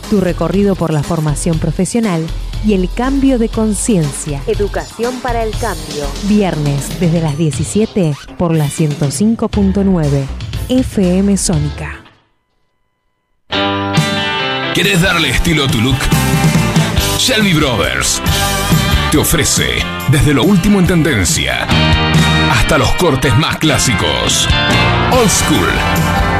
[0.08, 2.26] Tu recorrido por la formación profesional
[2.66, 4.42] y el cambio de conciencia.
[4.46, 6.04] Educación para el cambio.
[6.24, 10.24] Viernes desde las 17 por la 105.9
[10.68, 12.04] FM Sónica.
[14.74, 15.98] ¿Quieres darle estilo a tu look?
[17.18, 18.20] Shelby Brothers
[19.10, 21.66] te ofrece desde lo último en tendencia
[22.50, 24.48] hasta los cortes más clásicos.
[25.12, 26.39] Old School.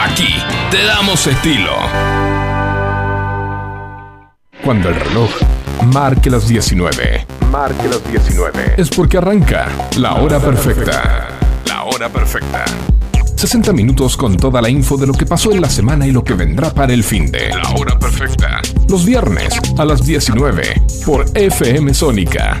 [0.00, 0.34] Aquí
[0.70, 1.72] te damos estilo.
[4.64, 5.30] Cuando el reloj
[5.92, 7.26] marque las 19.
[7.50, 8.74] Marque las 19.
[8.76, 9.68] Es porque arranca
[9.98, 11.28] la hora perfecta.
[11.66, 12.64] La hora perfecta.
[13.36, 16.24] 60 minutos con toda la info de lo que pasó en la semana y lo
[16.24, 18.62] que vendrá para el fin de La hora perfecta.
[18.88, 22.60] Los viernes a las 19 por FM Sónica.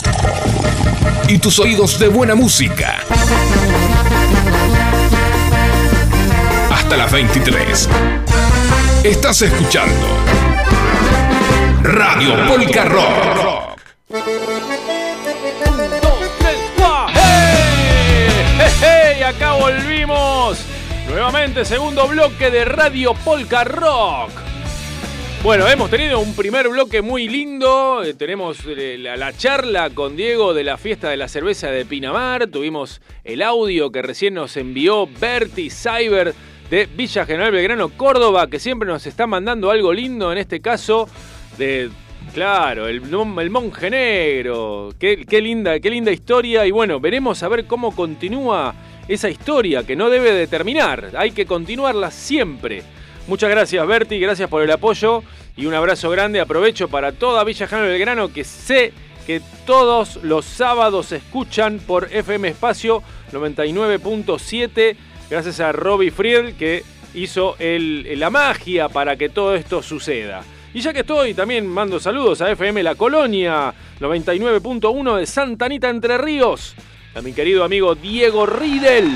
[1.31, 2.99] Y tus oídos de buena música.
[6.69, 7.87] Hasta las 23.
[9.05, 10.07] Estás escuchando
[11.83, 13.79] Radio Polka Rock.
[18.81, 19.23] ¡Hey!
[19.23, 20.59] Acá volvimos.
[21.07, 24.50] Nuevamente, segundo bloque de Radio Polka Rock.
[25.43, 28.03] Bueno, hemos tenido un primer bloque muy lindo.
[28.03, 31.83] eh, Tenemos eh, la, la charla con Diego de la fiesta de la cerveza de
[31.83, 32.45] Pinamar.
[32.47, 36.35] Tuvimos el audio que recién nos envió Berti Cyber
[36.69, 40.31] de Villa General Belgrano, Córdoba, que siempre nos está mandando algo lindo.
[40.31, 41.09] En este caso,
[41.57, 41.89] de.
[42.35, 44.89] Claro, el monje negro.
[44.99, 46.67] Qué, qué linda, qué linda historia.
[46.67, 48.75] Y bueno, veremos a ver cómo continúa
[49.07, 51.13] esa historia que no debe de terminar.
[51.17, 52.83] Hay que continuarla siempre.
[53.27, 55.23] Muchas gracias, Berti, gracias por el apoyo
[55.55, 56.39] y un abrazo grande.
[56.41, 58.93] Aprovecho para toda Villa General Belgrano que sé
[59.25, 64.95] que todos los sábados escuchan por FM Espacio 99.7.
[65.29, 70.43] Gracias a Robbie Friedl que hizo la magia para que todo esto suceda.
[70.73, 75.89] Y ya que estoy, también mando saludos a FM La Colonia 99.1 de Santa Anita
[75.89, 76.75] Entre Ríos.
[77.13, 79.11] A mi querido amigo Diego Riedel.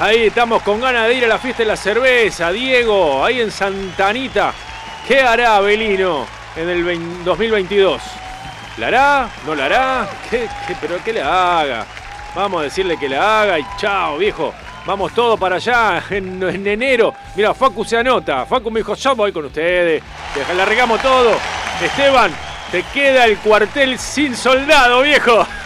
[0.00, 3.50] Ahí estamos con ganas de ir a la fiesta de la cerveza, Diego, ahí en
[3.50, 4.52] Santa Anita.
[5.06, 6.26] ¿Qué hará Abelino
[6.56, 8.00] en el 20 2022?
[8.78, 9.28] ¿La hará?
[9.46, 10.08] ¿No la hará?
[10.30, 11.86] ¿Qué, qué- pero la haga.
[12.34, 14.54] Vamos a decirle que la haga y chao, viejo.
[14.86, 17.12] Vamos todos para allá en, en enero.
[17.36, 18.46] Mira, Facu se anota.
[18.46, 20.02] Facu me dijo, yo voy con ustedes.
[20.34, 21.32] Deja- Largamos todo.
[21.82, 22.32] Esteban,
[22.72, 25.46] te queda el cuartel sin soldado, viejo.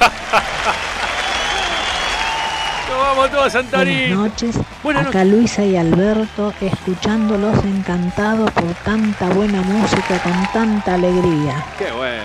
[3.05, 3.99] Nos vamos todos a Santarín.
[4.17, 4.57] Buenas noches.
[4.83, 11.65] Buenas Acá Luisa y Alberto, escuchándolos encantados por tanta buena música, con tanta alegría.
[11.79, 12.23] Qué bueno.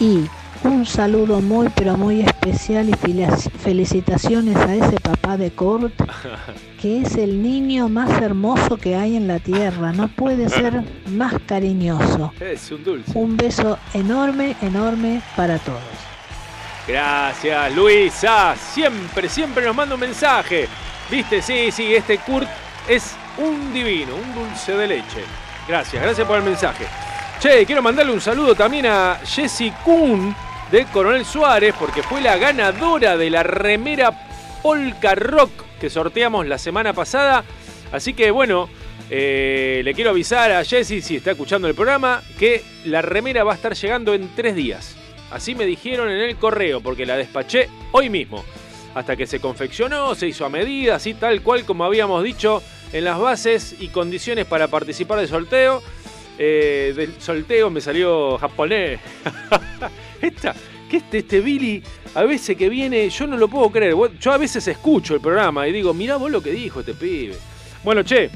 [0.00, 0.26] Y
[0.66, 5.94] un saludo muy pero muy especial y felici- felicitaciones a ese papá de Kurt,
[6.82, 9.92] que es el niño más hermoso que hay en la tierra.
[9.92, 12.32] No puede ser más cariñoso.
[12.40, 13.12] Es un dulce.
[13.16, 15.78] Un beso enorme, enorme para todos.
[16.86, 18.54] Gracias, Luisa.
[18.56, 20.68] Siempre, siempre nos manda un mensaje.
[21.10, 21.42] ¿Viste?
[21.42, 22.48] Sí, sí, este Kurt
[22.88, 25.24] es un divino, un dulce de leche.
[25.66, 26.86] Gracias, gracias por el mensaje.
[27.40, 30.34] Che, quiero mandarle un saludo también a Jessie Kuhn
[30.70, 34.12] de Coronel Suárez, porque fue la ganadora de la remera
[34.62, 37.44] Polka Rock que sorteamos la semana pasada.
[37.92, 38.68] Así que bueno,
[39.10, 43.52] eh, le quiero avisar a Jessie, si está escuchando el programa, que la remera va
[43.52, 44.96] a estar llegando en tres días.
[45.30, 48.44] Así me dijeron en el correo, porque la despaché hoy mismo.
[48.94, 52.62] Hasta que se confeccionó, se hizo a medida, así tal cual como habíamos dicho
[52.92, 55.82] en las bases y condiciones para participar del sorteo.
[56.38, 59.00] Eh, del sorteo me salió japonés.
[60.22, 60.54] Esta,
[60.88, 61.82] que este, este Billy,
[62.14, 63.94] a veces que viene, yo no lo puedo creer.
[64.20, 67.36] Yo a veces escucho el programa y digo, mirá vos lo que dijo este pibe.
[67.84, 68.30] Bueno, che,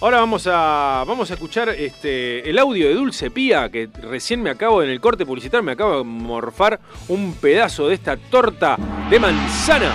[0.00, 4.50] ahora vamos a, vamos a escuchar este, el audio de Dulce Pía, que recién me
[4.50, 8.76] acabo, en el corte publicitario, me acabo de morfar un pedazo de esta torta
[9.08, 9.92] de manzana.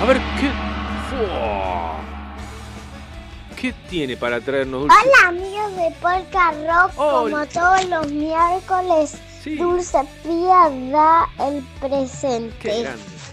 [0.00, 0.50] A ver qué.
[1.10, 2.00] ¡Fua!
[3.60, 4.96] ¿Qué tiene para traernos Dulce?
[5.02, 9.18] Hola amigos de Polka Rock, como todos los miércoles,
[9.58, 12.88] Dulce Pía da el presente.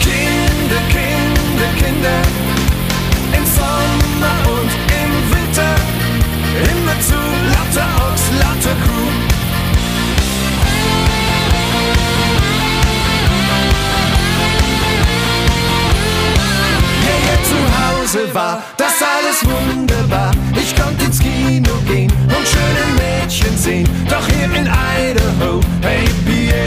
[0.00, 2.20] Kinder, Kinder, Kinder,
[3.36, 4.70] im Sommer und
[5.02, 5.74] im Winter,
[6.70, 7.18] immer zu
[7.54, 9.01] lauter Ochs, lauter Kuh.
[18.12, 20.32] Hause war das alles wunderbar.
[20.54, 23.88] Ich konnte ins Kino gehen und schöne Mädchen sehen.
[24.06, 26.64] Doch hier in Idaho, hey, BA.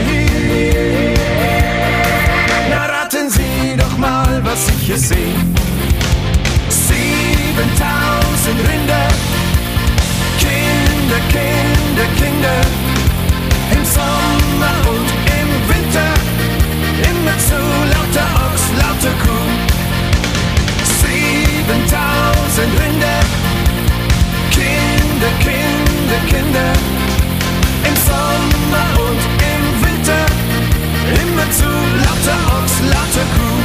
[2.67, 5.35] Na, raten Sie doch mal, was ich hier sehe.
[6.69, 9.07] 7000 Rinder,
[10.39, 12.94] Kinder, Kinder, Kinder.
[27.87, 29.21] Im Sommer und
[29.51, 30.25] im Winter,
[31.21, 31.69] immer zu
[32.03, 33.55] lauter Ochs, lauter Kuh.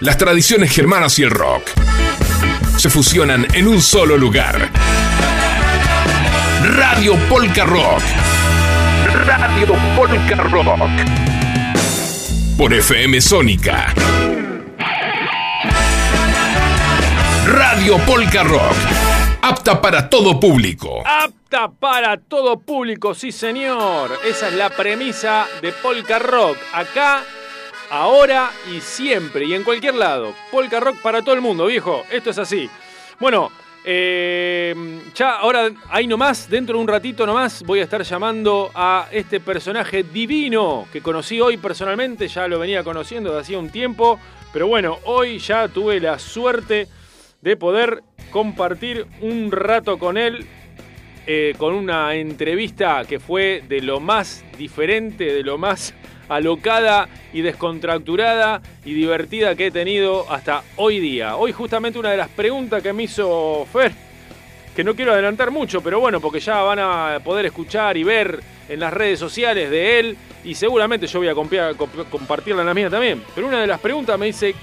[0.00, 1.62] Las tradiciones germanas y el rock
[2.76, 4.70] se fusionan en un solo lugar.
[6.76, 8.02] Radio Polka Rock.
[9.24, 10.90] Radio Polka Rock.
[12.58, 13.94] por FM Sónica.
[17.46, 18.76] Radio Polka Rock.
[19.40, 21.02] Apta para todo público.
[21.06, 24.10] Apta para todo público, sí señor.
[24.26, 26.58] Esa es la premisa de Polka Rock.
[26.74, 27.22] Acá,
[27.90, 29.46] ahora y siempre.
[29.46, 30.34] Y en cualquier lado.
[30.52, 32.04] Polka Rock para todo el mundo, viejo.
[32.10, 32.68] Esto es así.
[33.18, 33.50] Bueno,
[33.88, 34.74] eh,
[35.14, 39.38] ya ahora, ahí nomás, dentro de un ratito nomás, voy a estar llamando a este
[39.38, 44.18] personaje divino que conocí hoy personalmente, ya lo venía conociendo de hacía un tiempo,
[44.52, 46.88] pero bueno, hoy ya tuve la suerte
[47.40, 50.44] de poder compartir un rato con él,
[51.28, 55.94] eh, con una entrevista que fue de lo más diferente, de lo más
[56.28, 61.36] alocada y descontracturada y divertida que he tenido hasta hoy día.
[61.36, 63.92] Hoy justamente una de las preguntas que me hizo Fer,
[64.74, 68.40] que no quiero adelantar mucho, pero bueno, porque ya van a poder escuchar y ver
[68.68, 71.34] en las redes sociales de él y seguramente yo voy a
[72.10, 73.22] compartirla en la mía también.
[73.34, 74.54] Pero una de las preguntas me dice,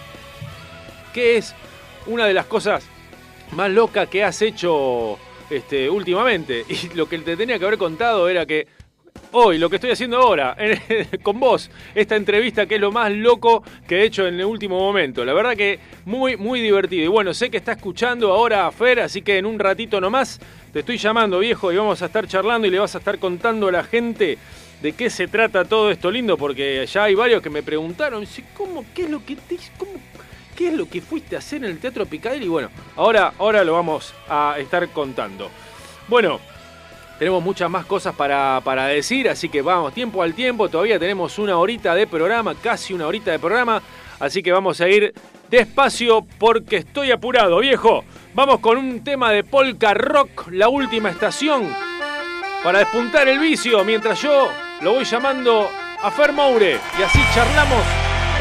[1.13, 1.53] ¿qué es
[2.05, 2.85] una de las cosas
[3.51, 5.17] más locas que has hecho
[5.49, 6.65] este, últimamente?
[6.69, 8.67] Y lo que te tenía que haber contado era que
[9.33, 10.55] hoy, lo que estoy haciendo ahora,
[11.23, 14.79] con vos, esta entrevista que es lo más loco que he hecho en el último
[14.79, 15.25] momento.
[15.25, 17.03] La verdad que muy, muy divertido.
[17.03, 20.39] Y bueno, sé que está escuchando ahora a Fer, así que en un ratito nomás
[20.71, 23.67] te estoy llamando, viejo, y vamos a estar charlando y le vas a estar contando
[23.67, 24.37] a la gente
[24.81, 28.85] de qué se trata todo esto lindo, porque ya hay varios que me preguntaron, ¿cómo,
[28.93, 29.57] qué es lo que te,
[30.55, 32.45] qué es lo que fuiste a hacer en el Teatro Picadelli?
[32.45, 35.49] Y bueno, ahora, ahora lo vamos a estar contando.
[36.07, 36.41] Bueno,
[37.23, 40.67] tenemos muchas más cosas para, para, decir, así que vamos, tiempo al tiempo.
[40.67, 43.81] Todavía tenemos una horita de programa, casi una horita de programa.
[44.19, 45.13] Así que vamos a ir
[45.49, 48.03] despacio porque estoy apurado, viejo.
[48.33, 51.73] Vamos con un tema de polka rock, la última estación,
[52.61, 54.49] para despuntar el vicio, mientras yo
[54.81, 55.69] lo voy llamando
[56.01, 56.77] a Fer Moure.
[56.99, 57.83] Y así charlamos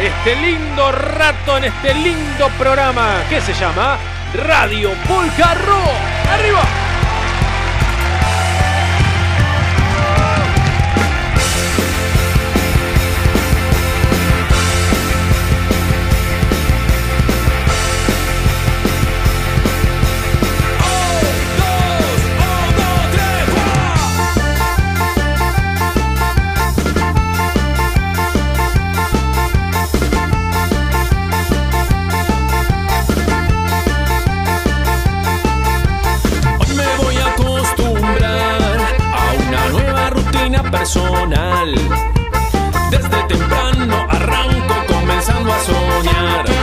[0.02, 3.96] este lindo rato en este lindo programa que se llama
[4.34, 6.32] Radio Polka Rock.
[6.32, 7.01] ¡Arriba!
[40.50, 41.72] Personal.
[42.90, 46.61] Desde temprano arranco comenzando a soñar.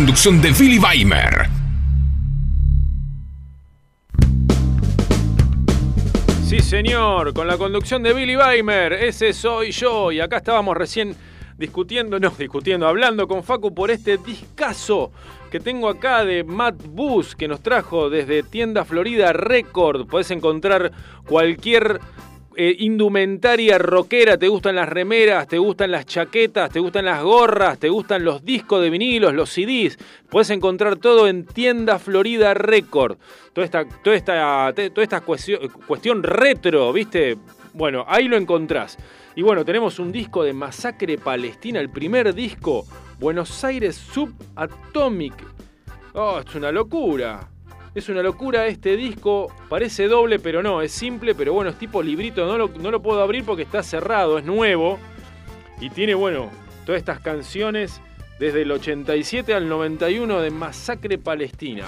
[0.00, 1.46] Conducción de Billy Weimer.
[6.42, 10.10] Sí, señor, con la conducción de Billy Weimer, ese soy yo.
[10.10, 11.14] Y acá estábamos recién
[11.58, 15.12] discutiendo, no, discutiendo, hablando con Facu por este discazo
[15.50, 20.06] que tengo acá de Matt Bus, que nos trajo desde Tienda Florida Record.
[20.06, 20.92] Podés encontrar
[21.26, 22.00] cualquier
[22.62, 27.78] eh, indumentaria rockera, te gustan las remeras, te gustan las chaquetas, te gustan las gorras,
[27.78, 29.96] te gustan los discos de vinilos, los CDs.
[30.28, 33.16] Puedes encontrar todo en Tienda Florida Record.
[33.54, 37.38] Toda esta, toda esta, toda esta cuestión, cuestión retro, ¿viste?
[37.72, 38.98] Bueno, ahí lo encontrás.
[39.34, 42.84] Y bueno, tenemos un disco de Masacre Palestina, el primer disco,
[43.18, 45.32] Buenos Aires Subatomic.
[46.12, 47.49] Oh, es una locura.
[47.92, 49.52] Es una locura este disco.
[49.68, 52.46] Parece doble, pero no, es simple, pero bueno, es tipo librito.
[52.46, 54.98] No lo, puedo abrir porque está cerrado, es nuevo.
[55.80, 56.50] Y tiene, bueno,
[56.86, 58.00] todas estas canciones
[58.38, 61.84] desde el 87 al 91 de Masacre Palestina.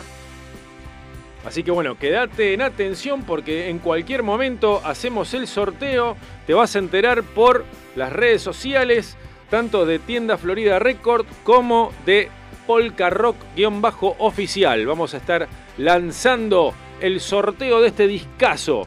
[1.44, 6.16] Así que bueno, quédate en atención porque en cualquier momento hacemos el sorteo.
[6.46, 7.64] Te vas a enterar por
[7.94, 9.16] las redes sociales,
[9.50, 12.28] tanto de Tienda Florida Record como de
[12.66, 14.86] Polka Rock-oficial.
[14.86, 15.48] Vamos a estar
[15.78, 18.86] lanzando el sorteo de este discazo.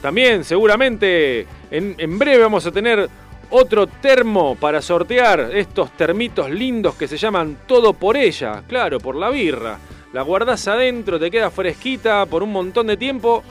[0.00, 3.08] También seguramente en, en breve vamos a tener
[3.50, 5.50] otro termo para sortear.
[5.52, 8.62] Estos termitos lindos que se llaman Todo por ella.
[8.66, 9.78] Claro, por la birra.
[10.12, 13.44] La guardás adentro, te queda fresquita por un montón de tiempo.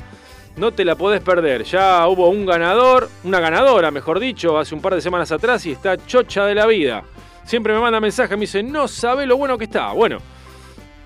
[0.57, 1.63] No te la podés perder.
[1.63, 5.71] Ya hubo un ganador, una ganadora, mejor dicho, hace un par de semanas atrás y
[5.71, 7.03] está chocha de la vida.
[7.49, 9.91] Siempre me manda mensaje, me dice, no sabe lo bueno que está.
[9.93, 10.19] Bueno,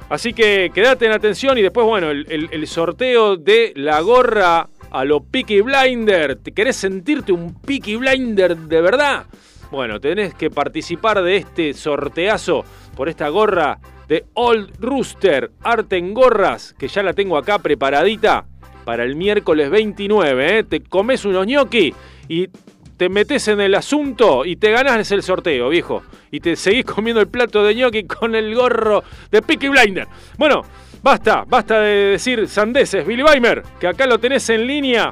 [0.10, 5.24] así que quédate en atención y después, bueno, el sorteo de la gorra a lo
[5.24, 6.36] Peaky Blinder.
[6.36, 9.26] ¿Te querés sentirte un Peaky Blinder de verdad?
[9.72, 13.80] Bueno, tenés que participar de este sorteazo por esta gorra
[14.10, 18.46] de Old Rooster, arte en gorras, que ya la tengo acá preparadita
[18.84, 20.60] para el miércoles 29.
[20.60, 20.64] ¿eh?
[20.66, 21.94] Te comes unos gnocchi
[22.28, 22.50] y
[22.98, 26.04] te metes en el asunto y te ganás el sorteo, viejo.
[26.32, 30.08] Y te seguís comiendo el plato de gnocchi con el gorro de Peaky Blinder.
[30.38, 30.64] Bueno,
[31.02, 35.12] basta, basta de decir sandeces, Billy Weimer, que acá lo tenés en línea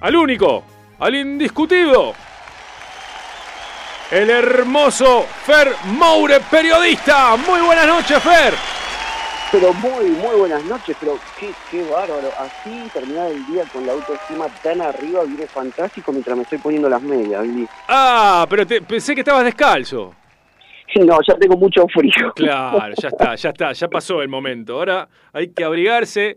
[0.00, 0.64] al único,
[0.98, 2.14] al indiscutido.
[4.10, 7.36] El hermoso Fer Moure, periodista.
[7.36, 8.54] Muy buenas noches, Fer.
[9.52, 12.28] Pero muy, muy buenas noches, pero qué, qué bárbaro.
[12.38, 16.88] Así terminar el día con la autoestima tan arriba viene fantástico mientras me estoy poniendo
[16.88, 17.66] las medias, Billy.
[17.88, 20.14] Ah, pero te- pensé que estabas descalzo.
[21.04, 22.32] No, ya tengo mucho frío.
[22.36, 24.74] Claro, ya está, ya está, ya pasó el momento.
[24.74, 26.36] Ahora hay que abrigarse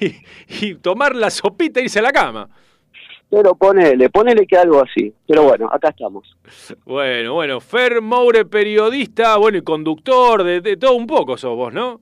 [0.00, 0.16] y,
[0.66, 2.48] y tomar la sopita e irse a la cama.
[3.30, 5.14] Pero ponele, ponele que algo así.
[5.28, 6.36] Pero bueno, acá estamos.
[6.84, 11.72] Bueno, bueno, Fer Moure, periodista, bueno, y conductor, de, de todo un poco sos vos,
[11.72, 12.00] ¿no?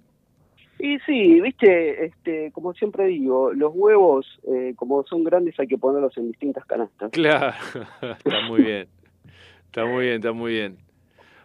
[0.83, 5.77] Y sí, viste, este, como siempre digo, los huevos, eh, como son grandes, hay que
[5.77, 7.11] ponerlos en distintas canastas.
[7.11, 7.55] Claro,
[8.03, 8.89] está muy bien.
[9.67, 10.79] Está muy bien, está muy bien.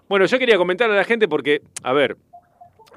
[0.07, 2.15] Bueno, yo quería comentarle a la gente porque, a ver,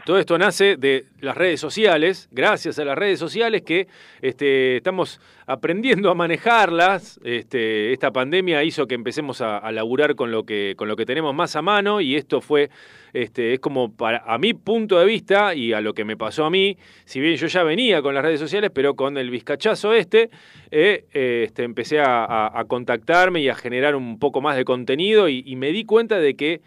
[0.09, 3.89] Todo esto nace de las redes sociales, gracias a las redes sociales que
[4.23, 7.21] este, estamos aprendiendo a manejarlas.
[7.23, 11.35] Este, esta pandemia hizo que empecemos a, laburar con lo que, con lo que tenemos
[11.35, 12.71] más a mano y esto fue,
[13.13, 16.47] este, es como para, a mi punto de vista y a lo que me pasó
[16.47, 19.93] a mí, si bien yo ya venía con las redes sociales, pero con el bizcachazo
[19.93, 20.31] este,
[20.71, 25.71] eh, este empecé a, contactarme y a generar un poco más de contenido y me
[25.71, 26.63] di cuenta de que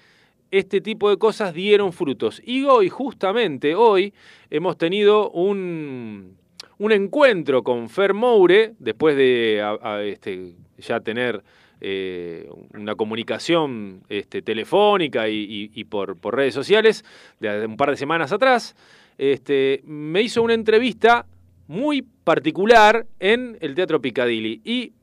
[0.52, 2.42] este tipo de cosas dieron frutos.
[2.46, 4.14] Y hoy, justamente hoy,
[4.50, 6.38] hemos tenido un,
[6.78, 9.64] un encuentro con Fer Moure, después de
[10.06, 11.42] este, ya tener
[11.80, 17.04] eh, una comunicación este, telefónica y, y, por, redes sociales
[17.40, 18.76] de un par de semanas atrás,
[19.18, 21.26] este, me hizo una entrevista
[21.68, 24.62] muy particular en el Teatro Picadilly.
[24.66, 24.94] Y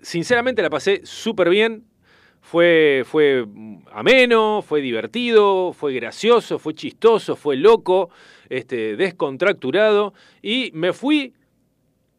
[0.00, 1.84] sinceramente la pasé súper bien,
[2.40, 3.46] fue, fue
[3.92, 8.10] ameno, fue divertido, fue gracioso, fue chistoso, fue loco,
[8.48, 11.34] este, descontracturado y me fui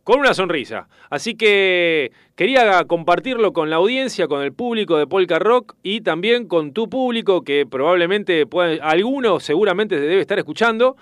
[0.04, 0.88] con una sonrisa.
[1.10, 6.48] Así que quería compartirlo con la audiencia, con el público de Polka Rock y también
[6.48, 10.96] con tu público que probablemente pueda, alguno seguramente te debe estar escuchando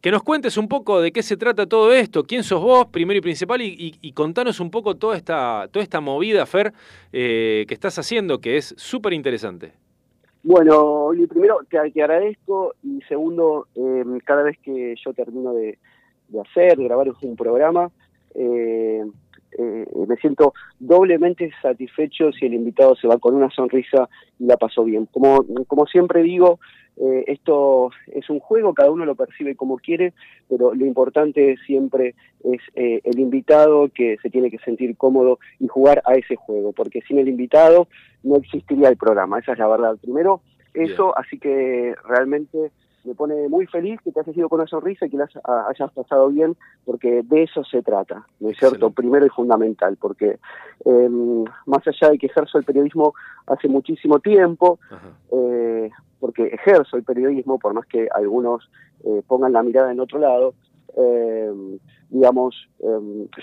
[0.00, 3.18] que nos cuentes un poco de qué se trata todo esto, quién sos vos, primero
[3.18, 6.72] y principal, y, y, contanos un poco toda esta, toda esta movida, Fer,
[7.12, 9.72] eh, que estás haciendo, que es súper interesante.
[10.42, 15.78] Bueno, primero te, agradezco y segundo, eh, cada vez que yo termino de,
[16.28, 17.90] de hacer, de grabar un programa,
[18.34, 19.04] eh,
[19.56, 24.08] eh, me siento doblemente satisfecho si el invitado se va con una sonrisa
[24.38, 25.06] y la pasó bien.
[25.06, 26.60] Como, como siempre digo,
[27.00, 30.14] eh, esto es un juego, cada uno lo percibe como quiere,
[30.48, 35.68] pero lo importante siempre es eh, el invitado que se tiene que sentir cómodo y
[35.68, 37.86] jugar a ese juego, porque sin el invitado
[38.24, 39.96] no existiría el programa, esa es la verdad.
[40.00, 40.40] Primero,
[40.74, 41.14] eso, Bien.
[41.16, 42.70] así que realmente
[43.04, 45.28] me pone muy feliz que te hayas ido con una sonrisa y que la
[45.68, 48.90] hayas pasado bien, porque de eso se trata, ¿no es cierto?
[48.90, 50.38] Primero y fundamental, porque
[50.84, 51.08] eh,
[51.66, 53.14] más allá de que ejerzo el periodismo
[53.46, 54.78] hace muchísimo tiempo,
[55.32, 58.70] eh, porque ejerzo el periodismo, por más que algunos
[59.04, 60.54] eh, pongan la mirada en otro lado,
[60.96, 61.78] eh,
[62.10, 62.56] digamos,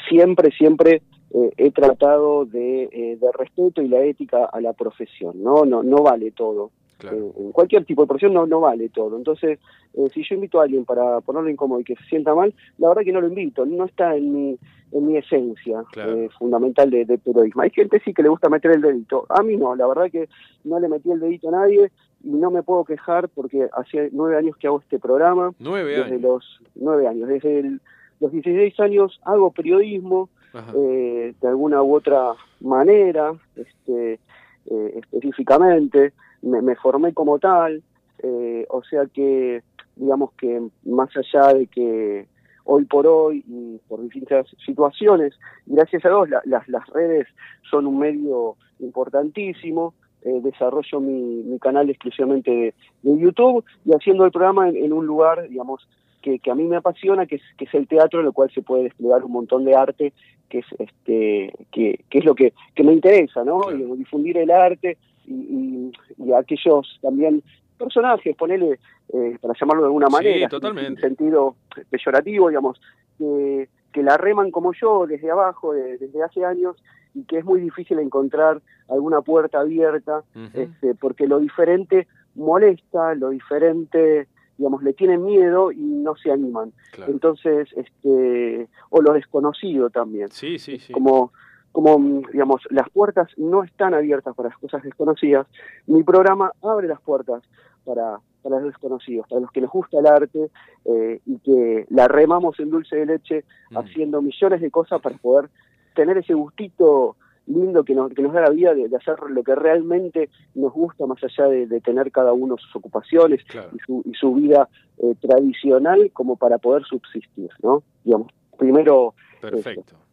[0.09, 1.01] siempre, siempre
[1.37, 5.65] eh, he tratado de, eh, de respeto y la ética a la profesión, ¿no?
[5.65, 6.71] No, no vale todo.
[6.97, 7.17] Claro.
[7.17, 9.17] Eh, en cualquier tipo de profesión no, no vale todo.
[9.17, 9.59] Entonces,
[9.93, 12.89] eh, si yo invito a alguien para ponerlo incómodo y que se sienta mal, la
[12.89, 14.57] verdad que no lo invito, no está en mi,
[14.91, 16.15] en mi esencia claro.
[16.15, 17.61] eh, fundamental de, de, periodismo.
[17.61, 20.29] Hay gente sí que le gusta meter el dedito, a mí no, la verdad que
[20.63, 21.91] no le metí el dedito a nadie
[22.23, 25.51] y no me puedo quejar porque hace nueve años que hago este programa.
[25.59, 26.21] Nueve desde años.
[26.21, 27.81] los nueve años, desde el,
[28.19, 30.29] los 16 años hago periodismo
[30.73, 32.31] eh, de alguna u otra
[32.61, 34.19] manera, este,
[34.65, 36.13] específicamente
[36.45, 37.83] me, me formé como tal,
[38.23, 39.63] eh, o sea que
[39.95, 42.27] digamos que más allá de que
[42.63, 45.33] hoy por hoy y por distintas situaciones,
[45.65, 47.27] gracias a Dios la, las, las redes
[47.69, 49.93] son un medio importantísimo,
[50.23, 52.73] eh, desarrollo mi, mi, canal exclusivamente de,
[53.03, 55.87] de, YouTube y haciendo el programa en, en un lugar, digamos,
[56.21, 58.49] que, que, a mí me apasiona, que es, que es el teatro, en el cual
[58.51, 60.13] se puede desplegar un montón de arte,
[60.49, 63.59] que es este que, que es lo que, que me interesa, ¿no?
[63.59, 63.95] Claro.
[63.95, 64.97] difundir el arte
[65.27, 67.43] y, y, y, aquellos también
[67.77, 68.79] personajes, ponele,
[69.13, 71.55] eh, para llamarlo de alguna manera, sí, en sentido
[71.89, 72.79] peyorativo, digamos,
[73.17, 76.77] que, que la reman como yo desde abajo, de, desde hace años,
[77.13, 80.51] y que es muy difícil encontrar alguna puerta abierta, uh -huh.
[80.53, 84.27] este, porque lo diferente molesta, lo diferente
[84.57, 86.71] digamos, le tienen miedo y no se animan.
[86.91, 87.11] Claro.
[87.11, 90.29] Entonces, este, o lo desconocido también.
[90.31, 90.93] Sí, sí, sí.
[90.93, 91.33] Como,
[91.75, 95.45] como, digamos, las puertas no están abiertas para las cosas desconocidas,
[95.87, 97.43] mi programa abre las puertas
[97.83, 100.51] para, para los desconocidos, para los que les gusta el arte
[100.85, 103.77] eh, y que la remamos en dulce de leche mm.
[103.77, 105.49] haciendo millones de cosas para poder
[105.93, 109.43] tener ese gustito lindo que nos, que nos da la vida de, de, hacer lo
[109.43, 113.71] que realmente nos gusta, más allá de, de tener cada uno sus ocupaciones claro.
[113.73, 114.69] y, su, y, su, vida
[114.99, 117.83] eh, tradicional como para poder subsistir, ¿no?
[118.05, 119.13] Digamos, primero...
[119.41, 119.81] Perfecto.
[119.81, 120.04] Esto.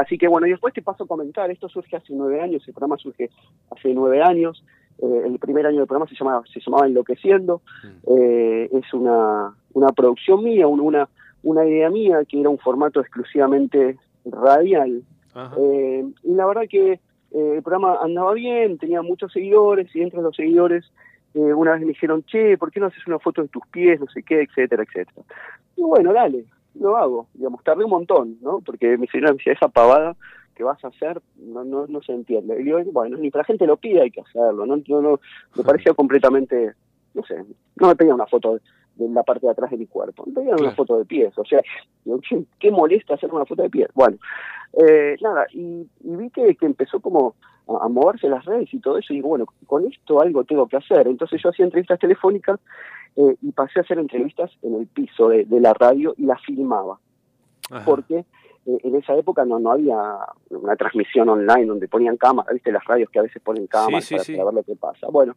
[0.00, 2.74] Así que bueno, y después te paso a comentar, esto surge hace nueve años, el
[2.74, 3.30] programa surge
[3.70, 4.64] hace nueve años,
[5.02, 8.16] eh, el primer año del programa se llamaba, se llamaba Enloqueciendo, mm.
[8.16, 11.08] eh, es una, una producción mía, una,
[11.42, 15.02] una idea mía que era un formato exclusivamente radial,
[15.58, 17.00] eh, y la verdad que
[17.30, 20.90] el programa andaba bien, tenía muchos seguidores y entre los seguidores
[21.34, 24.08] una vez me dijeron, che, ¿por qué no haces una foto de tus pies, no
[24.08, 25.22] sé qué, etcétera, etcétera?
[25.76, 28.60] Y bueno, dale, lo hago, digamos, tardé un montón, ¿no?
[28.60, 30.16] Porque mi señora me decía, esa pavada
[30.54, 32.60] que vas a hacer no, no, no se entiende.
[32.60, 34.76] Y digo, bueno, ni para la gente lo pide hay que hacerlo, ¿no?
[34.76, 35.20] no, no
[35.56, 36.74] me parecía completamente,
[37.14, 37.44] no sé,
[37.76, 38.60] no me pedía una foto de,
[38.96, 40.24] de la parte de atrás de mi cuerpo.
[40.26, 41.60] Entonces era una foto de pies, o sea,
[42.04, 43.88] digo, ¿qué, qué molesta hacer una foto de pies?
[43.94, 44.18] Bueno,
[44.72, 47.36] eh, nada, y, y vi que, que empezó como
[47.68, 50.66] a, a moverse las redes y todo eso, y digo, bueno, con esto algo tengo
[50.66, 51.06] que hacer.
[51.06, 52.58] Entonces yo hacía entrevistas telefónicas
[53.16, 56.40] eh, y pasé a hacer entrevistas en el piso de, de la radio y las
[56.42, 56.98] filmaba,
[57.84, 58.24] porque
[58.66, 59.96] eh, en esa época no, no había
[60.50, 64.14] una transmisión online donde ponían cámaras, viste las radios que a veces ponen cámaras sí,
[64.14, 64.32] para, sí.
[64.36, 65.08] ver lo que pasa.
[65.10, 65.36] Bueno,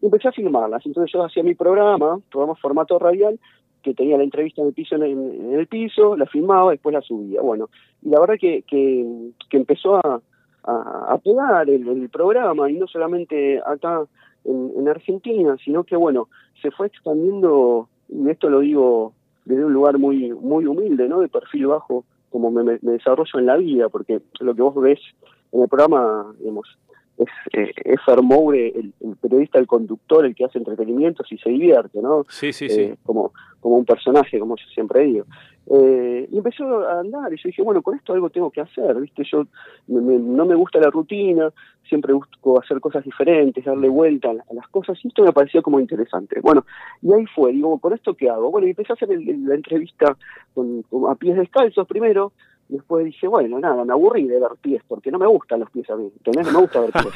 [0.00, 0.84] empecé a filmarlas.
[0.84, 3.38] Entonces yo hacía mi programa, programa formato radial,
[3.82, 6.92] que tenía la entrevista en el piso, en el, en el piso, la filmaba, después
[6.92, 7.40] la subía.
[7.40, 7.68] Bueno,
[8.00, 9.04] y la verdad que, que,
[9.50, 10.20] que empezó a,
[10.64, 14.04] a, a pegar el, el programa, y no solamente acá
[14.44, 16.28] en, en Argentina, sino que bueno,
[16.60, 19.12] se fue expandiendo, y esto lo digo
[19.44, 21.20] desde un lugar muy, muy humilde, ¿no?
[21.20, 25.00] De perfil bajo, como me, desarrollo en la vida, porque lo que vos ves
[25.52, 26.78] en el programa, digamos,
[27.18, 31.38] es, eh, es Fer Moure, el, el periodista, el conductor, el que hace entretenimientos y
[31.38, 32.24] se divierte, ¿no?
[32.28, 32.80] Sí, sí, sí.
[32.80, 35.26] Eh, como, como un personaje, como yo siempre digo.
[35.70, 39.00] Eh, y empezó a andar y yo dije, bueno, con esto algo tengo que hacer,
[39.00, 39.22] ¿viste?
[39.30, 39.46] Yo
[39.86, 41.50] me- me- no me gusta la rutina,
[41.88, 45.62] siempre busco hacer cosas diferentes, darle vuelta a, a las cosas y esto me parecía
[45.62, 46.40] como interesante.
[46.40, 46.64] Bueno,
[47.00, 48.50] y ahí fue, digo, ¿con esto qué hago?
[48.50, 50.16] Bueno, y empecé a hacer el- el- la entrevista
[50.52, 52.32] con, con- a pies descalzos primero,
[52.68, 55.70] y después dije, bueno, nada, me aburrí de ver pies, porque no me gustan los
[55.70, 56.46] pies a mí, ¿entendés?
[56.46, 57.06] No me gusta ver pies.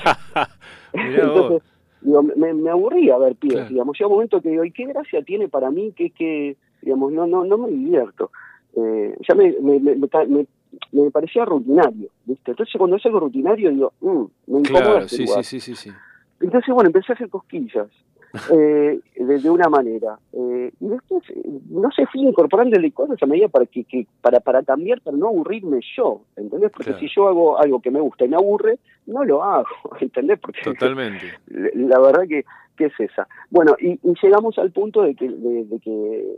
[0.93, 1.63] Entonces,
[2.01, 5.23] digo, me, me aburría ver pies, digamos, llega un momento que digo, ¿y qué gracia
[5.23, 8.31] tiene para mí que, que digamos, no, no, no me divierto?
[8.77, 10.47] Eh, ya me, me, me, me, ca- me-
[10.93, 12.51] me parecía rutinario, ¿viste?
[12.51, 15.45] Entonces cuando es algo rutinario digo, mm, me incomoda Claro, este sí, lugar.
[15.45, 15.97] sí, sí, sí, sí.
[16.41, 17.89] Entonces, bueno, empecé a hacer cosquillas
[18.53, 20.19] eh, de, de una manera.
[20.35, 21.23] Eh, y después,
[21.71, 25.29] no sé, fui incorporándole cosas a medida para que, que para, para cambiar, para no
[25.29, 26.71] aburrirme yo, ¿entendés?
[26.73, 26.99] Porque Claro.
[26.99, 29.65] si yo hago algo que me gusta y me aburre, no lo hago,
[30.01, 30.39] ¿entendés?
[30.39, 31.25] Porque Totalmente.
[31.47, 32.45] la verdad que,
[32.77, 33.27] que es esa.
[33.49, 36.37] Bueno, y, y llegamos al punto de que, de, de que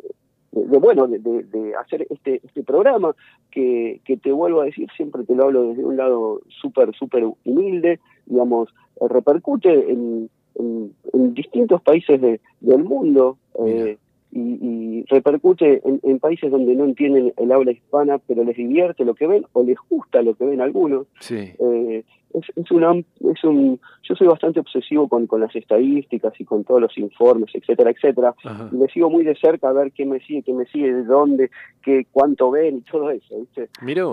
[0.52, 3.14] de, bueno, de, de- hacer este, este programa,
[3.50, 7.24] que, que te vuelvo a decir, siempre te lo hablo desde un lado súper, súper
[7.44, 8.68] humilde, digamos,
[9.00, 13.98] eh, repercute en, en, en distintos países de- del mundo eh,
[14.30, 19.04] y, y repercute en, en países donde no entienden el habla hispana, pero les divierte
[19.04, 21.06] lo que ven o les gusta lo que ven a algunos.
[21.20, 21.52] Sí.
[21.58, 26.44] Eh, es, es, una, es un, yo soy bastante obsesivo con, con las estadísticas y
[26.44, 28.34] con todos los informes, etcétera, etcétera.
[28.44, 28.68] Ajá.
[28.70, 31.04] Y me sigo muy de cerca a ver qué me sigue, qué me sigue, de
[31.04, 31.50] dónde,
[31.82, 33.68] qué, cuánto ven y todo eso, ¿viste?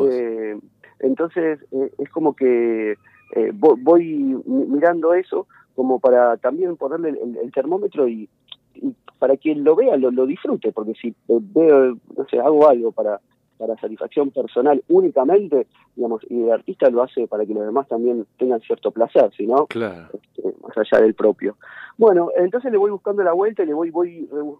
[0.10, 0.58] Eh,
[1.02, 2.92] entonces, eh, es como que
[3.36, 4.06] eh, vo- voy
[4.46, 8.30] mi- mirando eso como para también ponerle el termómetro y,
[8.76, 12.68] y para quien lo vea, lo, lo disfrute, porque si eh, veo, no sé, hago
[12.68, 13.20] algo para
[13.58, 18.26] para satisfacción personal únicamente, digamos, y el artista lo hace para que los demás también
[18.38, 20.10] tengan cierto placer, si no, Claro.
[20.14, 21.56] este, más allá del propio.
[21.98, 24.60] Bueno, entonces le voy buscando la vuelta y le voy, voy rebu-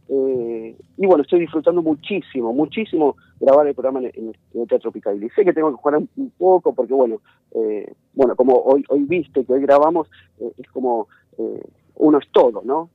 [0.09, 4.91] Eh, y bueno, estoy disfrutando muchísimo, muchísimo grabar el programa en, en- en el Teatro
[4.91, 5.29] Picarilli.
[5.29, 7.21] Sé que tengo que jugar un, un poco porque, bueno,
[7.55, 10.09] eh, bueno como hoy, hoy viste que hoy grabamos,
[10.39, 11.07] eh, es como
[11.37, 11.61] eh,
[11.97, 12.89] uno es todo, ¿no?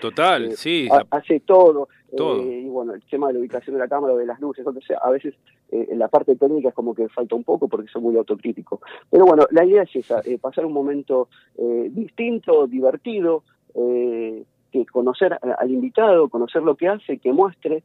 [0.00, 0.88] Total, Eh, sí.
[0.90, 2.40] ha- hace todo, Todo.
[2.42, 4.98] eh, y bueno, el tema de la ubicación de la cámara, de las luces, sea,
[4.98, 5.34] a veces
[5.70, 8.80] eh, en la parte técnica es como que falta un poco porque soy muy autocrítico.
[9.10, 11.28] Pero bueno, la idea es esa, pasar un momento
[11.58, 13.42] eh, distinto, divertido,
[13.74, 17.82] eh, que con conocer al invitado, conocer lo que hace, que muestre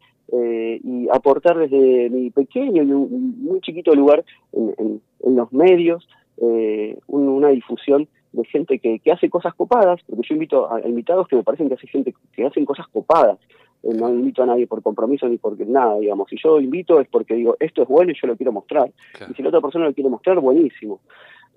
[0.84, 4.24] y aportar desde mi pequeño y un- muy chiquito lugar
[4.54, 6.08] en, en- en los medios
[6.42, 8.08] eh, un- una difusión
[8.38, 11.44] de gente que, que hace cosas copadas, porque yo invito a, a invitados que me
[11.44, 13.40] parecen que hace gente que hacen cosas copadas.
[13.84, 16.30] Eh, no invito a nadie por compromiso ni porque nada, digamos.
[16.30, 18.92] Si yo invito es porque digo, esto es bueno y yo lo quiero mostrar.
[19.30, 21.00] Y si la otra persona lo quiere mostrar, buenísimo.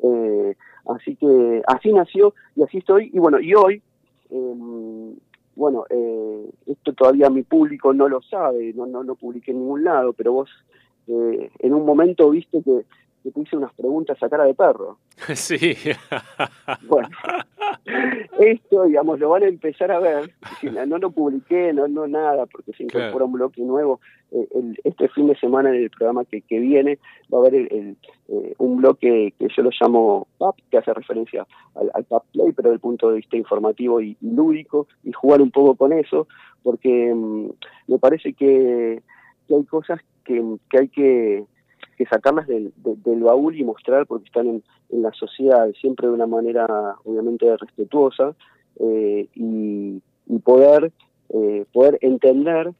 [0.02, 3.10] Eh, así que así nació y así estoy.
[3.12, 3.82] Y bueno, y hoy,
[4.30, 5.14] eh,
[5.56, 9.84] bueno, eh, esto todavía mi público no lo sabe, no, no, no publiqué en ningún
[9.84, 10.50] lado, pero vos
[11.06, 12.84] eh, en un momento viste que,
[13.22, 14.98] que te hice unas preguntas a cara de perro.
[15.34, 15.58] Sí.
[16.88, 17.08] Bueno,
[18.38, 20.32] esto, digamos, lo van a empezar a ver.
[20.86, 23.26] No, lo publiqué, no, no nada, porque se incorpora Claro.
[23.26, 24.00] un bloque nuevo.
[24.32, 26.98] Eh, el- este fin de semana en el programa que, que viene
[27.32, 27.96] va a haber el- el,
[28.28, 32.52] eh, un bloque que yo lo llamo PAP, que hace referencia al, al PAP Play,
[32.52, 35.92] pero desde el punto de vista informativo y, y lúdico, y jugar un poco con
[35.92, 36.28] eso,
[36.62, 37.48] porque mm,
[37.88, 39.02] me parece que,
[39.48, 41.44] que hay cosas que, que hay que
[42.00, 44.62] que sacarlas del, de- del baúl y mostrar porque están en,
[45.02, 48.34] la sociedad, siempre de una manera obviamente respetuosa,
[48.78, 50.92] eh, y, y poder,
[51.28, 52.72] eh, poder entender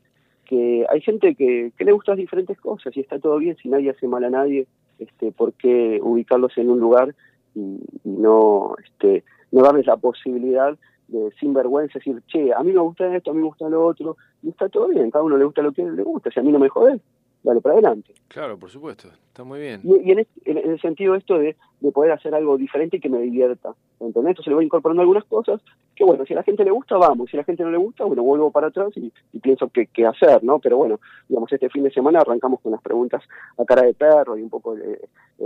[0.46, 4.08] que hay gente que, le gustan diferentes cosas y está todo bien, si nadie hace
[4.08, 4.66] mal a nadie,
[4.98, 7.14] este, ¿por qué ubicarlos en un lugar
[7.54, 9.22] y, no, este,
[9.52, 10.78] no darles la posibilidad
[11.08, 13.84] de sin vergüenza decir, che, a mí me gusta esto, a mí me gusta lo
[13.84, 16.42] otro, y está todo bien, cada uno le gusta lo que le gusta, si a
[16.42, 17.00] mí no me jode,
[17.42, 18.12] dale para adelante.
[18.28, 19.08] Claro, por supuesto.
[19.08, 19.80] Está muy bien.
[19.84, 23.00] Y, y en, en- en el sentido esto de, de poder hacer algo diferente y
[23.00, 23.74] que me divierta.
[24.00, 24.30] ¿Entendés?
[24.30, 25.60] Entonces le voy incorporando algunas cosas
[25.94, 27.30] que, bueno, si a la gente le gusta, vamos.
[27.30, 29.86] Si a la gente no le gusta, bueno, vuelvo para atrás y, y pienso qué
[29.86, 30.58] qué hacer, ¿no?
[30.58, 33.22] Pero bueno, digamos, este fin de semana arrancamos con las preguntas
[33.58, 34.98] a cara de perro y un poco el,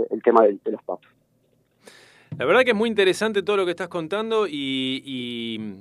[0.09, 1.09] el tema del- de, los papas.
[2.37, 5.79] La verdad que es muy interesante todo lo que estás contando y,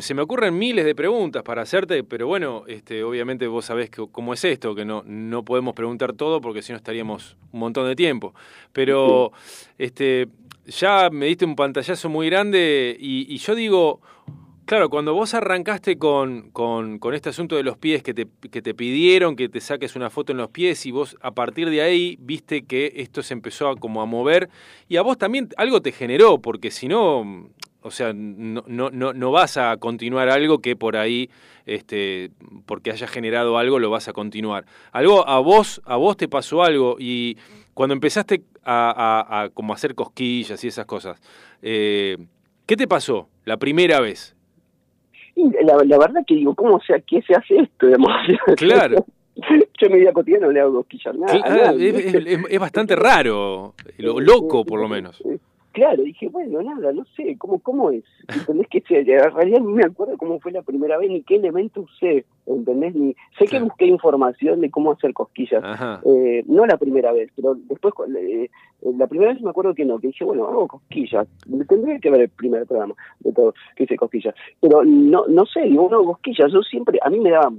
[0.00, 4.06] se me ocurren miles de preguntas para hacerte, pero bueno, este, obviamente vos sabés que,
[4.12, 7.88] cómo es esto, que no, no podemos preguntar todo porque si no estaríamos un montón
[7.88, 8.34] de tiempo.
[8.72, 9.32] Pero
[9.78, 10.28] este,
[10.66, 14.00] ya me diste un pantallazo muy grande y, y yo digo,
[14.68, 16.52] Claro, cuando vos arrancaste con,
[17.14, 20.50] este asunto de los pies, que te, pidieron que te saques una foto en los
[20.50, 24.04] pies y vos a partir de ahí viste que esto se empezó a como a
[24.04, 24.50] mover
[24.86, 27.48] y a vos también algo te generó, porque si no,
[27.80, 31.30] o sea, no, vas a continuar algo que por ahí,
[31.64, 32.30] este,
[32.66, 34.66] porque haya generado algo, lo vas a continuar.
[34.92, 37.38] Algo a vos, a vos te pasó algo y
[37.72, 41.18] cuando empezaste a como hacer cosquillas y esas cosas,
[41.62, 42.18] eh,
[42.66, 44.34] ¿qué te pasó la primera vez?
[45.40, 47.86] Y la, la verdad que digo, ¿cómo se, qué se hace esto?
[47.86, 48.10] digamos?
[48.56, 49.04] Claro.
[49.36, 51.32] Yo en mi vida cotidiana no le hago cosquillas nada.
[51.32, 51.88] a Claro, nadie.
[51.90, 55.22] es, es- es bastante raro, lo loco por lo menos.
[55.72, 58.04] Claro, dije, bueno, nada, no sé, ¿cómo, cómo es?
[58.28, 58.82] ¿Entendés que?
[58.88, 62.94] En realidad ni me acuerdo cómo fue la primera vez, ni qué elemento usé, ¿entendés?
[62.94, 65.62] Ni, sé que busqué información de cómo hacer cosquillas,
[66.04, 68.48] eh, no la primera vez, pero después, eh,
[68.82, 71.28] la primera vez me acuerdo que no, que dije, bueno, hago cosquillas,
[71.68, 75.62] tendría que ver el primer programa de todo, que hice cosquillas, pero no, no sé,
[75.62, 77.52] digo, no, cosquillas, yo siempre, a mí me daba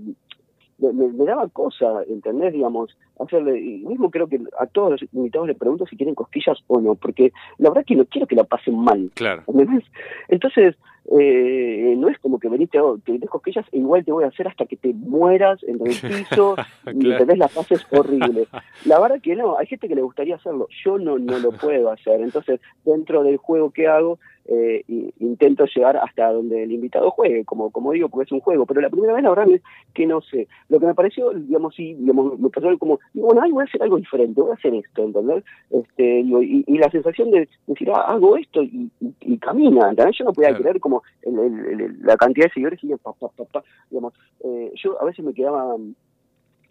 [0.80, 2.54] me, daba cosa, ¿entendés?
[2.54, 6.58] Digamos, hacerle, y mismo creo que a todos los invitados les pregunto si quieren cosquillas
[6.68, 9.12] o no, porque la verdad que no quiero que la pasen mal.
[9.14, 9.44] Claro.
[9.48, 9.84] ¿entendés?
[10.28, 10.76] Entonces,
[11.20, 14.28] eh, no es como que veniste, oh, te des cosquillas e igual te voy a
[14.28, 15.90] hacer hasta que te mueras en el
[16.30, 16.56] piso
[16.88, 17.12] y Claro.
[17.14, 17.38] ¿entendés?
[17.38, 18.48] la pases horrible.
[18.86, 21.92] La verdad que no, hay gente que le gustaría hacerlo, yo no, no lo puedo
[21.92, 22.22] hacer.
[22.22, 24.20] Entonces, dentro del juego que hago,
[24.52, 28.40] eh, y- intento llegar hasta donde el invitado juegue, como, como digo, porque es un
[28.40, 28.66] juego.
[28.66, 29.62] Pero la primera vez, la verdad es
[29.94, 30.48] que no sé.
[30.70, 33.84] Lo que me pareció, digamos, sí, digamos, me pasó como, bueno, ay, voy a hacer
[33.84, 35.44] algo diferente, voy a hacer esto, ¿entendés?
[35.70, 39.90] Este, digo, y, y la sensación de decir, ah, hago esto y, y, y camina,
[39.92, 40.18] ¿entendés?
[40.18, 43.28] Yo no podía creer como el- el- el- la cantidad de seguidores y pa, pa,
[43.30, 44.14] pa, pa, digamos,
[44.44, 45.94] eh, yo a veces me quedaba mm,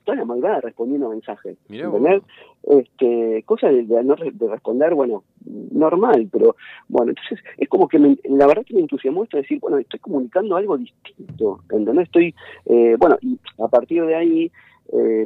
[0.05, 1.59] toda la madrugada respondiendo mensajes.
[2.63, 5.23] Este, cosa de, de no re- de responder, bueno,
[5.71, 6.57] normal, pero
[6.89, 9.79] bueno, entonces es como que me- la verdad que me entusiasmó esto de decir, bueno,
[9.79, 12.07] estoy comunicando algo distinto, ¿entendés?
[12.07, 12.35] Estoy,
[12.67, 14.53] eh, bueno, y a partir de ahí,
[14.93, 15.25] eh,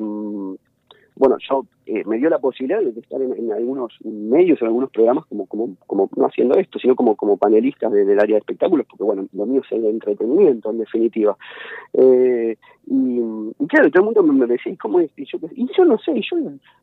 [1.17, 4.91] bueno, yo eh, me dio la posibilidad de estar en, en algunos medios, en algunos
[4.91, 8.41] programas, como, como, como no haciendo esto, sino como, como panelista de- del área de
[8.41, 11.37] espectáculos, porque bueno, lo mío es el entretenimiento, en definitiva.
[11.95, 12.57] Eh,
[12.87, 13.21] y,
[13.59, 15.11] y claro, todo el mundo me, decía, ¿y cómo es?
[15.17, 16.37] Y yo, y yo no sé, y yo,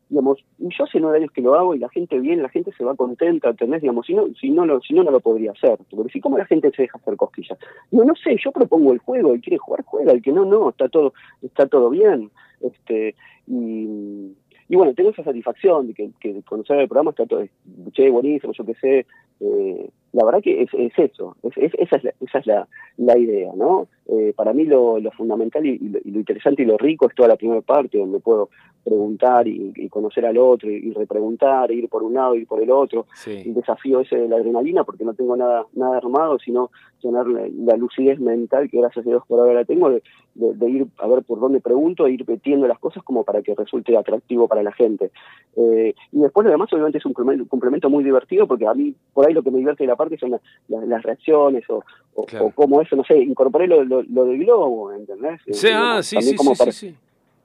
[0.09, 2.83] digamos, yo hace nueve años que lo hago y la gente bien, la gente se
[2.83, 3.81] va contenta, ¿entendés?
[3.81, 5.77] Digamos, si no, si no, lo, si no, no lo podría hacer.
[5.89, 7.57] Porque si, ¿cómo la gente se deja hacer cosquillas?
[7.91, 10.69] No, no sé, yo propongo el juego, el quiere jugar, juega, el que no, no,
[10.69, 12.31] está todo, está todo bien.
[12.61, 13.15] Este,
[13.47, 14.33] y,
[14.69, 17.43] y bueno, tengo esa satisfacción de que, que conocer el programa está todo,
[17.91, 19.05] che, buenísimo, yo qué sé.
[19.39, 22.67] eh, la verdad que es, es eso, es, es- esa es, la, esa es la,
[22.97, 23.87] la idea, ¿no?
[24.11, 27.07] eh, para mí lo, lo fundamental y, y lo, y lo interesante y lo rico
[27.07, 28.49] es toda la primera parte, donde puedo
[28.83, 32.71] preguntar y, y conocer al otro y, repreguntar, ir por un lado, ir por el
[32.71, 33.05] otro.
[33.45, 36.71] El desafío ese de la adrenalina, porque no tengo nada, nada armado, sino
[37.01, 40.01] tener la, la lucidez mental que gracias a Dios por ahora la tengo, de,
[40.33, 43.41] de- de ir a ver por dónde pregunto e ir metiendo las cosas como para
[43.43, 45.11] que resulte atractivo para la gente.
[45.55, 48.73] Eh, y después lo demás obviamente es un complemento, un complemento muy divertido, porque a
[48.73, 51.63] mí por ahí lo que me divierte de la parte son la- la- las reacciones
[51.69, 51.83] o,
[52.15, 55.39] o, o cómo eso, no sé, incorporé lo, lo, lo del globo, ¿entendés?
[55.51, 56.95] Sí, Eh, ah, sí, sí, como sí, para- sí,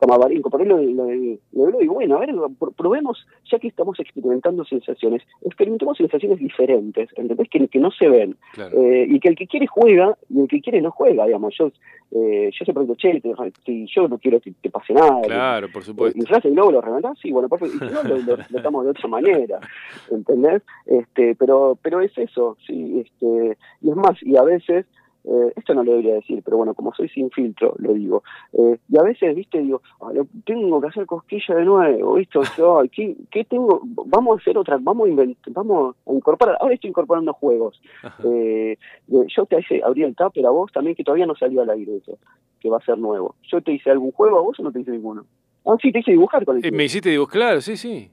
[0.05, 0.11] sí.
[0.11, 1.05] como avar- incorporé lo, lo,
[1.53, 7.09] lo y bueno, a ver, pr- probemos, ya que estamos experimentando sensaciones, experimentemos sensaciones diferentes,
[7.17, 7.49] ¿entendés?
[7.49, 8.37] Que, que no se ven.
[8.73, 11.55] Eh, y que el que quiere juega y el que quiere no juega, digamos.
[11.59, 11.71] Yo
[12.17, 15.21] eh, yo siempre digo, che, te- si yo no quiero que te pase nada.
[15.23, 16.17] Claro, por supuesto.
[16.19, 17.19] ¿Inflas el globo, lo reventás?
[17.21, 17.85] Sí, bueno, perfecto.
[17.85, 19.59] Y no, lo, lo tratamos de otra manera,
[20.11, 20.63] ¿entendés?
[20.87, 24.87] Este, pero, pero es eso, sí, este, y es más, y a veces,
[25.25, 28.23] eh, esto no lo debería decir, pero bueno, como soy sin filtro, lo digo,
[28.53, 30.11] eh, y a veces, viste, digo, "Ah,
[30.45, 32.39] tengo que hacer cosquilla de nuevo, ¿viste?
[32.39, 33.81] O sea, ay, ¿qué, qué tengo?
[33.85, 37.81] Vamos a hacer otra, vamos a inventar, vamos a incorporar, ahora estoy incorporando juegos.
[38.25, 38.77] Eh,
[39.09, 41.97] yo te hice, abrí el tupper a vos también, que todavía no salió al aire
[41.97, 42.19] eso,
[42.61, 43.35] que va a ser nuevo.
[43.51, 45.25] ¿Yo te hice algún juego a vos o no te hice ninguno?
[45.67, 48.11] Ah, sí, te hice dibujar con el me hiciste dibujar, claro, sí, sí.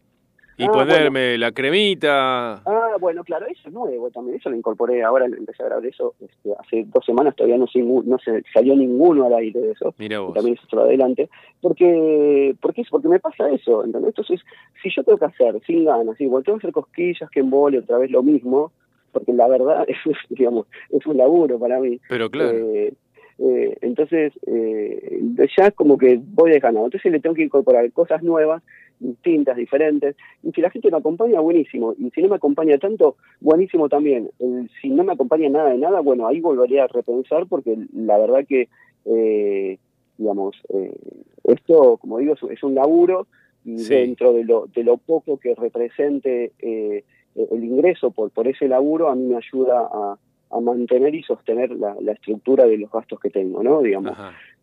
[0.62, 2.54] Y Ah, ponerme la cremita.
[2.66, 6.14] Ah, bueno, claro, eso es nuevo también, eso lo incorporé ahora, empecé a grabar eso
[6.20, 7.66] este, hace dos semanas, todavía no,
[8.06, 10.34] no se salió ninguno al aire de eso, Mira vos.
[10.34, 11.30] también es otro adelante,
[11.62, 14.10] porque, porque, porque me pasa eso, ¿entendés?
[14.10, 14.42] Entonces,
[14.84, 17.98] si yo tengo que hacer sin ganas, igual tengo que hacer cosquillas, que embole otra
[17.98, 18.72] vez lo mismo,
[19.12, 19.98] porque la verdad es,
[20.30, 22.00] digamos, es un laburo para mí.
[22.08, 22.52] Pero claro.
[22.58, 22.94] Eh,
[23.40, 25.20] eh, entonces, eh,
[25.58, 26.86] ya como que voy desganado.
[26.86, 28.62] Entonces le tengo que incorporar cosas nuevas,
[29.02, 30.16] distintas, diferentes.
[30.44, 31.94] Y si la gente me acompaña, buenísimo.
[31.98, 34.30] Y si no me acompaña tanto, buenísimo también.
[34.82, 38.46] Si no me acompaña nada de nada, bueno, ahí volvería a repensar porque la verdad
[38.48, 38.70] que,
[39.06, 39.78] eh,
[40.18, 40.94] digamos, eh,
[41.44, 43.28] esto, como digo, es- un laburo
[43.66, 43.94] y Sí.
[43.94, 47.04] dentro de lo, de lo poco que represente eh,
[47.36, 50.18] el ingreso por, por ese laburo, a mí me ayuda a,
[50.52, 53.82] a mantener y sostener la, la estructura de los gastos que tengo, ¿no?
[53.82, 54.18] Digamos,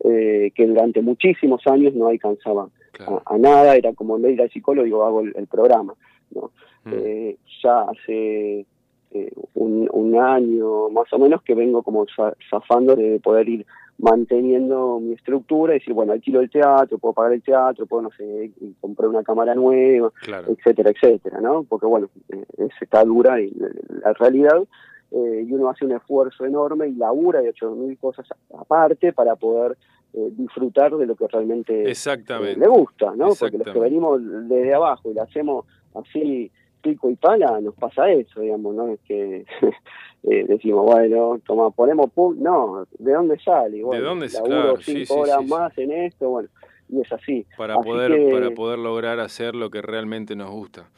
[0.04, 2.68] eh, que durante muchísimos años no alcanzaba
[3.06, 5.46] a, a nada, era como en vez de ir al psicólogo, digo, hago el, el
[5.46, 5.94] programa,
[6.34, 6.50] ¿no?
[6.90, 8.66] Eh, ya hace
[9.10, 13.66] eh, un, un año más o menos que vengo como za- zafando de poder ir
[13.98, 18.10] manteniendo mi estructura y decir, bueno, alquilo el teatro, puedo pagar el teatro, puedo, no
[18.16, 18.50] sé,
[18.80, 20.48] comprar una cámara nueva, Claro.
[20.52, 21.64] etcétera, etcétera, ¿no?
[21.64, 23.68] Porque, bueno, eh, es, está dura y la,
[24.04, 24.62] la realidad,
[25.10, 29.12] eh, y uno hace un esfuerzo enorme y labura de ocho mil cosas a- aparte
[29.12, 29.76] para poder
[30.14, 32.58] eh, disfrutar de lo que realmente eh, Exactamente.
[32.60, 33.28] le gusta, ¿no?
[33.38, 38.08] Porque los que venimos desde abajo y lo hacemos así pico y pala, nos pasa
[38.10, 38.88] eso, digamos, ¿no?
[38.88, 39.44] Es que
[40.22, 43.82] eh, decimos, bueno, toma, ponemos pum, no, ¿de dónde sale?
[43.82, 44.48] Bueno, dónde sale?
[44.48, 46.48] laburo Claro, cinco sí, horas sí, más en esto, bueno,
[46.88, 47.46] y es así.
[47.56, 50.88] Para Así poder, que- para poder lograr hacer lo que realmente nos gusta.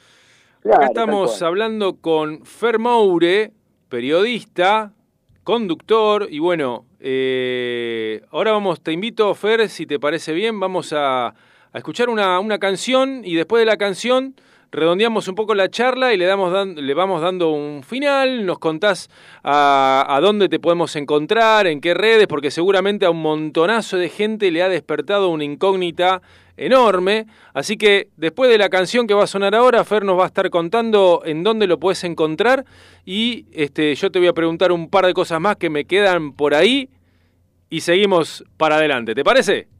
[0.60, 3.52] Claro, Acá estamos hablando con Fer Moure,
[3.90, 4.92] periodista,
[5.44, 11.26] conductor, y bueno, eh, ahora vamos, te invito, Fer, si te parece bien, vamos a,
[11.26, 11.34] a
[11.74, 14.34] escuchar una, una canción y después de la canción
[14.72, 19.10] redondeamos un poco la charla y le, damos le vamos dando un final, nos contás
[19.42, 24.08] a, a dónde te podemos encontrar, en qué redes, porque seguramente a un montonazo de
[24.08, 26.22] gente le ha despertado una incógnita
[26.60, 27.26] enorme.
[27.54, 30.28] Así que después de la canción que va a sonar ahora, Fer nos va a
[30.28, 32.64] estar contando en dónde lo puedes encontrar
[33.04, 36.32] y este, yo te voy a preguntar un par de cosas más que me quedan
[36.32, 36.90] por ahí
[37.70, 39.14] y seguimos para adelante.
[39.14, 39.79] ¿Te parece?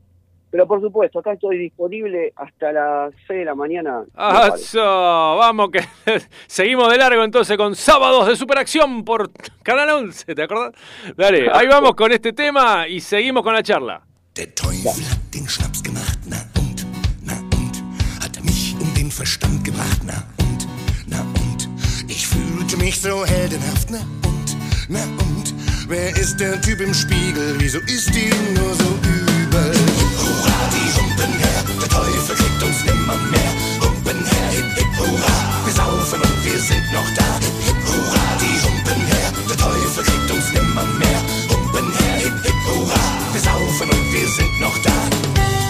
[0.50, 4.02] Pero por supuesto, acá estoy disponible hasta las 6 de la mañana.
[4.16, 4.80] Ah, ¡Aso!
[4.80, 5.80] Vamos que
[6.48, 9.30] seguimos de largo entonces con Sábados de Superacción por
[9.62, 10.72] Canal 11, ¿te acordás?
[11.16, 14.02] Dale, ahí vamos con este tema y seguimos con la charla.
[14.36, 16.86] Der Teufel hat den Schnaps gemacht, na und,
[17.22, 17.82] na und,
[18.22, 20.66] hat mich um den Verstand gebracht, na und,
[21.06, 21.68] na und,
[22.08, 24.56] ich fühlte mich so heldenhaft, na und,
[24.88, 25.54] na und,
[25.88, 29.29] wer ist der Typ im Spiegel, wieso ist ihm nur so übel?
[29.52, 35.34] Hurra, die Humpen her, der Teufel kriegt uns nimmer mehr, Humpen her, hip, hip, hurra,
[35.64, 40.30] wir saufen und wir sind noch da, hip, hurra, die Humpen her, der Teufel kriegt
[40.30, 43.02] uns nimmer mehr, Humpen her, hip, hip, hurra,
[43.32, 45.69] wir saufen und wir sind noch da.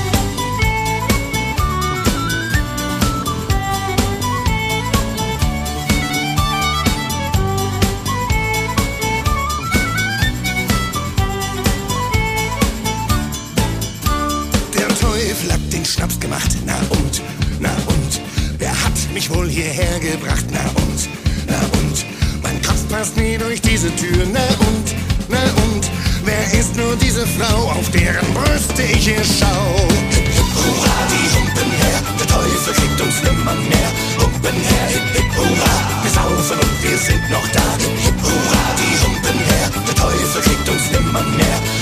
[15.90, 17.20] Schnaps gemacht, na und,
[17.58, 18.20] na und,
[18.58, 21.08] wer hat mich wohl hierher gebracht, na und,
[21.48, 22.06] na und,
[22.44, 24.94] mein Kopf passt nie durch diese Tür, na und,
[25.28, 25.90] na und,
[26.24, 29.88] wer ist nur diese Frau, auf deren Brüste ich hier schau?
[30.14, 33.90] Hip, hip, hurra, die Humpen her, der Teufel kriegt uns nimmer mehr.
[34.22, 37.66] Humpen her, hip, hip, hurra, wir saufen und wir sind noch da.
[37.82, 41.79] Hip, hip, hurra, die Humpen her, der Teufel kriegt uns nimmer mehr.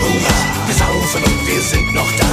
[0.00, 0.36] Hurra,
[0.66, 2.26] wir saufen und wir sind noch da.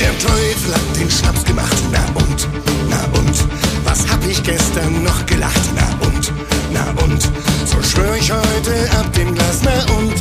[0.00, 2.48] Der Teufel hat den Schnaps gemacht, na und,
[2.88, 3.36] na und,
[3.84, 6.32] was hab ich gestern noch gelacht, na und,
[6.72, 7.22] na und,
[7.64, 10.14] so schwör ich heute ab dem Glas, na und,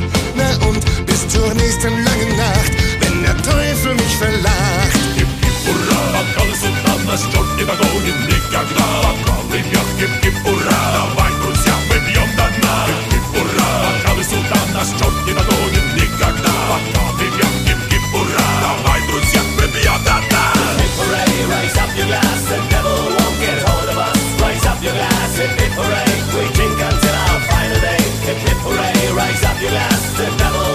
[1.57, 2.71] nächsten langen Nacht,
[3.01, 4.93] wenn der Teufel mich verlacht.
[5.15, 8.85] Gib, gib, hurra, man kann es und anders, John, die Wagonen, никогда.
[9.03, 12.75] Попал им я, гиб, гиб, ура, давай, друзья, мы бьем до дна.
[12.87, 16.53] Гиб, гиб, ура, бокалы суда, наш John, не догоним никогда.
[16.69, 20.43] Попал им я, гиб, гиб, ура, давай, друзья, мы бьем до дна.
[20.79, 24.19] Hip hooray, rise up your glass, the devil won't get hold of us.
[24.41, 28.01] Rise up your glass, hip, hip hooray, we drink until our final day.
[28.27, 30.66] Hip hip hooray, rise up your glass, the devil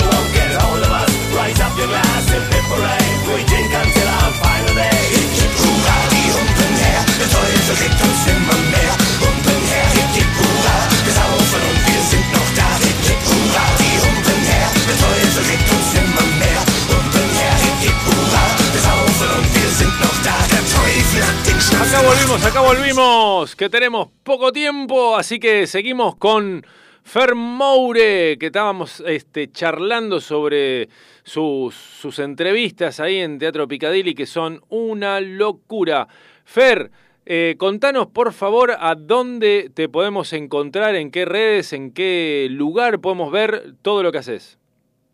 [21.81, 26.65] Acá volvimos, acá volvimos, que tenemos poco tiempo, así que seguimos con
[27.13, 30.89] Fer Moure, que estábamos este, charlando sobre
[31.25, 36.09] sus, entrevistas ahí en Teatro Picadilly, que son una locura.
[36.47, 36.91] Fer,
[37.27, 42.99] eh, contanos por favor a dónde te podemos encontrar, en qué redes, en qué lugar
[43.01, 44.59] podemos ver todo lo que haces.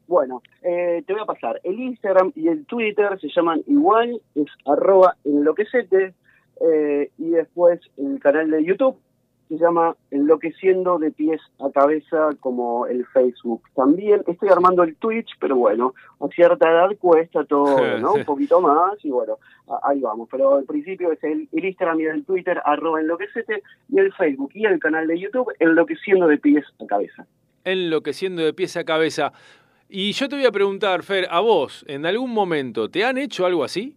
[0.07, 1.61] Bueno, eh, te voy a pasar.
[1.65, 6.15] El Instagram y el Twitter se llaman igual, es arroba enloquecete,
[6.61, 9.01] eh, y después el canal de YouTube
[9.49, 13.62] se llama Enloqueciendo de pies a cabeza como el Facebook.
[13.75, 18.15] También estoy armando el Twitch, pero bueno, a cierta edad cuesta todo, ¿no?
[18.15, 19.39] Un poquito más y bueno,
[19.83, 20.29] ahí vamos.
[20.31, 24.51] Pero al principio es el, el Instagram y el Twitter arroba enloquecete y el Facebook
[24.55, 27.27] y el canal de YouTube Enloqueciendo de pies a cabeza.
[27.65, 29.33] Enloqueciendo de pies a cabeza.
[29.89, 33.47] Y yo te voy a preguntar, Fer, a vos, ¿en algún momento te han hecho
[33.47, 33.97] algo así?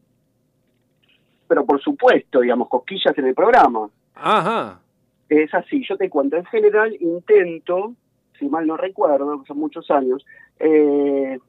[1.48, 3.90] Pero por supuesto, digamos, cosquillas en el programa.
[4.16, 4.81] Ajá.
[5.32, 7.94] Es así, yo te cuento, en general intento,
[8.38, 10.26] si mal no recuerdo, son muchos años,
[10.60, 11.40] eh,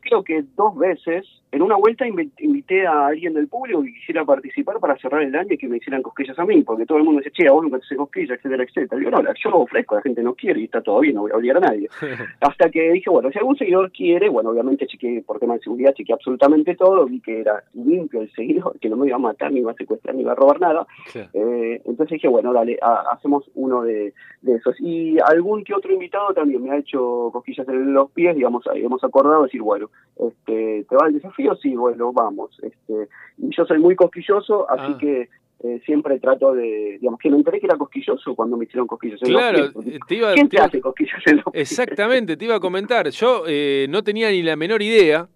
[0.00, 4.24] creo que dos veces, en una vuelta invi- invité a alguien del público que quisiera
[4.24, 7.04] participar para cerrar el año y que me hicieran cosquillas a mí, porque todo el
[7.04, 8.98] mundo dice, che, a vos nunca te haces cosquillas, etcétera, etcétera.
[8.98, 11.22] Digo, no, la- yo lo ofrezco, la gente no quiere y está todo bien, no
[11.22, 11.88] voy a obligar a nadie.
[12.40, 15.92] Hasta que dije, bueno, si algún seguidor quiere, bueno, obviamente chequeé por tema de seguridad,
[15.94, 19.50] chequeé absolutamente todo, vi que era limpio el seguidor, que no me iba a matar,
[19.52, 20.86] ni iba a secuestrar, ni iba a robar nada.
[21.34, 24.12] Eh, entonces dije, bueno, dale, ha- hacemos uno de,
[24.42, 24.76] de esos.
[24.80, 28.84] Y algún que otro invitado también me ha hecho cosquillas en los pies, digamos, ahí
[28.84, 31.39] hemos acordado decir, bueno, este, ¿te va el desafío?
[31.62, 32.50] Sí, bueno, vamos.
[32.62, 33.08] Este,
[33.38, 34.98] y yo soy muy cosquilloso, así Ah.
[35.00, 35.28] que
[35.62, 39.20] eh, siempre trato de, digamos, que me enteré que era cosquilloso cuando me hicieron cosquillas
[39.22, 39.96] en Claro, los pies.
[39.96, 41.70] eh, te iba, ¿Quién te hace cosquillas en los pies?
[41.70, 43.08] Exactamente, te iba a comentar.
[43.10, 45.28] Yo eh, no tenía ni la menor idea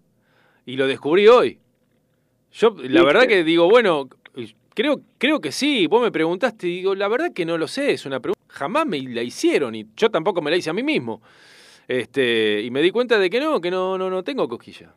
[0.65, 1.59] y lo descubrí hoy.
[2.53, 3.03] Yo, la ¿Viste?
[3.03, 4.07] verdad que digo, bueno,
[4.73, 5.85] creo, creo que sí.
[5.85, 7.91] Vos me preguntaste y digo, la verdad que no lo sé.
[7.91, 8.41] Es una pregunta.
[8.47, 11.21] Jamás me la hicieron y yo tampoco me la hice a mí mismo.
[11.87, 14.91] Este, y me di cuenta de que no, que no, no, no tengo cosquilla.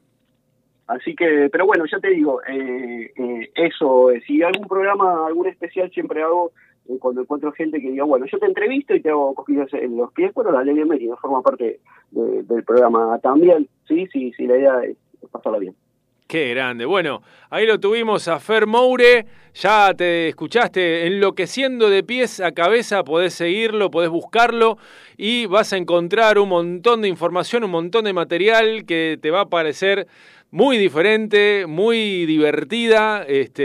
[0.89, 5.47] Así que, pero bueno, ya te digo, eh, eh, eso, eh, si algún programa, algún
[5.47, 6.53] especial siempre hago,
[6.89, 9.99] eh, cuando encuentro gente que diga, bueno, yo te entrevisto y te hago cosquillas en
[9.99, 14.57] los pies, bueno, dale bienvenido, forma parte de- del programa también, sí, sí, sí, la
[14.57, 15.75] idea es, es pasarla bien.
[16.27, 16.85] Qué grande.
[16.85, 19.25] Bueno, ahí lo tuvimos a Fer Moure.
[19.55, 23.03] Ya te escuchaste enloqueciendo de pies a cabeza.
[23.03, 24.77] Podés seguirlo, podés buscarlo
[25.17, 29.41] y vas a encontrar un montón de información, un montón de material que te va
[29.41, 30.07] a parecer
[30.51, 33.23] muy diferente, muy divertida.
[33.25, 33.65] Este,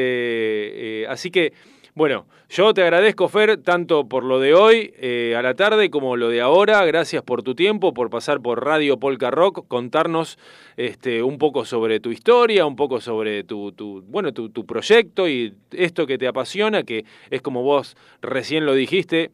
[1.04, 1.54] eh, así que,
[1.96, 6.18] bueno, yo te agradezco, Fer, tanto por lo de hoy eh, a la tarde como
[6.18, 6.86] lo de ahora.
[6.86, 10.38] Gracias por tu tiempo, por pasar por Radio Polka Rock, contarnos
[10.78, 15.28] este, un poco sobre tu historia, un poco sobre tu, tu bueno, tu, tu proyecto
[15.28, 19.32] y esto que te apasiona, que es como vos recién lo dijiste,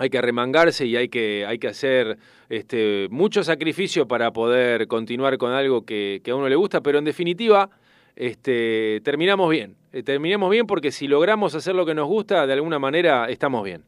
[0.00, 2.16] hay que arremangarse y hay que, hay que hacer
[2.48, 7.04] este, mucho sacrificio para poder continuar con algo que, a uno le gusta, pero en
[7.04, 7.68] definitiva
[8.16, 9.76] este, terminamos bien.
[9.92, 13.62] Eh, terminemos bien porque si logramos hacer lo que nos gusta, de alguna manera estamos
[13.62, 13.82] bien.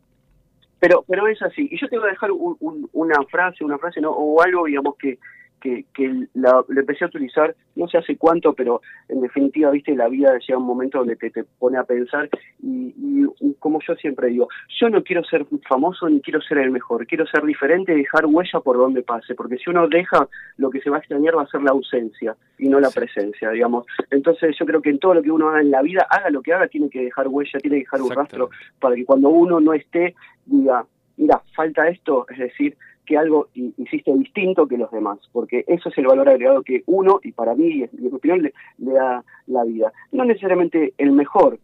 [0.80, 1.66] Pero, pero es así.
[1.70, 4.10] Y yo te voy a dejar un- una frase, una frase, ¿no?
[4.10, 5.18] O algo, digamos, que,
[5.62, 9.94] que, que la, la empecé a utilizar, no sé hace cuánto, pero en definitiva, viste,
[9.94, 12.28] la vida llega un momento donde te, te pone a pensar
[12.62, 14.48] y, y- y como yo siempre digo,
[14.80, 18.26] yo no quiero ser famoso ni quiero ser el mejor, quiero ser diferente y dejar
[18.26, 21.42] huella por donde pase, porque si uno deja, lo que se va a extrañar va
[21.42, 23.86] a ser la ausencia y no la presencia, digamos.
[24.10, 26.42] Entonces yo creo que en todo lo que uno haga en la vida, haga lo
[26.42, 29.60] que haga, tiene que dejar huella, tiene que dejar un rastro para que cuando uno
[29.60, 30.14] no esté,
[30.46, 30.84] diga,
[31.16, 35.98] mira, falta esto, es decir, que algo hiciste distinto que los demás, porque eso es
[35.98, 39.24] el valor agregado que uno, y para mí, y en mi opinión, le, le da
[39.46, 39.92] la vida.
[40.12, 41.58] No necesariamente el mejor,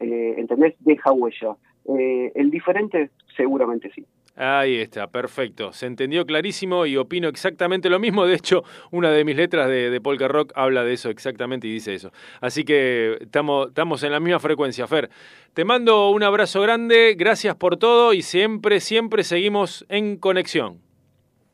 [0.00, 0.74] eh, ¿entendés?
[0.80, 1.56] Deja huella.
[1.88, 4.04] Eh, el diferente, seguramente sí.
[4.34, 5.72] Ahí está, perfecto.
[5.74, 8.24] Se entendió clarísimo y opino exactamente lo mismo.
[8.24, 11.72] De hecho, una de mis letras de, de Polka Rock habla de eso exactamente y
[11.72, 12.12] dice eso.
[12.40, 15.10] Así que estamos, en la misma frecuencia, Fer.
[15.52, 20.80] Te mando un abrazo grande, gracias por todo y siempre, siempre seguimos en conexión.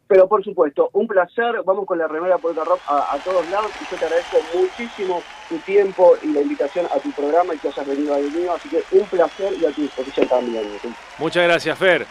[0.07, 3.71] Pero por supuesto, un placer, vamos con la remera Polka Rock a, a todos lados
[3.81, 7.69] y yo te agradezco muchísimo tu tiempo y la invitación a tu programa y que
[7.69, 10.65] hayas venido al mío, así que un placer y a tu disposición también.
[11.19, 12.07] Muchas gracias, Fer.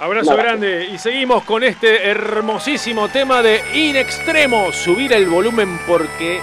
[0.00, 0.42] Abrazo Nada.
[0.44, 4.72] grande y seguimos con este hermosísimo tema de In Extremo.
[4.72, 6.40] Subir el volumen porque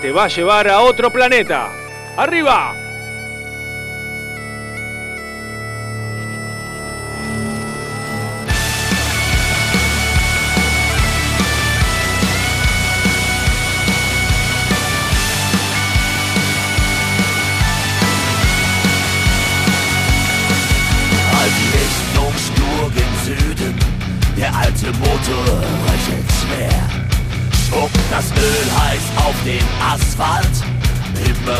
[0.00, 1.70] te va a llevar a otro planeta.
[2.16, 2.85] ¡Arriba!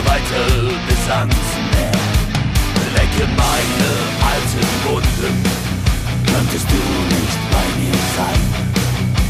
[0.05, 0.47] Weiter
[0.87, 1.35] bis ans
[1.73, 1.97] Meer.
[2.95, 3.91] Lecke meine
[4.33, 5.35] alten Wunden,
[6.27, 6.81] könntest du
[7.15, 8.41] nicht bei mir sein?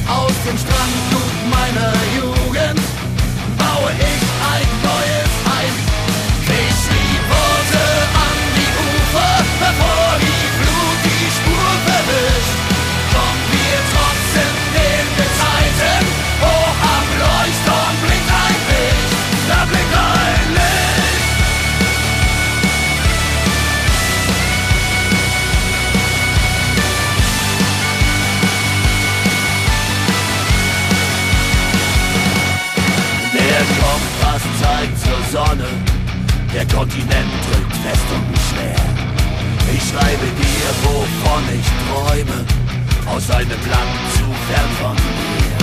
[0.08, 2.25] Aus dem Strandblut meiner Jugend
[36.68, 38.82] der Kontinent drückt fest und schwer.
[39.74, 42.44] Ich schreibe dir, wovon ich träume,
[43.06, 45.58] aus einem Land zu fern von mir.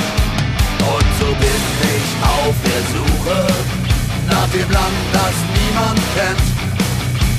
[0.86, 1.62] Und so bin
[1.96, 3.48] ich auf der Suche
[4.30, 6.48] nach dem Land, das niemand kennt.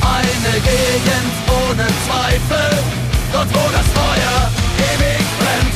[0.00, 2.70] Eine Gegend ohne Zweifel,
[3.32, 4.50] dort wo das Feuer
[4.92, 5.74] ewig brennt.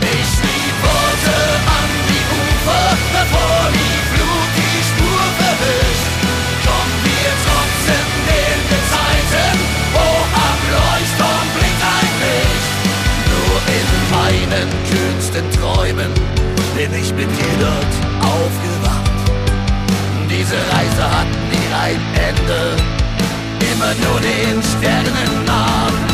[0.00, 1.38] Ich schrieb Worte
[1.78, 3.91] an die Ufer, bevor die
[14.52, 16.12] meinen kühnsten Träumen
[16.76, 17.68] bin ich mit dir
[18.20, 19.10] aufgewacht.
[20.28, 22.76] Diese Reise hat nie ein Ende,
[23.72, 26.11] immer nur den Sternen nach.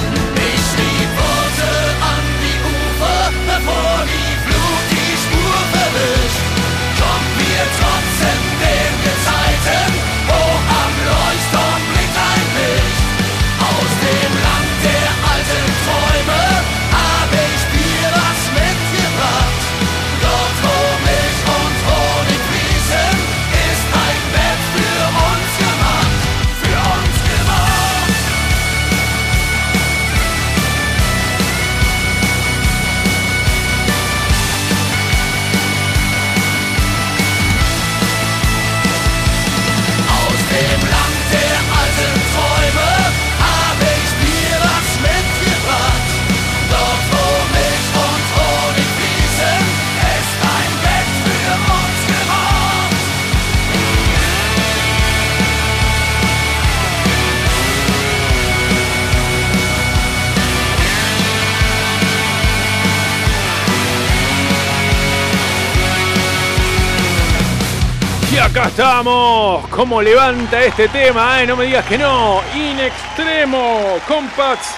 [68.59, 69.69] Acá estamos.
[69.69, 71.41] ¿Cómo levanta este tema?
[71.41, 71.47] eh?
[71.47, 72.41] No me digas que no.
[72.57, 73.99] In extremo.
[74.09, 74.77] Compass.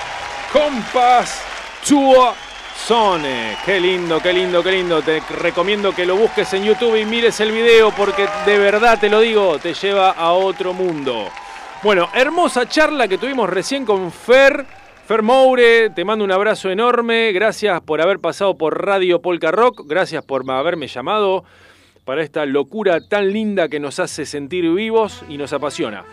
[0.53, 1.43] Compass.
[1.87, 2.35] Tour
[2.77, 3.57] Zone.
[3.65, 5.01] Qué lindo, qué lindo, qué lindo.
[5.01, 9.09] Te recomiendo que lo busques en YouTube y mires el video porque de verdad te
[9.09, 11.29] lo digo, te lleva a otro mundo.
[11.83, 14.67] Bueno, hermosa charla que tuvimos recién con Fer.
[15.07, 17.33] Fer Moure, te mando un abrazo enorme.
[17.33, 19.85] Gracias por haber pasado por Radio Polka Rock.
[19.87, 21.45] Gracias por haberme llamado
[22.11, 26.05] para esta locura tan linda que nos hace sentir vivos y nos apasiona.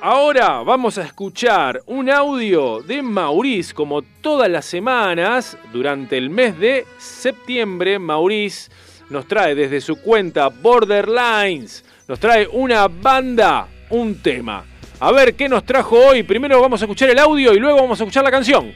[0.00, 6.56] Ahora vamos a escuchar un audio de Maurice, como todas las semanas, durante el mes
[6.60, 8.70] de septiembre, Maurice
[9.10, 14.64] nos trae desde su cuenta Borderlines, nos trae una banda, un tema.
[15.00, 16.22] A ver qué nos trajo hoy.
[16.22, 18.72] Primero vamos a escuchar el audio y luego vamos a escuchar la canción.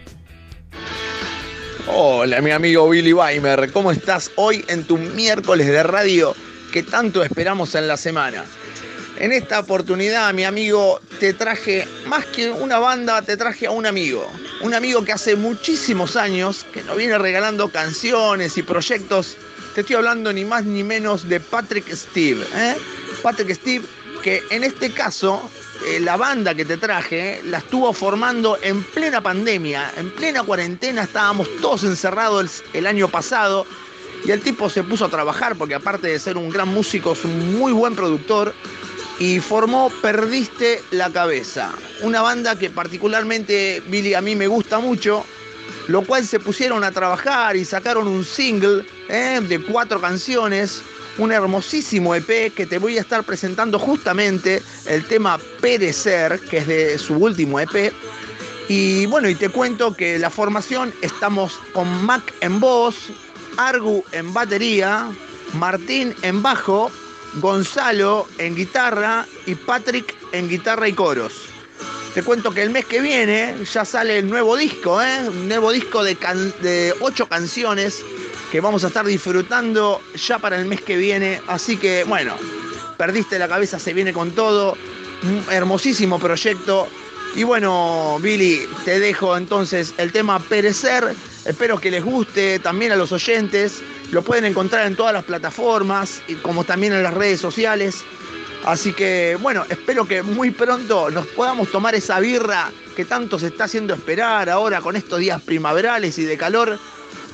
[1.87, 6.35] Hola, mi amigo Billy Weimer, ¿cómo estás hoy en tu miércoles de radio
[6.73, 8.45] que tanto esperamos en la semana?
[9.19, 13.85] En esta oportunidad, mi amigo, te traje más que una banda, te traje a un
[13.85, 14.31] amigo.
[14.61, 19.37] Un amigo que hace muchísimos años que nos viene regalando canciones y proyectos.
[19.75, 22.47] Te estoy hablando ni más ni menos de Patrick Steve.
[22.55, 22.77] ¿eh?
[23.21, 23.85] Patrick Steve,
[24.23, 25.51] que en este caso,
[25.87, 31.03] eh, la banda que te traje la estuvo formando en plena pandemia, en plena cuarentena,
[31.03, 33.67] estábamos todos encerrados el, el año pasado.
[34.29, 37.25] Y el tipo se puso a trabajar porque aparte de ser un gran músico, es
[37.25, 38.53] un muy buen productor
[39.19, 41.73] y formó Perdiste la Cabeza,
[42.03, 45.25] una banda que particularmente, Billy, a mí me gusta mucho,
[45.87, 49.41] lo cual se pusieron a trabajar y sacaron un single ¿eh?
[49.49, 50.83] de cuatro canciones,
[51.17, 56.67] un hermosísimo EP que te voy a estar presentando justamente el tema Perecer, que es
[56.67, 57.95] de su último EP.
[58.69, 63.11] Y bueno, y te cuento que la formación estamos con Mac en voz,
[63.59, 65.11] Argu en batería,
[65.55, 66.91] Martín en bajo
[67.35, 71.33] Gonzalo en guitarra y Patrick en guitarra y coros.
[72.15, 75.29] Te cuento que el mes que viene ya sale el nuevo disco, ¿eh?
[75.29, 76.17] un nuevo disco de,
[76.63, 78.03] de ocho canciones
[78.51, 81.41] que vamos a estar disfrutando ya para el mes que viene.
[81.49, 82.35] Así que bueno,
[82.97, 84.77] perdiste la cabeza, se viene con todo.
[85.23, 86.89] Un hermosísimo proyecto.
[87.35, 91.15] Y bueno, Billy, te dejo entonces el tema Perecer.
[91.45, 93.81] Espero que les guste también a los oyentes.
[94.11, 98.05] Lo pueden encontrar en todas las plataformas, como también en las redes sociales.
[98.65, 103.47] Así que bueno, espero que muy pronto nos podamos tomar esa birra que tanto se
[103.47, 106.79] está haciendo esperar ahora con estos días primaverales y de calor.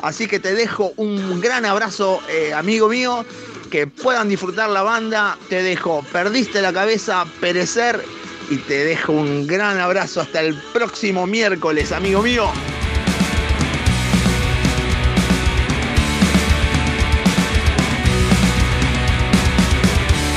[0.03, 3.25] Así que te dejo un gran abrazo, eh, amigo mío.
[3.71, 5.39] Que puedan disfrutar la banda.
[5.49, 8.05] Te dejo, perdiste la cabeza, perecer.
[8.51, 12.51] Y te dejo un gran abrazo hasta el próximo miércoles, amigo mío.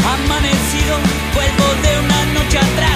[0.05, 0.97] Amanecido,
[1.83, 2.86] de una noche atrás.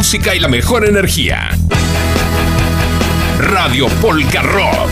[0.00, 1.50] Música y la mejor energía.
[3.38, 4.90] Radio Polka Rock.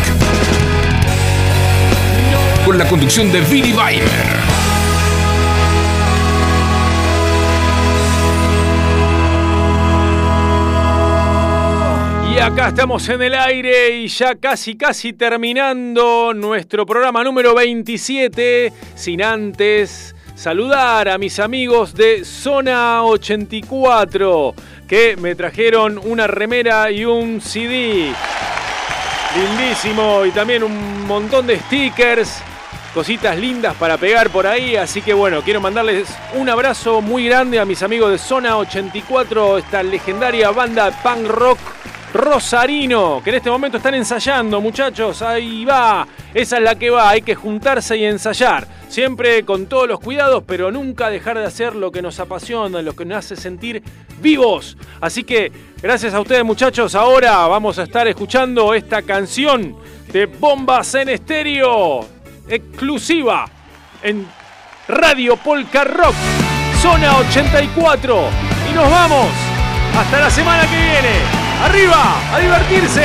[2.66, 4.06] Con la conducción de Billy Weimer.
[12.30, 18.74] Y acá estamos en el aire y ya casi, casi terminando nuestro programa número 27.
[18.94, 24.54] Sin antes saludar a mis amigos de Zona 84
[24.88, 28.10] que me trajeron una remera y un CD.
[29.36, 32.42] Lindísimo y también un montón de stickers,
[32.94, 34.76] cositas lindas para pegar por ahí.
[34.76, 39.58] Así que bueno, quiero mandarles un abrazo muy grande a mis amigos de Zona 84,
[39.58, 41.58] esta legendaria banda punk rock
[42.14, 47.10] Rosarino, que en este momento están ensayando, muchachos, ahí va, esa es la que va,
[47.10, 51.74] hay que juntarse y ensayar, siempre con todos los cuidados, pero nunca dejar de hacer
[51.74, 53.82] lo que nos apasiona, lo que nos hace sentir
[54.20, 54.76] vivos.
[55.00, 59.76] Así que, gracias a ustedes muchachos, ahora vamos a estar escuchando esta canción
[60.12, 62.00] de Bombas en Estéreo,
[62.48, 63.46] exclusiva
[64.02, 64.26] en
[64.88, 66.14] Radio Polka Rock,
[66.80, 68.28] Zona 84,
[68.70, 69.28] y nos vamos
[69.96, 71.48] hasta la semana que viene.
[71.62, 72.34] ¡Arriba!
[72.34, 73.02] ¡A divertirse!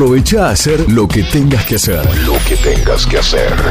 [0.00, 2.02] Aprovecha a hacer lo que tengas que hacer.
[2.24, 3.52] Lo que tengas que hacer.